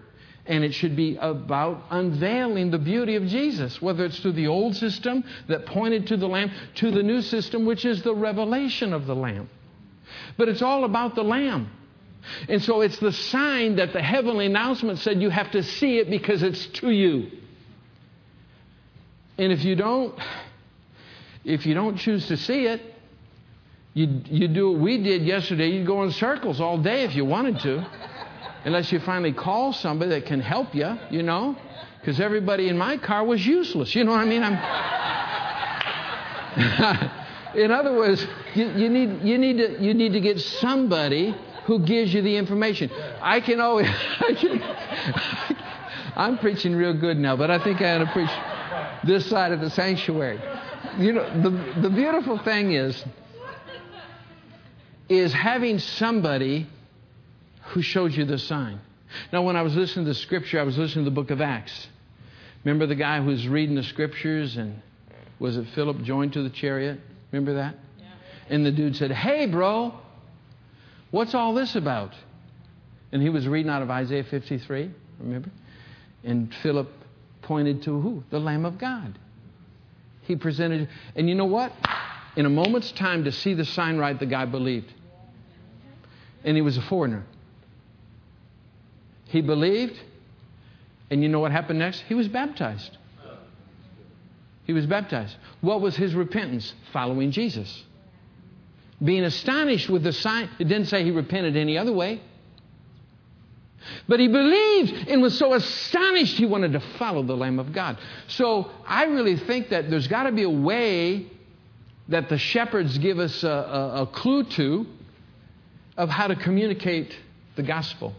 And 0.46 0.64
it 0.64 0.74
should 0.74 0.96
be 0.96 1.18
about 1.18 1.84
unveiling 1.92 2.72
the 2.72 2.80
beauty 2.80 3.16
of 3.16 3.26
Jesus, 3.28 3.82
whether 3.82 4.06
it's 4.06 4.20
through 4.20 4.34
the 4.34 4.48
old 4.48 4.76
system 4.76 5.24
that 5.48 5.68
pointed 5.68 6.08
to 6.08 6.18
the 6.18 6.28
Lamb, 6.28 6.52
to 6.76 6.92
the 6.92 7.04
new 7.04 7.22
system, 7.22 7.66
which 7.66 7.86
is 7.86 8.02
the 8.02 8.14
revelation 8.14 8.92
of 8.92 9.06
the 9.06 9.16
Lamb. 9.16 9.50
But 10.38 10.50
it's 10.50 10.62
all 10.62 10.84
about 10.84 11.16
the 11.16 11.24
Lamb. 11.24 11.70
And 12.50 12.62
so 12.62 12.82
it's 12.82 13.00
the 13.00 13.12
sign 13.12 13.78
that 13.78 13.94
the 13.94 14.02
heavenly 14.02 14.46
announcement 14.46 15.00
said 15.00 15.22
you 15.22 15.30
have 15.30 15.52
to 15.52 15.64
see 15.64 15.98
it 15.98 16.10
because 16.10 16.44
it's 16.44 16.66
to 16.68 16.90
you. 16.90 17.32
And 19.42 19.52
if 19.52 19.66
you 19.66 19.76
don't, 19.76 20.14
if 21.44 21.66
you 21.66 21.74
don't 21.74 21.98
choose 21.98 22.28
to 22.28 22.38
see 22.38 22.68
it, 22.68 22.80
you, 23.96 24.22
you 24.26 24.48
do 24.48 24.72
what 24.72 24.80
we 24.82 25.02
did 25.02 25.24
yesterday. 25.24 25.70
You'd 25.70 25.88
go 25.88 26.04
in 26.04 26.12
circles 26.12 26.62
all 26.62 26.78
day 26.78 27.06
if 27.06 27.16
you 27.16 27.26
wanted 27.26 27.60
to 27.62 27.84
unless 28.66 28.92
you 28.92 29.00
finally 29.00 29.34
call 29.34 29.74
somebody 29.74 30.12
that 30.12 30.28
can 30.28 30.40
help 30.40 30.76
you, 30.76 30.96
you 31.10 31.24
know, 31.24 31.58
because 32.00 32.20
everybody 32.20 32.70
in 32.70 32.78
my 32.78 32.98
car 32.98 33.26
was 33.26 33.44
useless. 33.44 33.96
You 33.96 34.04
know 34.04 34.12
what 34.12 34.20
I 34.22 34.26
mean? 34.26 34.44
I'm. 34.44 34.54
in 37.56 37.72
other 37.72 37.94
words, 37.94 38.24
you, 38.54 38.70
you, 38.70 38.90
need, 38.90 39.24
you, 39.24 39.40
need 39.40 39.58
to, 39.58 39.84
you 39.84 39.96
need 39.96 40.14
to 40.14 40.22
get 40.22 40.40
somebody 40.40 41.36
who 41.66 41.80
gives 41.80 42.14
you 42.14 42.22
the 42.22 42.38
information. 42.38 42.92
I 43.22 43.40
can 43.40 43.60
always. 43.60 43.88
I 44.20 44.36
can, 44.36 44.62
I'm 46.16 46.38
preaching 46.38 46.76
real 46.76 46.94
good 46.94 47.18
now, 47.18 47.36
but 47.36 47.50
I 47.50 47.58
think 47.64 47.82
I 47.82 47.96
ought 47.96 48.06
to 48.06 48.12
preach 48.12 48.30
this 49.04 49.30
side 49.30 49.52
of 49.52 49.60
the 49.60 49.70
sanctuary. 49.70 50.40
You 50.98 51.14
know, 51.14 51.42
the, 51.42 51.82
the 51.82 51.90
beautiful 51.90 52.38
thing 52.38 52.74
is, 52.74 53.04
is 55.10 55.34
having 55.34 55.80
somebody 55.80 56.68
who 57.68 57.82
showed 57.82 58.14
you 58.14 58.26
the 58.26 58.38
sign? 58.38 58.80
Now, 59.32 59.44
when 59.44 59.56
I 59.56 59.62
was 59.62 59.76
listening 59.76 60.06
to 60.06 60.12
the 60.12 60.16
scripture, 60.16 60.60
I 60.60 60.64
was 60.64 60.78
listening 60.78 61.06
to 61.06 61.12
the 61.12 61.16
book 61.16 61.32
of 61.32 61.42
Acts. 61.42 61.88
Remember 62.64 62.86
the 62.86 62.96
guy 62.96 63.20
who 63.20 63.28
was 63.28 63.48
reading 63.48 63.76
the 63.76 63.84
scriptures 63.84 64.58
and 64.58 64.82
was 65.40 65.58
it 65.58 65.66
Philip 65.74 66.02
joined 66.04 66.34
to 66.34 66.44
the 66.44 66.50
chariot? 66.50 67.00
Remember 67.32 67.56
that? 67.56 67.76
Yeah. 68.00 68.06
And 68.50 68.66
the 68.66 68.72
dude 68.72 68.96
said, 68.96 69.12
Hey, 69.12 69.48
bro, 69.48 69.94
what's 71.10 71.34
all 71.34 71.54
this 71.54 71.76
about? 71.76 72.14
And 73.12 73.22
he 73.22 73.30
was 73.30 73.48
reading 73.48 73.72
out 73.72 73.82
of 73.82 73.90
Isaiah 73.90 74.24
53, 74.24 74.92
remember? 75.20 75.50
And 76.24 76.54
Philip 76.62 76.88
pointed 77.42 77.84
to 77.84 78.00
who? 78.00 78.24
The 78.30 78.40
Lamb 78.40 78.66
of 78.66 78.78
God. 78.78 79.18
He 80.24 80.36
presented, 80.36 80.90
and 81.16 81.28
you 81.28 81.36
know 81.36 81.46
what? 81.46 81.74
In 82.36 82.46
a 82.46 82.50
moment's 82.50 82.92
time 82.92 83.26
to 83.26 83.32
see 83.32 83.54
the 83.54 83.66
sign 83.66 83.98
right, 83.98 84.18
the 84.18 84.26
guy 84.26 84.46
believed. 84.46 84.94
And 86.44 86.56
he 86.56 86.62
was 86.62 86.78
a 86.78 86.82
foreigner. 86.82 87.26
He 89.26 89.42
believed, 89.42 90.00
and 91.10 91.24
you 91.24 91.30
know 91.30 91.40
what 91.40 91.52
happened 91.52 91.80
next? 91.80 92.02
He 92.08 92.14
was 92.14 92.28
baptized. 92.28 92.98
He 94.66 94.74
was 94.74 94.86
baptized. 94.86 95.36
What 95.62 95.82
was 95.82 95.96
his 95.96 96.16
repentance? 96.16 96.74
Following 96.94 97.32
Jesus. 97.32 97.84
Being 99.04 99.24
astonished 99.24 99.90
with 99.90 100.04
the 100.04 100.14
sign. 100.14 100.50
It 100.60 100.68
didn't 100.68 100.86
say 100.86 101.04
he 101.04 101.12
repented 101.12 101.58
any 101.58 101.78
other 101.78 101.92
way. 101.92 102.22
But 104.08 104.20
he 104.20 104.28
believed 104.28 105.10
and 105.10 105.22
was 105.22 105.38
so 105.38 105.54
astonished 105.54 106.38
he 106.38 106.46
wanted 106.46 106.74
to 106.74 106.80
follow 106.98 107.24
the 107.24 107.36
Lamb 107.36 107.60
of 107.60 107.74
God. 107.74 107.98
So 108.28 108.70
I 108.86 109.06
really 109.06 109.38
think 109.38 109.70
that 109.70 109.90
there's 109.90 110.08
got 110.08 110.24
to 110.24 110.32
be 110.32 110.44
a 110.44 110.50
way 110.50 111.28
that 112.08 112.30
the 112.30 112.38
shepherds 112.38 112.98
give 112.98 113.20
us 113.20 113.44
a, 113.44 113.50
a, 113.50 114.02
a 114.04 114.08
clue 114.08 114.44
to 114.44 114.86
of 115.98 116.10
how 116.10 116.28
to 116.28 116.36
communicate 116.36 117.16
the 117.56 117.64
gospel. 117.64 118.14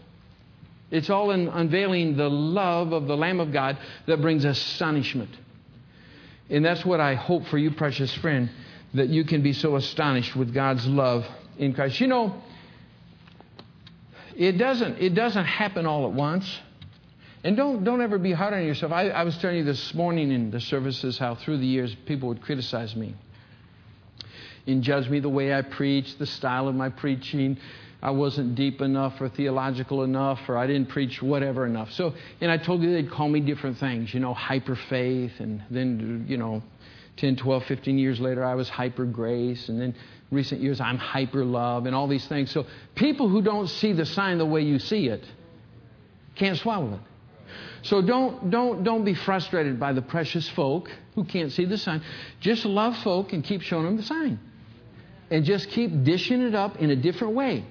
It's 0.91 1.09
all 1.09 1.31
in 1.31 1.47
unveiling 1.47 2.17
the 2.17 2.29
love 2.29 2.93
of 2.93 3.07
the 3.07 3.17
Lamb 3.17 3.39
of 3.39 3.51
God 3.51 3.77
that 4.05 4.21
brings 4.21 4.45
astonishment. 4.45 5.29
And 6.49 6.63
that's 6.63 6.85
what 6.85 6.99
I 6.99 7.15
hope 7.15 7.47
for 7.47 7.57
you, 7.57 7.71
precious 7.71 8.13
friend, 8.15 8.49
that 8.93 9.09
you 9.09 9.23
can 9.23 9.41
be 9.41 9.53
so 9.53 9.75
astonished 9.75 10.35
with 10.35 10.53
God's 10.53 10.85
love 10.85 11.25
in 11.57 11.73
Christ. 11.73 11.99
You 11.99 12.07
know, 12.07 12.43
it 14.37 14.53
doesn't, 14.53 14.99
it 14.99 15.13
doesn't 15.15 15.45
happen 15.45 15.85
all 15.85 16.05
at 16.05 16.13
once. 16.13 16.59
And 17.43 17.57
don't, 17.57 17.83
don't 17.83 18.01
ever 18.01 18.17
be 18.17 18.31
hard 18.31 18.53
on 18.53 18.63
yourself. 18.63 18.91
I, 18.91 19.09
I 19.09 19.23
was 19.23 19.37
telling 19.37 19.57
you 19.57 19.63
this 19.65 19.93
morning 19.93 20.31
in 20.31 20.49
the 20.49 20.61
services 20.61 21.17
how 21.17 21.35
through 21.35 21.57
the 21.57 21.65
years 21.65 21.93
people 22.05 22.29
would 22.29 22.41
criticize 22.41 22.95
me 22.95 23.15
and 24.65 24.81
judge 24.81 25.09
me 25.09 25.19
the 25.19 25.29
way 25.29 25.53
I 25.53 25.61
preach, 25.61 26.17
the 26.17 26.25
style 26.25 26.69
of 26.69 26.75
my 26.75 26.87
preaching, 26.89 27.57
I 28.01 28.11
wasn't 28.11 28.55
deep 28.55 28.81
enough 28.81 29.19
or 29.21 29.29
theological 29.29 30.03
enough 30.03 30.39
or 30.49 30.57
I 30.57 30.67
didn't 30.67 30.89
preach 30.89 31.21
whatever 31.21 31.65
enough. 31.65 31.91
So, 31.93 32.13
and 32.41 32.51
I 32.51 32.57
told 32.57 32.81
you 32.81 32.91
they'd 32.91 33.09
call 33.09 33.29
me 33.29 33.39
different 33.39 33.77
things, 33.77 34.13
you 34.13 34.19
know, 34.19 34.33
hyper 34.33 34.75
faith. 34.75 35.31
And 35.39 35.63
then, 35.69 36.25
you 36.27 36.35
know, 36.35 36.61
10, 37.17 37.37
12, 37.37 37.63
15 37.63 37.97
years 37.97 38.19
later, 38.19 38.43
I 38.43 38.55
was 38.55 38.67
hyper 38.67 39.05
grace. 39.05 39.69
And 39.69 39.79
then 39.79 39.95
recent 40.33 40.61
years, 40.61 40.81
I'm 40.81 40.97
hyper 40.97 41.45
love 41.45 41.85
and 41.85 41.95
all 41.95 42.07
these 42.07 42.27
things. 42.27 42.51
So 42.51 42.65
people 42.95 43.29
who 43.29 43.41
don't 43.41 43.67
see 43.67 43.93
the 43.93 44.05
sign 44.05 44.37
the 44.37 44.45
way 44.45 44.61
you 44.61 44.79
see 44.79 45.07
it 45.07 45.23
can't 46.35 46.57
swallow 46.57 46.95
it. 46.95 46.99
So 47.83 48.01
don't, 48.01 48.49
don't, 48.49 48.83
don't 48.83 49.03
be 49.03 49.13
frustrated 49.13 49.79
by 49.79 49.93
the 49.93 50.01
precious 50.01 50.49
folk 50.49 50.89
who 51.15 51.25
can't 51.25 51.51
see 51.51 51.65
the 51.65 51.77
sign. 51.77 52.01
Just 52.39 52.65
love 52.65 52.97
folk 52.99 53.33
and 53.33 53.43
keep 53.43 53.61
showing 53.61 53.85
them 53.85 53.97
the 53.97 54.03
sign. 54.03 54.39
And 55.29 55.45
just 55.45 55.69
keep 55.69 56.03
dishing 56.03 56.41
it 56.41 56.55
up 56.55 56.77
in 56.77 56.89
a 56.89 56.95
different 56.95 57.33
way 57.33 57.65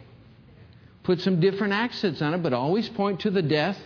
put 1.02 1.20
some 1.20 1.40
different 1.40 1.72
accents 1.72 2.22
on 2.22 2.34
it, 2.34 2.42
but 2.42 2.52
always 2.52 2.88
point 2.88 3.20
to 3.20 3.30
the 3.30 3.42
death 3.42 3.78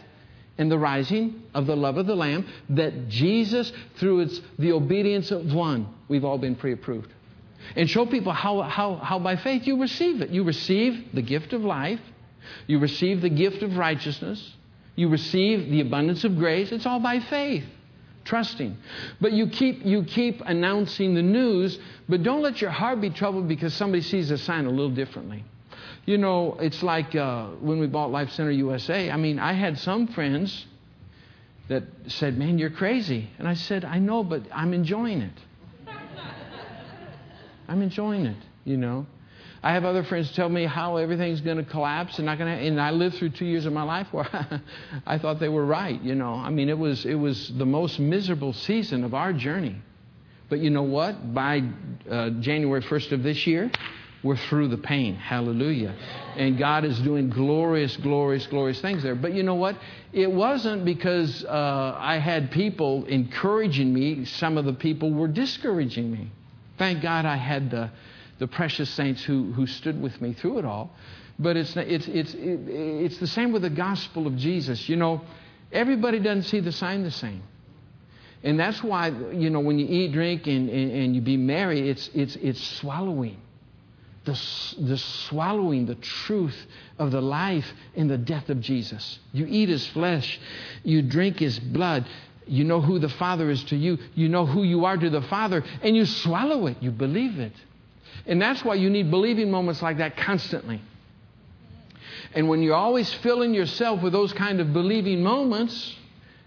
and 0.58 0.70
the 0.70 0.78
rising 0.78 1.42
of 1.54 1.66
the 1.66 1.76
love 1.76 1.98
of 1.98 2.06
the 2.06 2.14
Lamb, 2.14 2.46
that 2.70 3.08
Jesus, 3.08 3.72
through 3.96 4.20
its, 4.20 4.40
the 4.58 4.72
obedience 4.72 5.30
of 5.30 5.52
one, 5.52 5.86
we've 6.08 6.24
all 6.24 6.38
been 6.38 6.54
pre 6.54 6.72
approved. 6.72 7.12
And 7.74 7.88
show 7.88 8.06
people 8.06 8.32
how, 8.32 8.62
how, 8.62 8.96
how 8.96 9.18
by 9.18 9.36
faith 9.36 9.66
you 9.66 9.80
receive 9.80 10.20
it. 10.20 10.30
You 10.30 10.44
receive 10.44 11.14
the 11.14 11.22
gift 11.22 11.52
of 11.52 11.62
life, 11.62 12.00
you 12.66 12.78
receive 12.78 13.20
the 13.20 13.28
gift 13.28 13.62
of 13.62 13.76
righteousness, 13.76 14.54
you 14.94 15.08
receive 15.08 15.70
the 15.70 15.80
abundance 15.80 16.24
of 16.24 16.36
grace. 16.36 16.72
It's 16.72 16.86
all 16.86 17.00
by 17.00 17.20
faith. 17.20 17.64
Trusting. 18.24 18.76
But 19.20 19.32
you 19.32 19.46
keep, 19.46 19.84
you 19.84 20.02
keep 20.02 20.40
announcing 20.40 21.14
the 21.14 21.22
news, 21.22 21.78
but 22.08 22.24
don't 22.24 22.42
let 22.42 22.60
your 22.60 22.70
heart 22.70 23.00
be 23.00 23.10
troubled 23.10 23.46
because 23.46 23.72
somebody 23.72 24.02
sees 24.02 24.30
a 24.32 24.38
sign 24.38 24.66
a 24.66 24.70
little 24.70 24.90
differently. 24.90 25.44
You 26.06 26.18
know, 26.18 26.56
it's 26.60 26.82
like 26.82 27.14
uh, 27.14 27.46
when 27.60 27.78
we 27.78 27.86
bought 27.86 28.10
Life 28.10 28.30
Center 28.30 28.50
USA. 28.50 29.10
I 29.10 29.16
mean, 29.16 29.38
I 29.38 29.52
had 29.52 29.78
some 29.78 30.08
friends 30.08 30.66
that 31.68 31.84
said, 32.06 32.38
Man, 32.38 32.58
you're 32.58 32.70
crazy. 32.70 33.28
And 33.38 33.46
I 33.46 33.54
said, 33.54 33.84
I 33.84 33.98
know, 33.98 34.24
but 34.24 34.42
I'm 34.52 34.72
enjoying 34.72 35.20
it. 35.20 35.38
I'm 37.68 37.82
enjoying 37.82 38.26
it, 38.26 38.36
you 38.64 38.76
know. 38.76 39.06
I 39.62 39.72
have 39.72 39.84
other 39.84 40.04
friends 40.04 40.30
tell 40.32 40.48
me 40.48 40.64
how 40.64 40.96
everything's 40.96 41.40
going 41.40 41.56
to 41.56 41.64
collapse 41.64 42.18
and 42.18 42.26
not 42.26 42.38
going 42.38 42.56
to. 42.56 42.64
And 42.64 42.80
I 42.80 42.90
lived 42.90 43.16
through 43.16 43.30
two 43.30 43.46
years 43.46 43.66
of 43.66 43.72
my 43.72 43.82
life 43.82 44.06
where 44.12 44.28
I 45.06 45.18
thought 45.18 45.40
they 45.40 45.48
were 45.48 45.64
right. 45.64 46.00
You 46.02 46.14
know, 46.14 46.34
I 46.34 46.50
mean, 46.50 46.68
it 46.68 46.78
was 46.78 47.04
it 47.04 47.14
was 47.14 47.52
the 47.56 47.66
most 47.66 47.98
miserable 47.98 48.52
season 48.52 49.02
of 49.02 49.14
our 49.14 49.32
journey. 49.32 49.76
But 50.48 50.60
you 50.60 50.70
know 50.70 50.84
what? 50.84 51.34
By 51.34 51.64
uh, 52.08 52.30
January 52.40 52.82
1st 52.82 53.12
of 53.12 53.22
this 53.24 53.46
year, 53.46 53.70
we're 54.22 54.36
through 54.36 54.68
the 54.68 54.78
pain. 54.78 55.16
Hallelujah. 55.16 55.94
And 56.36 56.56
God 56.56 56.84
is 56.84 56.98
doing 57.00 57.30
glorious, 57.30 57.96
glorious, 57.96 58.46
glorious 58.46 58.80
things 58.80 59.02
there. 59.02 59.14
But 59.14 59.34
you 59.34 59.42
know 59.42 59.56
what? 59.56 59.76
It 60.12 60.30
wasn't 60.30 60.84
because 60.84 61.44
uh, 61.44 61.96
I 61.98 62.18
had 62.18 62.50
people 62.50 63.04
encouraging 63.06 63.92
me, 63.92 64.24
some 64.24 64.56
of 64.56 64.64
the 64.64 64.72
people 64.72 65.12
were 65.12 65.28
discouraging 65.28 66.12
me. 66.12 66.30
Thank 66.78 67.02
God 67.02 67.24
I 67.24 67.36
had 67.36 67.70
the, 67.70 67.90
the 68.38 68.46
precious 68.46 68.90
saints 68.90 69.22
who, 69.24 69.52
who 69.52 69.66
stood 69.66 70.00
with 70.00 70.20
me 70.20 70.34
through 70.34 70.58
it 70.58 70.64
all. 70.64 70.90
But 71.38 71.56
it's, 71.56 71.76
it's, 71.76 72.08
it's, 72.08 72.34
it's 72.36 73.18
the 73.18 73.26
same 73.26 73.52
with 73.52 73.62
the 73.62 73.70
gospel 73.70 74.26
of 74.26 74.36
Jesus. 74.36 74.88
You 74.88 74.96
know, 74.96 75.22
everybody 75.72 76.18
doesn't 76.18 76.44
see 76.44 76.60
the 76.60 76.72
sign 76.72 77.02
the 77.02 77.10
same. 77.10 77.42
And 78.42 78.58
that's 78.58 78.82
why, 78.82 79.08
you 79.08 79.50
know, 79.50 79.60
when 79.60 79.78
you 79.78 79.86
eat, 79.86 80.12
drink, 80.12 80.46
and, 80.46 80.68
and, 80.68 80.92
and 80.92 81.14
you 81.14 81.20
be 81.20 81.36
merry, 81.36 81.88
it's, 81.88 82.08
it's, 82.14 82.36
it's 82.36 82.62
swallowing 82.78 83.38
the, 84.26 84.32
the 84.80 84.98
swallowing 84.98 85.86
the 85.86 85.94
truth 85.94 86.56
of 86.98 87.12
the 87.12 87.22
life 87.22 87.66
and 87.94 88.10
the 88.10 88.18
death 88.18 88.50
of 88.50 88.60
Jesus. 88.60 89.18
You 89.32 89.46
eat 89.48 89.68
his 89.68 89.86
flesh, 89.86 90.38
you 90.82 91.00
drink 91.00 91.38
his 91.38 91.58
blood. 91.58 92.06
You 92.46 92.64
know 92.64 92.80
who 92.80 92.98
the 92.98 93.08
Father 93.08 93.50
is 93.50 93.62
to 93.64 93.76
you. 93.76 93.98
You 94.14 94.28
know 94.28 94.46
who 94.46 94.62
you 94.62 94.84
are 94.84 94.96
to 94.96 95.10
the 95.10 95.22
Father, 95.22 95.64
and 95.82 95.96
you 95.96 96.06
swallow 96.06 96.66
it. 96.66 96.76
You 96.80 96.90
believe 96.90 97.38
it. 97.38 97.52
And 98.26 98.40
that's 98.40 98.64
why 98.64 98.74
you 98.74 98.88
need 98.88 99.10
believing 99.10 99.50
moments 99.50 99.82
like 99.82 99.98
that 99.98 100.16
constantly. 100.16 100.80
And 102.34 102.48
when 102.48 102.62
you're 102.62 102.76
always 102.76 103.12
filling 103.14 103.54
yourself 103.54 104.02
with 104.02 104.12
those 104.12 104.32
kind 104.32 104.60
of 104.60 104.72
believing 104.72 105.22
moments, 105.22 105.94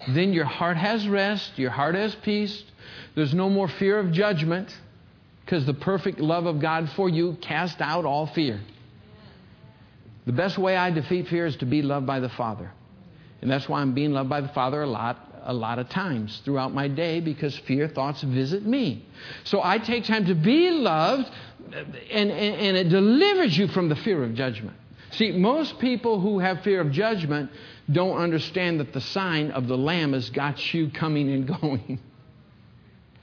then 0.07 0.33
your 0.33 0.45
heart 0.45 0.77
has 0.77 1.07
rest, 1.07 1.57
your 1.57 1.69
heart 1.69 1.95
has 1.95 2.15
peace. 2.15 2.63
There's 3.15 3.33
no 3.33 3.49
more 3.49 3.67
fear 3.67 3.99
of 3.99 4.11
judgment 4.11 4.75
because 5.43 5.65
the 5.65 5.73
perfect 5.73 6.19
love 6.19 6.45
of 6.45 6.59
God 6.59 6.89
for 6.95 7.09
you 7.09 7.37
cast 7.41 7.81
out 7.81 8.05
all 8.05 8.27
fear. 8.27 8.61
The 10.25 10.31
best 10.31 10.57
way 10.57 10.77
I 10.77 10.91
defeat 10.91 11.27
fear 11.27 11.45
is 11.45 11.55
to 11.57 11.65
be 11.65 11.81
loved 11.81 12.05
by 12.05 12.19
the 12.19 12.29
Father. 12.29 12.71
And 13.41 13.49
that's 13.49 13.67
why 13.67 13.81
I'm 13.81 13.93
being 13.93 14.11
loved 14.11 14.29
by 14.29 14.41
the 14.41 14.49
Father 14.49 14.81
a 14.81 14.87
lot 14.87 15.28
a 15.43 15.53
lot 15.53 15.79
of 15.79 15.89
times 15.89 16.41
throughout 16.45 16.73
my 16.73 16.87
day 16.87 17.19
because 17.19 17.57
fear 17.59 17.87
thoughts 17.87 18.21
visit 18.21 18.65
me. 18.65 19.05
So 19.43 19.61
I 19.63 19.77
take 19.77 20.05
time 20.05 20.25
to 20.25 20.35
be 20.35 20.69
loved 20.71 21.29
and, 21.73 21.95
and, 22.11 22.31
and, 22.31 22.77
it 22.77 22.89
delivers 22.89 23.57
you 23.57 23.67
from 23.67 23.89
the 23.89 23.95
fear 23.95 24.23
of 24.23 24.33
judgment. 24.33 24.75
See, 25.11 25.31
most 25.31 25.79
people 25.79 26.19
who 26.19 26.39
have 26.39 26.61
fear 26.61 26.81
of 26.81 26.91
judgment 26.91 27.51
don't 27.91 28.17
understand 28.17 28.79
that 28.79 28.93
the 28.93 29.01
sign 29.01 29.51
of 29.51 29.67
the 29.67 29.77
Lamb 29.77 30.13
has 30.13 30.29
got 30.29 30.73
you 30.73 30.89
coming 30.89 31.29
and 31.31 31.47
going. 31.61 31.99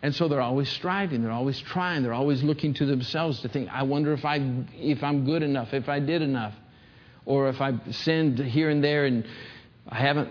And 0.02 0.14
so 0.14 0.28
they're 0.28 0.40
always 0.40 0.68
striving, 0.68 1.22
they're 1.22 1.32
always 1.32 1.58
trying, 1.58 2.02
they're 2.02 2.12
always 2.12 2.42
looking 2.42 2.74
to 2.74 2.86
themselves 2.86 3.40
to 3.40 3.48
think, 3.48 3.68
I 3.72 3.82
wonder 3.82 4.12
if, 4.12 4.24
I, 4.24 4.36
if 4.74 5.02
I'm 5.02 5.24
good 5.24 5.42
enough, 5.42 5.72
if 5.72 5.88
I 5.88 6.00
did 6.00 6.22
enough, 6.22 6.54
or 7.24 7.48
if 7.48 7.60
I've 7.60 7.80
sinned 7.90 8.38
here 8.38 8.70
and 8.70 8.84
there 8.84 9.06
and 9.06 9.26
I 9.88 9.96
haven't, 9.96 10.30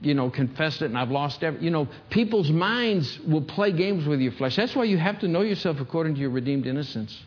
you 0.00 0.14
know, 0.14 0.30
confessed 0.30 0.82
it 0.82 0.86
and 0.86 0.98
I've 0.98 1.10
lost 1.10 1.42
every. 1.42 1.62
You 1.62 1.70
know, 1.70 1.88
people's 2.10 2.50
minds 2.50 3.18
will 3.26 3.42
play 3.42 3.72
games 3.72 4.06
with 4.06 4.20
your 4.20 4.32
flesh. 4.32 4.56
That's 4.56 4.74
why 4.74 4.84
you 4.84 4.98
have 4.98 5.20
to 5.20 5.28
know 5.28 5.42
yourself 5.42 5.80
according 5.80 6.14
to 6.14 6.20
your 6.20 6.30
redeemed 6.30 6.66
innocence. 6.66 7.18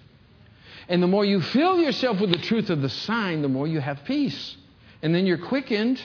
And 0.87 1.03
the 1.03 1.07
more 1.07 1.23
you 1.23 1.41
fill 1.41 1.79
yourself 1.79 2.19
with 2.19 2.31
the 2.31 2.37
truth 2.37 2.69
of 2.69 2.81
the 2.81 2.89
sign, 2.89 3.41
the 3.41 3.47
more 3.47 3.67
you 3.67 3.79
have 3.79 4.03
peace. 4.05 4.55
And 5.01 5.13
then 5.13 5.25
you're 5.25 5.37
quickened 5.37 6.01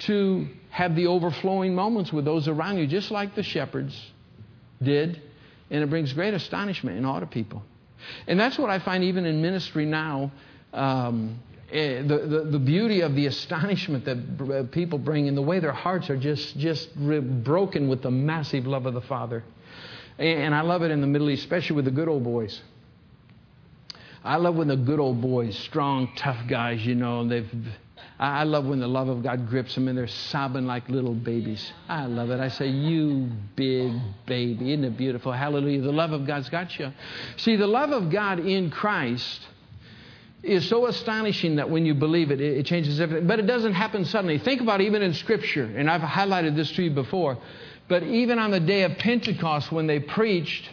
to 0.00 0.46
have 0.70 0.94
the 0.94 1.06
overflowing 1.06 1.74
moments 1.74 2.12
with 2.12 2.24
those 2.24 2.48
around 2.48 2.78
you, 2.78 2.86
just 2.86 3.10
like 3.10 3.34
the 3.34 3.42
shepherds 3.42 3.98
did, 4.82 5.20
and 5.70 5.82
it 5.82 5.88
brings 5.88 6.12
great 6.12 6.34
astonishment 6.34 6.98
in 6.98 7.04
a 7.04 7.10
lot 7.10 7.22
of 7.22 7.30
people. 7.30 7.62
And 8.26 8.38
that's 8.38 8.58
what 8.58 8.70
I 8.70 8.78
find 8.78 9.04
even 9.04 9.24
in 9.24 9.40
ministry 9.40 9.86
now. 9.86 10.32
Um, 10.72 11.40
Eh, 11.74 12.02
the, 12.02 12.18
the, 12.18 12.40
the, 12.52 12.58
beauty 12.60 13.00
of 13.00 13.16
the 13.16 13.26
astonishment 13.26 14.04
that 14.04 14.16
uh, 14.40 14.62
people 14.70 14.96
bring 14.96 15.26
and 15.26 15.36
the 15.36 15.42
way 15.42 15.58
their 15.58 15.72
hearts 15.72 16.08
are 16.08 16.16
just, 16.16 16.56
just 16.56 16.94
broken 16.94 17.88
with 17.88 18.00
the 18.00 18.12
massive 18.12 18.64
love 18.64 18.86
of 18.86 18.94
the 18.94 19.00
Father. 19.00 19.42
And 20.16 20.54
I 20.54 20.60
love 20.60 20.82
it 20.82 20.92
in 20.92 21.00
the 21.00 21.08
Middle 21.08 21.28
East, 21.30 21.42
especially 21.42 21.74
with 21.74 21.86
the 21.86 21.90
good 21.90 22.06
old 22.06 22.22
boys. 22.22 22.62
I 24.22 24.36
love 24.36 24.54
when 24.54 24.68
the 24.68 24.76
good 24.76 25.00
old 25.00 25.20
boys, 25.20 25.58
strong, 25.58 26.12
tough 26.14 26.46
guys, 26.46 26.86
you 26.86 26.94
know, 26.94 27.26
they've 27.26 27.50
I 28.18 28.44
love 28.44 28.66
when 28.66 28.78
the 28.78 28.86
love 28.86 29.08
of 29.08 29.24
God 29.24 29.48
grips 29.48 29.74
them 29.74 29.88
and 29.88 29.98
they're 29.98 30.06
sobbing 30.06 30.66
like 30.66 30.88
little 30.88 31.14
babies. 31.14 31.72
I 31.88 32.06
love 32.06 32.30
it. 32.30 32.38
I 32.38 32.48
say, 32.48 32.68
You 32.68 33.28
big 33.56 33.92
baby. 34.24 34.72
Isn't 34.72 34.84
it 34.84 34.96
beautiful? 34.96 35.32
Hallelujah. 35.32 35.80
The 35.80 35.92
love 35.92 36.12
of 36.12 36.24
God's 36.24 36.48
got 36.48 36.78
you. 36.78 36.92
See, 37.36 37.56
the 37.56 37.66
love 37.66 37.90
of 37.90 38.10
God 38.10 38.38
in 38.38 38.70
Christ 38.70 39.40
is 40.44 40.68
so 40.68 40.86
astonishing 40.86 41.56
that 41.56 41.68
when 41.70 41.86
you 41.86 41.94
believe 41.94 42.30
it, 42.30 42.40
it 42.40 42.66
changes 42.66 43.00
everything. 43.00 43.26
But 43.26 43.38
it 43.38 43.46
doesn't 43.46 43.74
happen 43.74 44.04
suddenly. 44.04 44.38
Think 44.38 44.60
about 44.60 44.80
it 44.80 44.84
even 44.84 45.02
in 45.02 45.14
Scripture, 45.14 45.64
and 45.64 45.90
I've 45.90 46.00
highlighted 46.00 46.54
this 46.54 46.70
to 46.72 46.82
you 46.82 46.90
before. 46.90 47.38
But 47.88 48.02
even 48.02 48.38
on 48.38 48.50
the 48.50 48.60
day 48.60 48.82
of 48.82 48.96
Pentecost, 48.98 49.70
when 49.72 49.86
they 49.86 50.00
preached, 50.00 50.68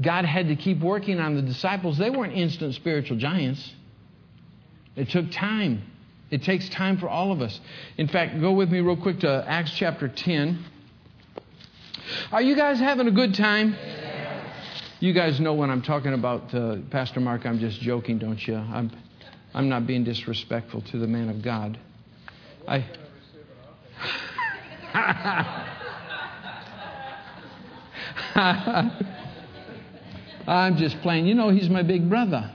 God 0.00 0.24
had 0.24 0.48
to 0.48 0.56
keep 0.56 0.80
working 0.80 1.18
on 1.20 1.34
the 1.34 1.42
disciples. 1.42 1.98
They 1.98 2.10
weren't 2.10 2.34
instant 2.34 2.74
spiritual 2.74 3.18
giants, 3.18 3.74
it 4.96 5.08
took 5.10 5.30
time. 5.30 5.84
It 6.30 6.44
takes 6.44 6.68
time 6.68 6.98
for 6.98 7.08
all 7.08 7.32
of 7.32 7.40
us. 7.40 7.58
In 7.96 8.06
fact, 8.06 8.40
go 8.40 8.52
with 8.52 8.70
me 8.70 8.78
real 8.78 8.96
quick 8.96 9.20
to 9.20 9.44
Acts 9.48 9.72
chapter 9.72 10.06
10. 10.06 10.64
Are 12.30 12.40
you 12.40 12.54
guys 12.54 12.78
having 12.78 13.08
a 13.08 13.10
good 13.10 13.34
time? 13.34 13.74
You 15.00 15.12
guys 15.12 15.40
know 15.40 15.54
when 15.54 15.70
I'm 15.70 15.82
talking 15.82 16.12
about 16.12 16.54
uh, 16.54 16.76
Pastor 16.90 17.20
Mark, 17.20 17.46
I'm 17.46 17.58
just 17.58 17.80
joking, 17.80 18.18
don't 18.18 18.46
you? 18.46 18.54
I'm, 18.54 18.92
I'm 19.54 19.68
not 19.68 19.86
being 19.86 20.04
disrespectful 20.04 20.82
to 20.82 20.98
the 20.98 21.06
man 21.06 21.28
of 21.28 21.42
God. 21.42 21.78
I. 22.68 22.84
I'm 30.46 30.76
just 30.76 31.00
playing. 31.02 31.26
You 31.26 31.34
know, 31.34 31.50
he's 31.50 31.68
my 31.68 31.82
big 31.82 32.08
brother. 32.08 32.50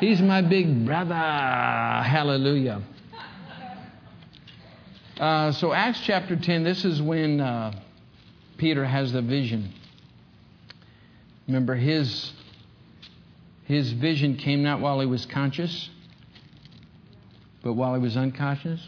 He's 0.00 0.20
my 0.20 0.42
big 0.42 0.84
brother. 0.84 1.14
Hallelujah. 1.14 2.82
Uh, 5.18 5.52
so, 5.52 5.72
Acts 5.72 6.00
chapter 6.04 6.36
10, 6.36 6.64
this 6.64 6.84
is 6.84 7.00
when 7.00 7.40
uh, 7.40 7.72
Peter 8.58 8.84
has 8.84 9.12
the 9.12 9.22
vision. 9.22 9.72
Remember, 11.46 11.76
his, 11.76 12.32
his 13.64 13.92
vision 13.92 14.36
came 14.36 14.62
not 14.62 14.80
while 14.80 14.98
he 14.98 15.06
was 15.06 15.24
conscious, 15.26 15.88
but 17.64 17.72
while 17.72 17.94
he 17.94 18.00
was 18.00 18.16
unconscious. 18.16 18.80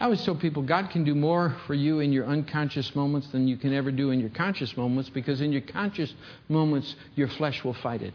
I 0.00 0.04
always 0.04 0.24
tell 0.24 0.36
people 0.36 0.62
God 0.62 0.90
can 0.90 1.02
do 1.02 1.14
more 1.16 1.56
for 1.66 1.74
you 1.74 1.98
in 1.98 2.12
your 2.12 2.24
unconscious 2.24 2.94
moments 2.94 3.26
than 3.28 3.48
you 3.48 3.56
can 3.56 3.74
ever 3.74 3.90
do 3.90 4.12
in 4.12 4.20
your 4.20 4.30
conscious 4.30 4.76
moments 4.76 5.10
because 5.10 5.40
in 5.40 5.50
your 5.50 5.60
conscious 5.60 6.14
moments, 6.48 6.94
your 7.16 7.26
flesh 7.26 7.64
will 7.64 7.74
fight 7.74 8.02
it. 8.02 8.14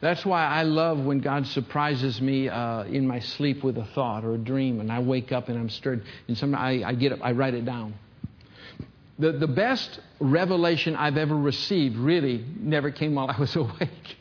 That's 0.00 0.26
why 0.26 0.44
I 0.44 0.64
love 0.64 0.98
when 0.98 1.20
God 1.20 1.46
surprises 1.46 2.20
me 2.20 2.48
uh, 2.48 2.82
in 2.84 3.06
my 3.06 3.20
sleep 3.20 3.64
with 3.64 3.78
a 3.78 3.84
thought 3.94 4.24
or 4.24 4.34
a 4.34 4.38
dream, 4.38 4.80
and 4.80 4.92
I 4.92 4.98
wake 4.98 5.32
up 5.32 5.48
and 5.48 5.58
I'm 5.58 5.70
stirred. 5.70 6.02
And 6.28 6.36
sometimes 6.36 6.84
I, 6.84 6.88
I 6.90 6.94
get 6.94 7.12
up, 7.12 7.20
I 7.22 7.32
write 7.32 7.54
it 7.54 7.64
down. 7.64 7.94
The, 9.18 9.32
the 9.32 9.46
best 9.46 10.00
revelation 10.20 10.96
I've 10.96 11.16
ever 11.16 11.34
received 11.34 11.96
really 11.96 12.44
never 12.58 12.90
came 12.90 13.14
while 13.14 13.30
I 13.30 13.38
was 13.38 13.56
awake. 13.56 14.16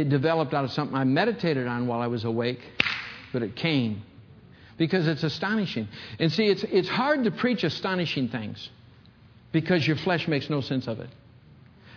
It 0.00 0.08
developed 0.08 0.54
out 0.54 0.64
of 0.64 0.72
something 0.72 0.96
I 0.96 1.04
meditated 1.04 1.66
on 1.66 1.86
while 1.86 2.00
I 2.00 2.06
was 2.06 2.24
awake, 2.24 2.60
but 3.32 3.42
it 3.42 3.56
came 3.56 4.02
because 4.76 5.06
it's 5.08 5.24
astonishing. 5.24 5.88
And 6.18 6.32
see, 6.32 6.46
it's, 6.46 6.64
it's 6.64 6.88
hard 6.88 7.24
to 7.24 7.30
preach 7.30 7.64
astonishing 7.64 8.28
things 8.28 8.70
because 9.52 9.86
your 9.86 9.96
flesh 9.96 10.28
makes 10.28 10.48
no 10.48 10.60
sense 10.60 10.86
of 10.86 11.00
it 11.00 11.10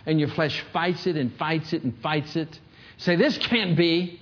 and 0.06 0.18
your 0.18 0.28
flesh 0.28 0.64
fights 0.72 1.06
it 1.06 1.16
and 1.16 1.34
fights 1.36 1.72
it 1.72 1.82
and 1.82 1.96
fights 2.00 2.36
it. 2.36 2.58
Say, 2.98 3.16
this 3.16 3.38
can't 3.38 3.76
be. 3.76 4.20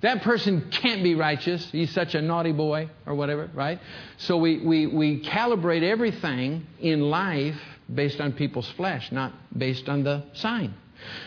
That 0.00 0.22
person 0.22 0.68
can't 0.70 1.02
be 1.02 1.14
righteous. 1.14 1.70
He's 1.70 1.92
such 1.92 2.14
a 2.14 2.20
naughty 2.20 2.52
boy 2.52 2.90
or 3.06 3.14
whatever, 3.14 3.48
right? 3.54 3.78
So 4.18 4.36
we, 4.36 4.58
we, 4.58 4.86
we 4.86 5.22
calibrate 5.22 5.82
everything 5.82 6.66
in 6.80 7.02
life 7.02 7.56
based 7.92 8.20
on 8.20 8.32
people's 8.32 8.68
flesh, 8.72 9.12
not 9.12 9.32
based 9.56 9.88
on 9.88 10.02
the 10.02 10.24
sign. 10.32 10.74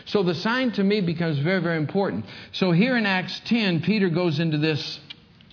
So 0.05 0.23
the 0.23 0.35
sign 0.35 0.71
to 0.73 0.83
me 0.83 1.01
becomes 1.01 1.39
very, 1.39 1.61
very 1.61 1.77
important. 1.77 2.25
So 2.53 2.71
here 2.71 2.97
in 2.97 3.05
Acts 3.05 3.41
10, 3.45 3.81
Peter 3.81 4.09
goes 4.09 4.39
into 4.39 4.57
this, 4.57 4.99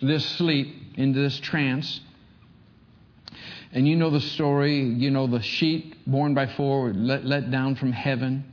this 0.01 0.25
sleep, 0.37 0.75
into 0.97 1.21
this 1.21 1.39
trance. 1.41 2.01
And 3.73 3.89
you 3.89 3.97
know 3.97 4.11
the 4.11 4.21
story, 4.21 4.81
you 4.81 5.11
know, 5.11 5.27
the 5.27 5.41
sheep 5.43 5.97
born 6.07 6.35
by 6.35 6.47
four 6.47 6.93
let, 6.93 7.25
let 7.25 7.51
down 7.51 7.77
from 7.77 7.93
heaven. 7.93 8.45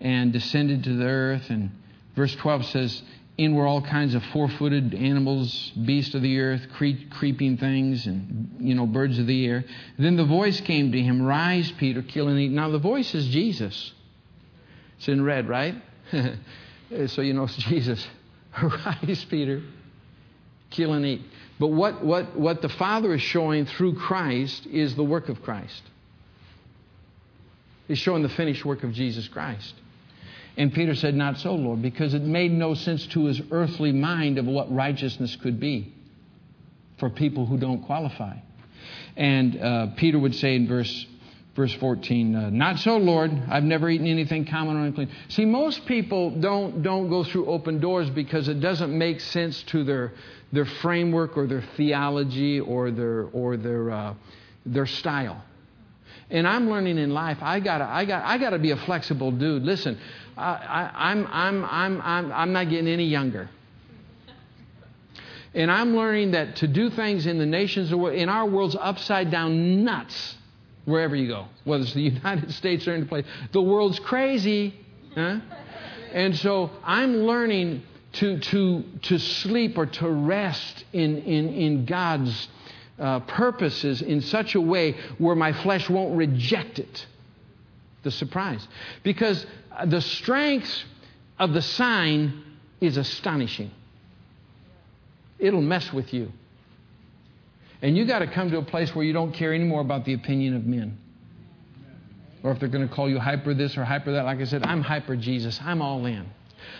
and 0.00 0.32
descended 0.32 0.84
to 0.84 0.96
the 0.96 1.06
earth. 1.06 1.50
And 1.50 1.70
verse 2.14 2.34
12 2.36 2.66
says, 2.66 3.02
In 3.38 3.54
were 3.54 3.66
all 3.66 3.80
kinds 3.82 4.14
of 4.14 4.22
four 4.24 4.48
footed 4.48 4.94
animals, 4.94 5.72
beasts 5.84 6.14
of 6.14 6.22
the 6.22 6.38
earth, 6.40 6.66
cre- 6.74 7.08
creeping 7.10 7.56
things, 7.56 8.06
and, 8.06 8.56
you 8.60 8.74
know, 8.74 8.86
birds 8.86 9.18
of 9.18 9.26
the 9.26 9.46
air. 9.46 9.64
Then 9.98 10.16
the 10.16 10.24
voice 10.24 10.60
came 10.60 10.92
to 10.92 11.00
him, 11.00 11.22
Rise, 11.22 11.72
Peter, 11.78 12.02
kill 12.02 12.28
and 12.28 12.38
eat. 12.38 12.50
Now 12.50 12.70
the 12.70 12.78
voice 12.78 13.14
is 13.14 13.28
Jesus. 13.28 13.92
It's 14.98 15.08
in 15.08 15.24
red, 15.24 15.48
right? 15.48 15.74
so 17.06 17.22
you 17.22 17.34
know 17.34 17.44
it's 17.44 17.56
Jesus. 17.56 18.06
Rise, 18.62 19.24
Peter, 19.28 19.62
kill 20.70 20.92
and 20.92 21.04
eat. 21.04 21.22
But 21.58 21.68
what, 21.68 22.04
what, 22.04 22.36
what 22.36 22.62
the 22.62 22.68
Father 22.68 23.14
is 23.14 23.22
showing 23.22 23.66
through 23.66 23.94
Christ 23.94 24.66
is 24.66 24.94
the 24.94 25.04
work 25.04 25.28
of 25.28 25.42
Christ. 25.42 25.82
He's 27.88 27.98
showing 27.98 28.22
the 28.22 28.28
finished 28.28 28.64
work 28.64 28.82
of 28.82 28.92
Jesus 28.92 29.28
Christ. 29.28 29.74
And 30.56 30.72
Peter 30.72 30.94
said, 30.94 31.14
Not 31.14 31.38
so, 31.38 31.54
Lord, 31.54 31.82
because 31.82 32.14
it 32.14 32.22
made 32.22 32.50
no 32.50 32.74
sense 32.74 33.06
to 33.08 33.26
his 33.26 33.40
earthly 33.50 33.92
mind 33.92 34.38
of 34.38 34.46
what 34.46 34.72
righteousness 34.74 35.36
could 35.36 35.60
be 35.60 35.92
for 36.98 37.10
people 37.10 37.46
who 37.46 37.58
don't 37.58 37.82
qualify. 37.82 38.36
And 39.16 39.60
uh, 39.60 39.86
Peter 39.96 40.18
would 40.18 40.34
say 40.34 40.56
in 40.56 40.66
verse 40.66 41.06
verse 41.56 41.74
14 41.74 42.34
uh, 42.34 42.50
not 42.50 42.78
so 42.78 42.96
lord 42.96 43.32
i've 43.48 43.64
never 43.64 43.88
eaten 43.88 44.06
anything 44.06 44.44
common 44.44 44.76
or 44.76 44.84
unclean 44.84 45.10
see 45.28 45.44
most 45.44 45.84
people 45.86 46.30
don't 46.30 46.82
don't 46.82 47.08
go 47.08 47.24
through 47.24 47.46
open 47.46 47.80
doors 47.80 48.08
because 48.10 48.48
it 48.48 48.60
doesn't 48.60 48.96
make 48.96 49.20
sense 49.20 49.62
to 49.64 49.82
their 49.82 50.12
their 50.52 50.66
framework 50.66 51.36
or 51.36 51.46
their 51.46 51.64
theology 51.76 52.60
or 52.60 52.90
their 52.90 53.24
or 53.32 53.56
their 53.56 53.90
uh, 53.90 54.14
their 54.64 54.86
style 54.86 55.42
and 56.30 56.46
I'm 56.46 56.68
learning 56.68 56.98
in 56.98 57.10
life, 57.10 57.38
I 57.40 57.60
gotta, 57.60 57.84
I 57.84 58.04
got, 58.04 58.24
I 58.24 58.38
gotta 58.38 58.58
be 58.58 58.72
a 58.72 58.76
flexible 58.76 59.30
dude. 59.30 59.62
Listen, 59.62 59.98
I, 60.36 60.42
I, 60.42 61.10
I'm, 61.10 61.26
I'm, 61.26 61.64
I'm, 61.64 62.00
I'm, 62.02 62.32
I'm 62.32 62.52
not 62.52 62.68
getting 62.68 62.88
any 62.88 63.06
younger. 63.06 63.48
And 65.54 65.70
I'm 65.70 65.96
learning 65.96 66.32
that 66.32 66.56
to 66.56 66.66
do 66.66 66.90
things 66.90 67.26
in 67.26 67.38
the 67.38 67.46
nations, 67.46 67.92
in 67.92 68.28
our 68.28 68.46
world's 68.46 68.76
upside 68.78 69.30
down 69.30 69.84
nuts, 69.84 70.36
wherever 70.86 71.14
you 71.14 71.28
go, 71.28 71.46
whether 71.64 71.82
it's 71.84 71.92
the 71.92 72.00
United 72.24 72.52
States 72.54 72.88
or 72.88 72.94
any 72.94 73.04
place. 73.04 73.26
The 73.52 73.60
world's 73.60 73.98
crazy. 74.00 74.74
Huh? 75.14 75.40
And 76.12 76.34
so 76.38 76.70
I'm 76.82 77.18
learning 77.24 77.82
to, 78.14 78.38
to, 78.38 78.84
to 79.02 79.18
sleep 79.18 79.76
or 79.76 79.84
to 79.86 80.08
rest 80.08 80.84
in, 80.94 81.18
in, 81.18 81.48
in 81.50 81.84
God's 81.84 82.48
uh, 82.98 83.20
purposes 83.20 84.00
in 84.00 84.22
such 84.22 84.54
a 84.54 84.60
way 84.60 84.96
where 85.18 85.36
my 85.36 85.52
flesh 85.52 85.90
won't 85.90 86.16
reject 86.16 86.78
it. 86.78 87.06
The 88.02 88.10
surprise. 88.10 88.66
Because 89.02 89.44
the 89.84 90.00
strength 90.00 90.70
of 91.38 91.52
the 91.52 91.60
sign 91.60 92.42
is 92.80 92.96
astonishing. 92.96 93.70
It'll 95.38 95.60
mess 95.60 95.92
with 95.92 96.14
you. 96.14 96.32
And 97.82 97.96
you 97.96 98.06
got 98.06 98.20
to 98.20 98.26
come 98.26 98.50
to 98.50 98.58
a 98.58 98.62
place 98.62 98.94
where 98.94 99.04
you 99.04 99.12
don't 99.12 99.32
care 99.32 99.52
anymore 99.52 99.80
about 99.80 100.04
the 100.04 100.14
opinion 100.14 100.56
of 100.56 100.64
men. 100.64 100.98
Or 102.42 102.52
if 102.52 102.60
they're 102.60 102.68
going 102.68 102.88
to 102.88 102.94
call 102.94 103.08
you 103.08 103.18
hyper 103.18 103.54
this 103.54 103.76
or 103.76 103.84
hyper 103.84 104.12
that. 104.12 104.24
Like 104.24 104.38
I 104.38 104.44
said, 104.44 104.64
I'm 104.64 104.82
hyper 104.82 105.16
Jesus. 105.16 105.60
I'm 105.62 105.82
all 105.82 106.06
in. 106.06 106.26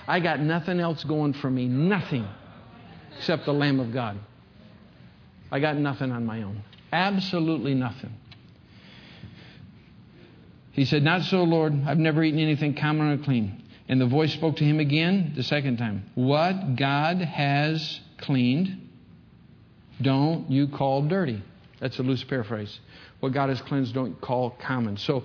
I 0.07 0.21
got 0.21 0.41
nothing 0.41 0.81
else 0.81 1.05
going 1.05 1.33
for 1.35 1.51
me. 1.51 1.67
Nothing 1.67 2.27
except 3.19 3.45
the 3.45 3.53
Lamb 3.53 3.81
of 3.81 3.93
God. 3.93 4.19
I 5.51 5.61
got 5.61 5.77
nothing 5.77 6.13
on 6.13 6.25
my 6.25 6.43
own. 6.43 6.63
Absolutely 6.93 7.75
nothing. 7.75 8.15
He 10.73 10.85
said, 10.85 11.03
Not 11.03 11.23
so, 11.23 11.43
Lord. 11.43 11.75
I've 11.87 11.99
never 11.99 12.23
eaten 12.23 12.41
anything 12.41 12.75
common 12.75 13.19
or 13.19 13.25
clean. 13.25 13.63
And 13.89 14.01
the 14.01 14.07
voice 14.07 14.33
spoke 14.33 14.57
to 14.57 14.65
him 14.65 14.81
again 14.81 15.33
the 15.37 15.43
second 15.43 15.79
time. 15.79 16.11
What 16.15 16.77
God 16.77 17.19
has 17.19 18.01
cleaned, 18.19 18.86
don't 20.01 20.51
you 20.51 20.69
call 20.69 21.03
dirty. 21.03 21.43
That's 21.81 21.99
a 21.99 22.03
loose 22.03 22.25
paraphrase. 22.25 22.81
What 23.21 23.33
God 23.33 23.49
has 23.49 23.61
cleansed, 23.63 23.95
don't 23.95 24.21
call 24.21 24.51
common. 24.51 24.97
So 24.97 25.25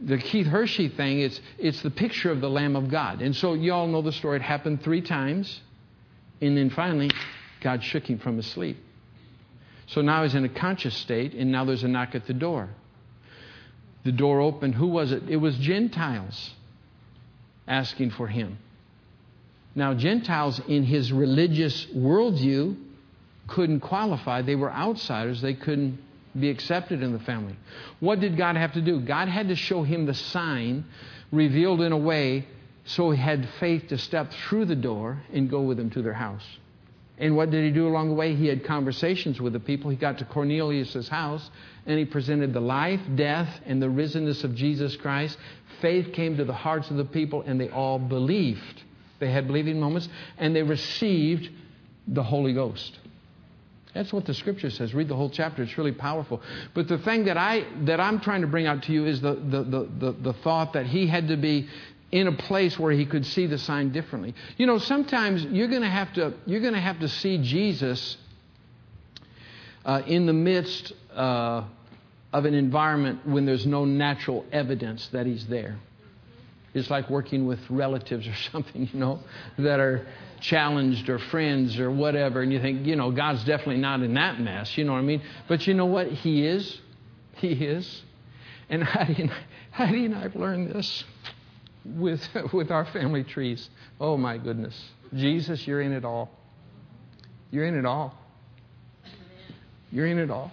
the 0.00 0.18
Keith 0.18 0.46
Hershey 0.46 0.88
thing, 0.88 1.20
it's, 1.20 1.40
it's 1.58 1.82
the 1.82 1.90
picture 1.90 2.30
of 2.30 2.40
the 2.40 2.48
Lamb 2.48 2.76
of 2.76 2.90
God. 2.90 3.22
And 3.22 3.34
so 3.34 3.54
you 3.54 3.72
all 3.72 3.86
know 3.86 4.02
the 4.02 4.12
story. 4.12 4.36
It 4.36 4.42
happened 4.42 4.82
three 4.82 5.02
times. 5.02 5.60
And 6.40 6.56
then 6.56 6.70
finally, 6.70 7.10
God 7.60 7.84
shook 7.84 8.08
him 8.08 8.18
from 8.18 8.36
his 8.36 8.46
sleep. 8.46 8.78
So 9.86 10.00
now 10.00 10.22
he's 10.22 10.34
in 10.34 10.44
a 10.44 10.48
conscious 10.48 10.96
state, 10.96 11.34
and 11.34 11.50
now 11.50 11.64
there's 11.64 11.82
a 11.82 11.88
knock 11.88 12.14
at 12.14 12.26
the 12.26 12.32
door. 12.32 12.68
The 14.04 14.12
door 14.12 14.40
opened. 14.40 14.74
Who 14.74 14.86
was 14.86 15.12
it? 15.12 15.28
It 15.28 15.36
was 15.36 15.56
Gentiles 15.58 16.50
asking 17.66 18.10
for 18.10 18.26
him. 18.26 18.58
Now, 19.74 19.94
Gentiles, 19.94 20.60
in 20.66 20.84
his 20.84 21.12
religious 21.12 21.86
worldview, 21.86 22.76
couldn't 23.50 23.80
qualify. 23.80 24.42
They 24.42 24.56
were 24.56 24.72
outsiders. 24.72 25.42
They 25.42 25.54
couldn't 25.54 25.98
be 26.38 26.48
accepted 26.48 27.02
in 27.02 27.12
the 27.12 27.18
family. 27.18 27.56
What 27.98 28.20
did 28.20 28.36
God 28.36 28.56
have 28.56 28.72
to 28.74 28.80
do? 28.80 29.00
God 29.00 29.28
had 29.28 29.48
to 29.48 29.56
show 29.56 29.82
him 29.82 30.06
the 30.06 30.14
sign 30.14 30.84
revealed 31.32 31.80
in 31.80 31.92
a 31.92 31.98
way 31.98 32.46
so 32.84 33.10
he 33.10 33.20
had 33.20 33.48
faith 33.58 33.88
to 33.88 33.98
step 33.98 34.32
through 34.32 34.64
the 34.66 34.76
door 34.76 35.22
and 35.32 35.50
go 35.50 35.60
with 35.60 35.76
them 35.76 35.90
to 35.90 36.02
their 36.02 36.14
house. 36.14 36.44
And 37.18 37.36
what 37.36 37.50
did 37.50 37.64
he 37.64 37.70
do 37.70 37.86
along 37.86 38.08
the 38.08 38.14
way? 38.14 38.34
He 38.34 38.46
had 38.46 38.64
conversations 38.64 39.40
with 39.40 39.52
the 39.52 39.60
people. 39.60 39.90
He 39.90 39.96
got 39.96 40.18
to 40.18 40.24
Cornelius' 40.24 41.08
house 41.08 41.50
and 41.84 41.98
he 41.98 42.04
presented 42.04 42.54
the 42.54 42.60
life, 42.60 43.00
death, 43.14 43.60
and 43.66 43.82
the 43.82 43.88
risenness 43.88 44.42
of 44.42 44.54
Jesus 44.54 44.96
Christ. 44.96 45.36
Faith 45.82 46.12
came 46.12 46.36
to 46.38 46.44
the 46.44 46.54
hearts 46.54 46.90
of 46.90 46.96
the 46.96 47.04
people 47.04 47.42
and 47.42 47.60
they 47.60 47.68
all 47.68 47.98
believed. 47.98 48.82
They 49.18 49.30
had 49.30 49.46
believing 49.46 49.78
moments 49.78 50.08
and 50.38 50.56
they 50.56 50.62
received 50.62 51.50
the 52.08 52.22
Holy 52.22 52.54
Ghost. 52.54 52.99
That's 53.94 54.12
what 54.12 54.24
the 54.24 54.34
scripture 54.34 54.70
says. 54.70 54.94
Read 54.94 55.08
the 55.08 55.16
whole 55.16 55.30
chapter. 55.30 55.62
It's 55.62 55.76
really 55.76 55.92
powerful. 55.92 56.40
But 56.74 56.86
the 56.86 56.98
thing 56.98 57.24
that, 57.24 57.36
I, 57.36 57.64
that 57.86 58.00
I'm 58.00 58.20
trying 58.20 58.42
to 58.42 58.46
bring 58.46 58.66
out 58.66 58.84
to 58.84 58.92
you 58.92 59.06
is 59.06 59.20
the, 59.20 59.34
the, 59.34 59.62
the, 59.64 59.88
the, 59.98 60.12
the 60.12 60.32
thought 60.44 60.74
that 60.74 60.86
he 60.86 61.06
had 61.06 61.28
to 61.28 61.36
be 61.36 61.68
in 62.12 62.26
a 62.26 62.32
place 62.32 62.78
where 62.78 62.92
he 62.92 63.06
could 63.06 63.24
see 63.24 63.46
the 63.46 63.58
sign 63.58 63.92
differently. 63.92 64.34
You 64.56 64.66
know, 64.66 64.78
sometimes 64.78 65.44
you're 65.44 65.68
going 65.68 65.82
to 65.82 65.88
have 65.88 66.12
to 66.14 66.34
you're 66.44 66.60
going 66.60 66.74
to 66.74 66.80
have 66.80 67.00
to 67.00 67.08
see 67.08 67.38
Jesus 67.38 68.16
uh, 69.84 70.02
in 70.06 70.26
the 70.26 70.32
midst 70.32 70.92
uh, 71.14 71.64
of 72.32 72.44
an 72.44 72.54
environment 72.54 73.26
when 73.26 73.46
there's 73.46 73.66
no 73.66 73.84
natural 73.84 74.44
evidence 74.52 75.08
that 75.08 75.26
he's 75.26 75.46
there. 75.46 75.78
It's 76.74 76.90
like 76.90 77.10
working 77.10 77.46
with 77.46 77.58
relatives 77.68 78.26
or 78.26 78.34
something, 78.52 78.88
you 78.92 78.98
know, 78.98 79.20
that 79.58 79.80
are 79.80 80.06
challenged 80.40 81.08
or 81.08 81.18
friends 81.18 81.78
or 81.78 81.90
whatever, 81.90 82.42
and 82.42 82.52
you 82.52 82.60
think, 82.60 82.86
you 82.86 82.96
know, 82.96 83.10
God's 83.10 83.44
definitely 83.44 83.78
not 83.78 84.00
in 84.02 84.14
that 84.14 84.40
mess, 84.40 84.76
you 84.76 84.84
know 84.84 84.92
what 84.92 84.98
I 84.98 85.02
mean? 85.02 85.22
But 85.48 85.66
you 85.66 85.74
know 85.74 85.86
what? 85.86 86.08
He 86.08 86.46
is. 86.46 86.80
He 87.36 87.52
is. 87.52 88.02
And 88.68 88.82
Heidi 88.82 89.22
and, 89.22 89.32
Heidi 89.70 90.04
and 90.06 90.14
I've 90.14 90.36
learned 90.36 90.70
this 90.70 91.04
with, 91.84 92.26
with 92.52 92.70
our 92.70 92.86
family 92.86 93.24
trees. 93.24 93.68
Oh 94.00 94.16
my 94.16 94.38
goodness. 94.38 94.78
Jesus, 95.14 95.66
you're 95.66 95.80
in 95.80 95.92
it 95.92 96.04
all. 96.04 96.30
You're 97.50 97.64
in 97.64 97.76
it 97.76 97.84
all. 97.84 98.14
You're 99.90 100.06
in 100.06 100.18
it 100.18 100.30
all. 100.30 100.52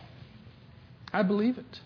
I 1.13 1.23
believe 1.23 1.57
it. 1.57 1.79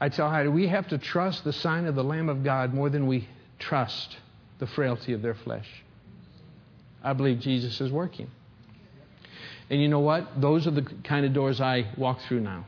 I 0.00 0.08
tell 0.08 0.28
Heidi, 0.28 0.48
we 0.48 0.68
have 0.68 0.88
to 0.88 0.98
trust 0.98 1.42
the 1.44 1.52
sign 1.52 1.86
of 1.86 1.94
the 1.94 2.04
Lamb 2.04 2.28
of 2.28 2.44
God 2.44 2.72
more 2.72 2.88
than 2.88 3.06
we 3.06 3.28
trust 3.58 4.16
the 4.58 4.66
frailty 4.66 5.12
of 5.12 5.22
their 5.22 5.34
flesh. 5.34 5.66
I 7.02 7.12
believe 7.12 7.40
Jesus 7.40 7.80
is 7.80 7.90
working. 7.90 8.30
And 9.70 9.80
you 9.80 9.88
know 9.88 10.00
what? 10.00 10.40
Those 10.40 10.66
are 10.66 10.70
the 10.70 10.82
kind 11.04 11.26
of 11.26 11.32
doors 11.32 11.60
I 11.60 11.86
walk 11.96 12.20
through 12.22 12.40
now. 12.40 12.66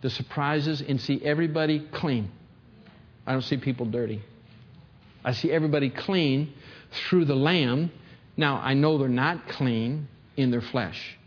The 0.00 0.10
surprises 0.10 0.80
and 0.80 1.00
see 1.00 1.20
everybody 1.24 1.80
clean. 1.80 2.30
I 3.26 3.32
don't 3.32 3.42
see 3.42 3.58
people 3.58 3.86
dirty. 3.86 4.22
I 5.24 5.32
see 5.32 5.50
everybody 5.50 5.90
clean 5.90 6.54
through 6.92 7.26
the 7.26 7.34
Lamb. 7.34 7.90
Now, 8.36 8.56
I 8.56 8.74
know 8.74 8.96
they're 8.96 9.08
not 9.08 9.48
clean 9.48 10.08
in 10.36 10.50
their 10.50 10.62
flesh, 10.62 11.18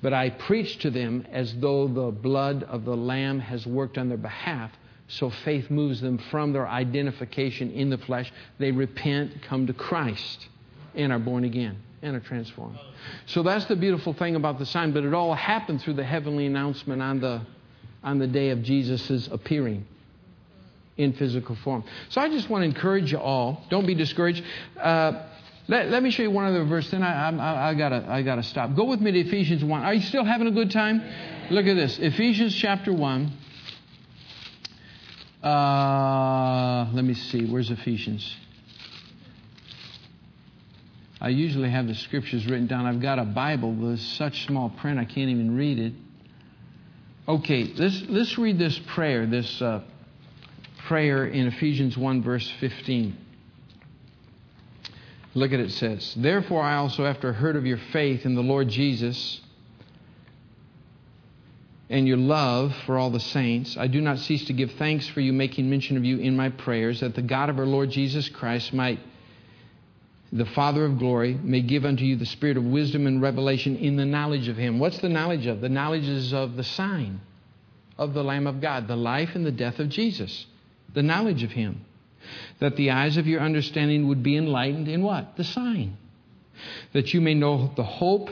but 0.00 0.12
I 0.12 0.30
preach 0.30 0.78
to 0.78 0.90
them 0.90 1.26
as 1.30 1.54
though 1.56 1.88
the 1.88 2.10
blood 2.10 2.62
of 2.62 2.84
the 2.84 2.96
Lamb 2.96 3.40
has 3.40 3.66
worked 3.66 3.98
on 3.98 4.08
their 4.08 4.16
behalf. 4.16 4.70
So 5.08 5.28
faith 5.28 5.70
moves 5.70 6.00
them 6.00 6.18
from 6.30 6.52
their 6.52 6.68
identification 6.68 7.72
in 7.72 7.90
the 7.90 7.98
flesh. 7.98 8.32
They 8.58 8.70
repent, 8.70 9.42
come 9.42 9.66
to 9.66 9.72
Christ, 9.72 10.46
and 10.94 11.12
are 11.12 11.18
born 11.18 11.44
again 11.44 11.78
and 12.02 12.16
are 12.16 12.20
transformed. 12.20 12.78
So 13.26 13.42
that's 13.42 13.66
the 13.66 13.76
beautiful 13.76 14.12
thing 14.12 14.36
about 14.36 14.58
the 14.58 14.66
sign, 14.66 14.92
but 14.92 15.04
it 15.04 15.14
all 15.14 15.34
happened 15.34 15.82
through 15.82 15.94
the 15.94 16.04
heavenly 16.04 16.46
announcement 16.46 17.02
on 17.02 17.20
the, 17.20 17.42
on 18.02 18.18
the 18.18 18.26
day 18.26 18.50
of 18.50 18.62
Jesus' 18.62 19.28
appearing 19.28 19.86
in 20.96 21.12
physical 21.14 21.56
form. 21.56 21.84
So 22.10 22.20
I 22.20 22.28
just 22.28 22.48
want 22.48 22.62
to 22.62 22.66
encourage 22.66 23.12
you 23.12 23.18
all. 23.18 23.64
Don't 23.70 23.86
be 23.86 23.94
discouraged. 23.94 24.44
Uh, 24.78 25.26
let, 25.68 25.88
let, 25.88 26.02
me 26.02 26.10
show 26.10 26.22
you 26.22 26.30
one 26.30 26.46
other 26.46 26.64
verse. 26.64 26.90
Then 26.90 27.02
I, 27.02 27.30
I, 27.30 27.70
I, 27.70 27.74
gotta 27.74 28.04
I 28.08 28.22
gotta 28.22 28.42
stop. 28.42 28.74
Go 28.74 28.84
with 28.84 29.00
me 29.00 29.12
to 29.12 29.20
Ephesians 29.20 29.64
one. 29.64 29.82
Are 29.82 29.94
you 29.94 30.02
still 30.02 30.24
having 30.24 30.46
a 30.46 30.50
good 30.50 30.70
time? 30.70 31.00
Look 31.50 31.66
at 31.66 31.74
this. 31.74 31.98
Ephesians 31.98 32.54
chapter 32.54 32.92
one. 32.92 33.32
Uh, 35.42 36.90
let 36.92 37.04
me 37.04 37.14
see. 37.14 37.46
Where's 37.46 37.70
Ephesians? 37.70 38.36
I 41.20 41.28
usually 41.28 41.70
have 41.70 41.86
the 41.86 41.94
scriptures 41.94 42.46
written 42.46 42.66
down. 42.66 42.86
I've 42.86 43.00
got 43.00 43.18
a 43.18 43.24
Bible. 43.24 43.72
with 43.72 44.00
such 44.00 44.46
small 44.46 44.70
print 44.70 44.98
I 44.98 45.04
can't 45.04 45.30
even 45.30 45.56
read 45.56 45.78
it. 45.78 45.92
Okay, 47.28 47.64
let's, 47.76 48.02
let's 48.08 48.38
read 48.38 48.58
this 48.58 48.78
prayer, 48.88 49.26
this 49.26 49.60
uh, 49.60 49.82
prayer 50.88 51.26
in 51.26 51.46
Ephesians 51.46 51.96
1, 51.96 52.22
verse 52.22 52.50
15. 52.58 53.16
Look 55.34 55.52
at 55.52 55.60
it, 55.60 55.70
says, 55.72 56.14
Therefore 56.16 56.62
I 56.62 56.76
also, 56.76 57.04
after 57.04 57.32
heard 57.32 57.54
of 57.54 57.66
your 57.66 57.78
faith 57.92 58.24
in 58.24 58.34
the 58.34 58.42
Lord 58.42 58.68
Jesus 58.68 59.40
and 61.88 62.08
your 62.08 62.16
love 62.16 62.74
for 62.86 62.98
all 62.98 63.10
the 63.10 63.20
saints, 63.20 63.76
I 63.76 63.86
do 63.86 64.00
not 64.00 64.18
cease 64.18 64.46
to 64.46 64.52
give 64.52 64.72
thanks 64.72 65.06
for 65.06 65.20
you, 65.20 65.32
making 65.32 65.70
mention 65.70 65.96
of 65.96 66.04
you 66.04 66.18
in 66.18 66.34
my 66.34 66.48
prayers, 66.48 67.00
that 67.00 67.14
the 67.14 67.22
God 67.22 67.50
of 67.50 67.58
our 67.58 67.66
Lord 67.66 67.90
Jesus 67.90 68.28
Christ 68.28 68.72
might, 68.72 68.98
the 70.32 70.46
Father 70.46 70.84
of 70.84 70.98
glory, 70.98 71.34
may 71.42 71.60
give 71.60 71.84
unto 71.84 72.04
you 72.04 72.16
the 72.16 72.26
spirit 72.26 72.56
of 72.56 72.64
wisdom 72.64 73.06
and 73.06 73.20
revelation 73.20 73.76
in 73.76 73.96
the 73.96 74.04
knowledge 74.04 74.48
of 74.48 74.56
him. 74.56 74.78
What's 74.78 74.98
the 74.98 75.08
knowledge 75.08 75.46
of? 75.46 75.60
The 75.60 75.68
knowledge 75.68 76.08
is 76.08 76.32
of 76.32 76.56
the 76.56 76.64
sign 76.64 77.20
of 77.98 78.14
the 78.14 78.24
Lamb 78.24 78.46
of 78.46 78.60
God, 78.60 78.88
the 78.88 78.96
life 78.96 79.30
and 79.34 79.44
the 79.44 79.52
death 79.52 79.78
of 79.78 79.88
Jesus, 79.88 80.46
the 80.94 81.02
knowledge 81.02 81.42
of 81.42 81.50
him 81.50 81.84
that 82.58 82.76
the 82.76 82.90
eyes 82.90 83.16
of 83.16 83.26
your 83.26 83.40
understanding 83.40 84.08
would 84.08 84.22
be 84.22 84.36
enlightened 84.36 84.88
in 84.88 85.02
what? 85.02 85.36
The 85.36 85.44
sign. 85.44 85.96
That 86.92 87.14
you 87.14 87.20
may 87.20 87.34
know 87.34 87.72
the 87.76 87.84
hope 87.84 88.30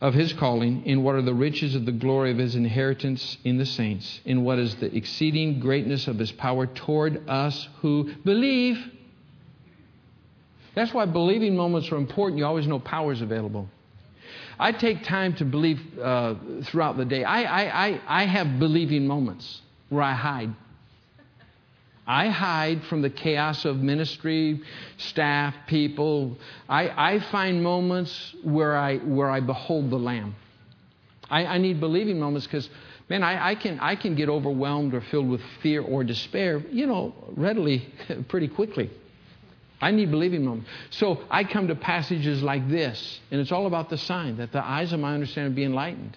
of 0.00 0.14
his 0.14 0.32
calling, 0.32 0.84
in 0.84 1.02
what 1.02 1.14
are 1.14 1.22
the 1.22 1.34
riches 1.34 1.74
of 1.74 1.86
the 1.86 1.92
glory 1.92 2.30
of 2.30 2.38
his 2.38 2.56
inheritance 2.56 3.38
in 3.44 3.56
the 3.56 3.66
saints, 3.66 4.20
in 4.24 4.44
what 4.44 4.58
is 4.58 4.74
the 4.76 4.94
exceeding 4.94 5.60
greatness 5.60 6.08
of 6.08 6.18
his 6.18 6.32
power 6.32 6.66
toward 6.66 7.28
us 7.28 7.68
who 7.80 8.12
believe. 8.24 8.78
That's 10.74 10.92
why 10.92 11.06
believing 11.06 11.56
moments 11.56 11.90
are 11.92 11.96
important. 11.96 12.38
You 12.38 12.46
always 12.46 12.66
know 12.66 12.78
power 12.78 13.12
is 13.12 13.22
available. 13.22 13.68
I 14.58 14.72
take 14.72 15.04
time 15.04 15.34
to 15.36 15.44
believe 15.44 15.80
uh, 16.00 16.34
throughout 16.64 16.96
the 16.96 17.04
day. 17.04 17.24
I, 17.24 17.42
I, 17.42 17.86
I, 17.86 18.00
I 18.06 18.26
have 18.26 18.58
believing 18.58 19.06
moments 19.06 19.62
where 19.88 20.02
I 20.02 20.14
hide. 20.14 20.54
I 22.06 22.28
hide 22.28 22.82
from 22.84 23.02
the 23.02 23.10
chaos 23.10 23.64
of 23.64 23.78
ministry, 23.78 24.60
staff, 24.98 25.54
people. 25.66 26.36
I, 26.68 27.14
I 27.14 27.20
find 27.30 27.62
moments 27.62 28.34
where 28.42 28.76
I, 28.76 28.98
where 28.98 29.30
I 29.30 29.40
behold 29.40 29.90
the 29.90 29.96
Lamb. 29.96 30.34
I, 31.30 31.46
I 31.46 31.58
need 31.58 31.80
believing 31.80 32.20
moments 32.20 32.46
because, 32.46 32.68
man, 33.08 33.22
I, 33.22 33.50
I, 33.50 33.54
can, 33.54 33.80
I 33.80 33.96
can 33.96 34.14
get 34.14 34.28
overwhelmed 34.28 34.92
or 34.92 35.00
filled 35.10 35.30
with 35.30 35.40
fear 35.62 35.80
or 35.80 36.04
despair, 36.04 36.58
you 36.70 36.86
know, 36.86 37.14
readily, 37.36 37.88
pretty 38.28 38.48
quickly. 38.48 38.90
I 39.84 39.90
need 39.90 40.10
believing 40.10 40.44
moments. 40.44 40.70
So 40.90 41.22
I 41.30 41.44
come 41.44 41.68
to 41.68 41.74
passages 41.74 42.42
like 42.42 42.68
this, 42.68 43.20
and 43.30 43.40
it's 43.40 43.52
all 43.52 43.66
about 43.66 43.90
the 43.90 43.98
sign 43.98 44.38
that 44.38 44.52
the 44.52 44.64
eyes 44.64 44.92
of 44.92 45.00
my 45.00 45.14
understanding 45.14 45.54
be 45.54 45.64
enlightened. 45.64 46.16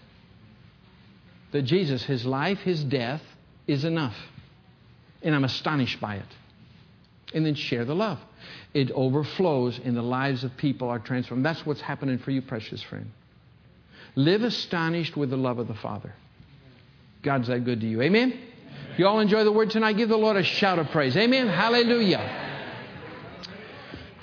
That 1.52 1.64
Jesus, 1.64 2.04
his 2.04 2.26
life, 2.26 2.60
his 2.60 2.84
death, 2.84 3.22
is 3.68 3.86
enough 3.86 4.16
and 5.22 5.36
I'm 5.36 5.44
astonished 5.44 6.00
by 6.00 6.16
it. 6.16 6.36
And 7.34 7.46
then 7.46 7.56
share 7.56 7.84
the 7.84 7.96
love. 7.96 8.20
It 8.74 8.92
overflows, 8.92 9.80
and 9.84 9.96
the 9.98 10.02
lives 10.02 10.44
of 10.44 10.56
people 10.56 10.90
are 10.90 11.00
transformed. 11.00 11.46
That's 11.46 11.66
what's 11.66 11.82
happening 11.82 12.20
for 12.20 12.32
you, 12.32 12.42
precious 12.42 12.82
friend. 12.82 13.12
Live 14.16 14.44
astonished 14.44 15.18
with 15.18 15.30
the 15.30 15.38
love 15.38 15.60
of 15.60 15.68
the 15.68 15.76
Father. 15.76 16.14
God's 17.24 17.50
that 17.50 17.66
good 17.66 17.82
to 17.82 17.88
you. 17.88 18.02
Amen? 18.02 18.32
Amen. 18.32 18.44
You 18.98 19.08
all 19.08 19.20
enjoy 19.20 19.44
the 19.44 19.52
word 19.52 19.70
tonight? 19.70 19.98
Give 19.98 20.08
the 20.08 20.18
Lord 20.18 20.38
a 20.38 20.44
shout 20.44 20.80
of 20.80 20.90
praise. 20.92 21.18
Amen? 21.18 21.48
Hallelujah. 21.48 22.47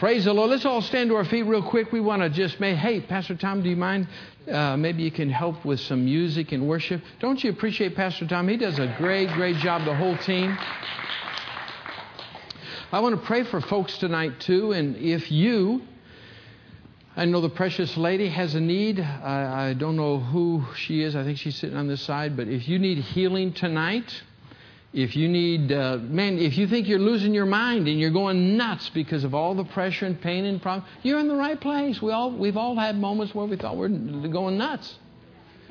Praise 0.04 0.26
the 0.26 0.34
Lord. 0.34 0.50
Let's 0.50 0.66
all 0.66 0.82
stand 0.82 1.08
to 1.08 1.16
our 1.16 1.24
feet 1.24 1.44
real 1.44 1.62
quick. 1.62 1.90
We 1.90 1.98
want 1.98 2.20
to 2.20 2.28
just 2.28 2.60
may, 2.60 2.74
hey, 2.74 3.00
Pastor 3.00 3.34
Tom, 3.34 3.62
do 3.62 3.70
you 3.70 3.76
mind? 3.76 4.06
Uh, 4.46 4.76
maybe 4.76 5.02
you 5.02 5.10
can 5.10 5.30
help 5.30 5.64
with 5.64 5.80
some 5.80 6.04
music 6.04 6.52
and 6.52 6.68
worship. 6.68 7.00
Don't 7.20 7.42
you 7.42 7.48
appreciate 7.48 7.96
Pastor 7.96 8.26
Tom? 8.26 8.46
He 8.46 8.58
does 8.58 8.78
a 8.78 8.94
great, 8.98 9.30
great 9.30 9.56
job, 9.56 9.86
the 9.86 9.96
whole 9.96 10.14
team. 10.18 10.58
I 12.92 13.00
want 13.00 13.18
to 13.18 13.26
pray 13.26 13.44
for 13.44 13.62
folks 13.62 13.96
tonight, 13.96 14.40
too. 14.40 14.72
And 14.72 14.94
if 14.96 15.32
you, 15.32 15.80
I 17.16 17.24
know 17.24 17.40
the 17.40 17.48
precious 17.48 17.96
lady 17.96 18.28
has 18.28 18.54
a 18.54 18.60
need. 18.60 19.00
I, 19.00 19.70
I 19.70 19.72
don't 19.72 19.96
know 19.96 20.18
who 20.18 20.66
she 20.76 21.00
is. 21.00 21.16
I 21.16 21.24
think 21.24 21.38
she's 21.38 21.56
sitting 21.56 21.78
on 21.78 21.88
this 21.88 22.02
side. 22.02 22.36
But 22.36 22.48
if 22.48 22.68
you 22.68 22.78
need 22.78 22.98
healing 22.98 23.54
tonight, 23.54 24.22
if 24.94 25.16
you 25.16 25.28
need, 25.28 25.72
uh, 25.72 25.98
man, 26.00 26.38
if 26.38 26.56
you 26.56 26.68
think 26.68 26.86
you're 26.86 27.00
losing 27.00 27.34
your 27.34 27.46
mind 27.46 27.88
and 27.88 27.98
you're 27.98 28.12
going 28.12 28.56
nuts 28.56 28.90
because 28.90 29.24
of 29.24 29.34
all 29.34 29.56
the 29.56 29.64
pressure 29.64 30.06
and 30.06 30.20
pain 30.20 30.44
and 30.44 30.62
problems, 30.62 30.88
you're 31.02 31.18
in 31.18 31.26
the 31.26 31.34
right 31.34 31.60
place. 31.60 32.00
We 32.00 32.12
all, 32.12 32.30
we've 32.30 32.56
all 32.56 32.76
had 32.76 32.96
moments 32.96 33.34
where 33.34 33.44
we 33.44 33.56
thought 33.56 33.76
we're 33.76 33.88
going 33.88 34.56
nuts. 34.56 34.94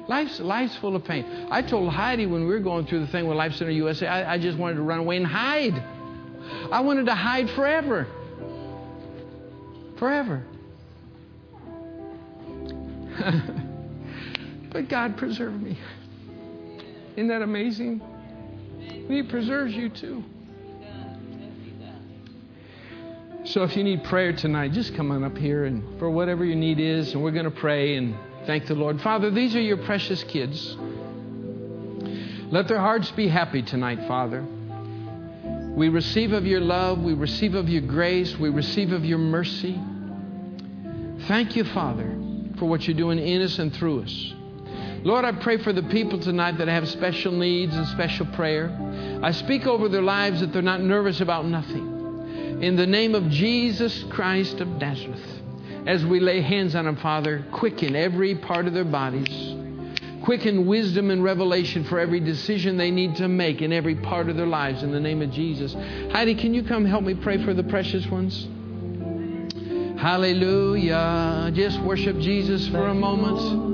Life's, 0.09 0.41
life's 0.41 0.75
full 0.75 0.97
of 0.97 1.05
pain. 1.05 1.47
I 1.49 1.61
told 1.61 1.93
Heidi 1.93 2.25
when 2.25 2.41
we 2.41 2.47
were 2.53 2.59
going 2.59 2.85
through 2.85 2.99
the 2.99 3.07
thing 3.07 3.25
with 3.25 3.37
Life 3.37 3.53
Center 3.53 3.71
USA, 3.71 4.07
I, 4.07 4.33
I 4.33 4.37
just 4.37 4.57
wanted 4.57 4.75
to 4.75 4.81
run 4.81 4.99
away 4.99 5.15
and 5.15 5.25
hide. 5.25 5.81
I 6.69 6.81
wanted 6.81 7.05
to 7.05 7.15
hide 7.15 7.49
forever. 7.51 8.07
Forever. 9.99 10.43
but 14.73 14.89
God 14.89 15.15
preserved 15.15 15.63
me. 15.63 15.79
Isn't 17.15 17.29
that 17.29 17.41
amazing? 17.41 18.01
He 19.07 19.23
preserves 19.23 19.73
you 19.73 19.89
too. 19.89 20.23
So 23.45 23.63
if 23.63 23.75
you 23.75 23.83
need 23.83 24.05
prayer 24.05 24.31
tonight, 24.31 24.71
just 24.71 24.95
come 24.95 25.11
on 25.11 25.23
up 25.23 25.37
here 25.37 25.65
and 25.65 25.99
for 25.99 26.09
whatever 26.09 26.45
your 26.45 26.55
need 26.55 26.79
is, 26.79 27.13
and 27.13 27.21
we're 27.21 27.31
going 27.31 27.43
to 27.43 27.51
pray 27.51 27.97
and 27.97 28.15
thank 28.45 28.67
the 28.67 28.73
Lord. 28.73 29.01
Father, 29.01 29.29
these 29.29 29.53
are 29.55 29.61
your 29.61 29.77
precious 29.77 30.23
kids. 30.23 30.77
Let 32.49 32.69
their 32.69 32.79
hearts 32.79 33.11
be 33.11 33.27
happy 33.27 33.61
tonight, 33.61 34.07
Father. 34.07 34.45
We 35.75 35.89
receive 35.89 36.31
of 36.31 36.45
your 36.45 36.61
love, 36.61 36.99
we 36.99 37.15
receive 37.15 37.55
of 37.55 37.67
your 37.67 37.81
grace, 37.81 38.37
we 38.37 38.49
receive 38.49 38.93
of 38.93 39.03
your 39.03 39.17
mercy. 39.17 39.77
Thank 41.27 41.55
you, 41.55 41.65
Father, 41.65 42.15
for 42.57 42.65
what 42.65 42.87
you're 42.87 42.95
doing 42.95 43.19
in 43.19 43.41
us 43.41 43.59
and 43.59 43.73
through 43.73 44.03
us. 44.03 44.33
Lord, 45.03 45.25
I 45.25 45.33
pray 45.33 45.57
for 45.57 45.73
the 45.73 45.83
people 45.83 46.17
tonight 46.17 46.57
that 46.59 46.69
have 46.69 46.87
special 46.87 47.33
needs 47.33 47.75
and 47.75 47.85
special 47.87 48.25
prayer. 48.27 48.71
I 49.21 49.31
speak 49.31 49.67
over 49.67 49.89
their 49.89 50.01
lives 50.01 50.39
that 50.39 50.53
they're 50.53 50.61
not 50.61 50.79
nervous 50.79 51.19
about 51.19 51.45
nothing. 51.45 52.61
In 52.61 52.77
the 52.77 52.87
name 52.87 53.13
of 53.13 53.29
Jesus 53.29 54.05
Christ 54.11 54.61
of 54.61 54.69
Nazareth, 54.69 55.41
as 55.85 56.05
we 56.05 56.21
lay 56.21 56.39
hands 56.39 56.73
on 56.73 56.85
them, 56.85 56.95
Father, 56.95 57.45
quicken 57.51 57.97
every 57.97 58.35
part 58.35 58.65
of 58.65 58.73
their 58.73 58.85
bodies. 58.85 59.55
Quicken 60.23 60.65
wisdom 60.67 61.11
and 61.11 61.21
revelation 61.21 61.83
for 61.83 61.99
every 61.99 62.21
decision 62.21 62.77
they 62.77 62.89
need 62.89 63.17
to 63.17 63.27
make 63.27 63.61
in 63.61 63.73
every 63.73 63.95
part 63.95 64.29
of 64.29 64.37
their 64.37 64.47
lives 64.47 64.83
in 64.83 64.93
the 64.93 65.01
name 65.01 65.21
of 65.21 65.31
Jesus. 65.31 65.73
Heidi, 66.13 66.33
can 66.33 66.53
you 66.53 66.63
come 66.63 66.85
help 66.85 67.03
me 67.03 67.13
pray 67.13 67.43
for 67.43 67.53
the 67.53 67.63
precious 67.63 68.07
ones? 68.07 68.47
Hallelujah. 69.99 71.51
Just 71.53 71.81
worship 71.81 72.17
Jesus 72.19 72.69
for 72.69 72.87
a 72.87 72.93
moment. 72.93 73.73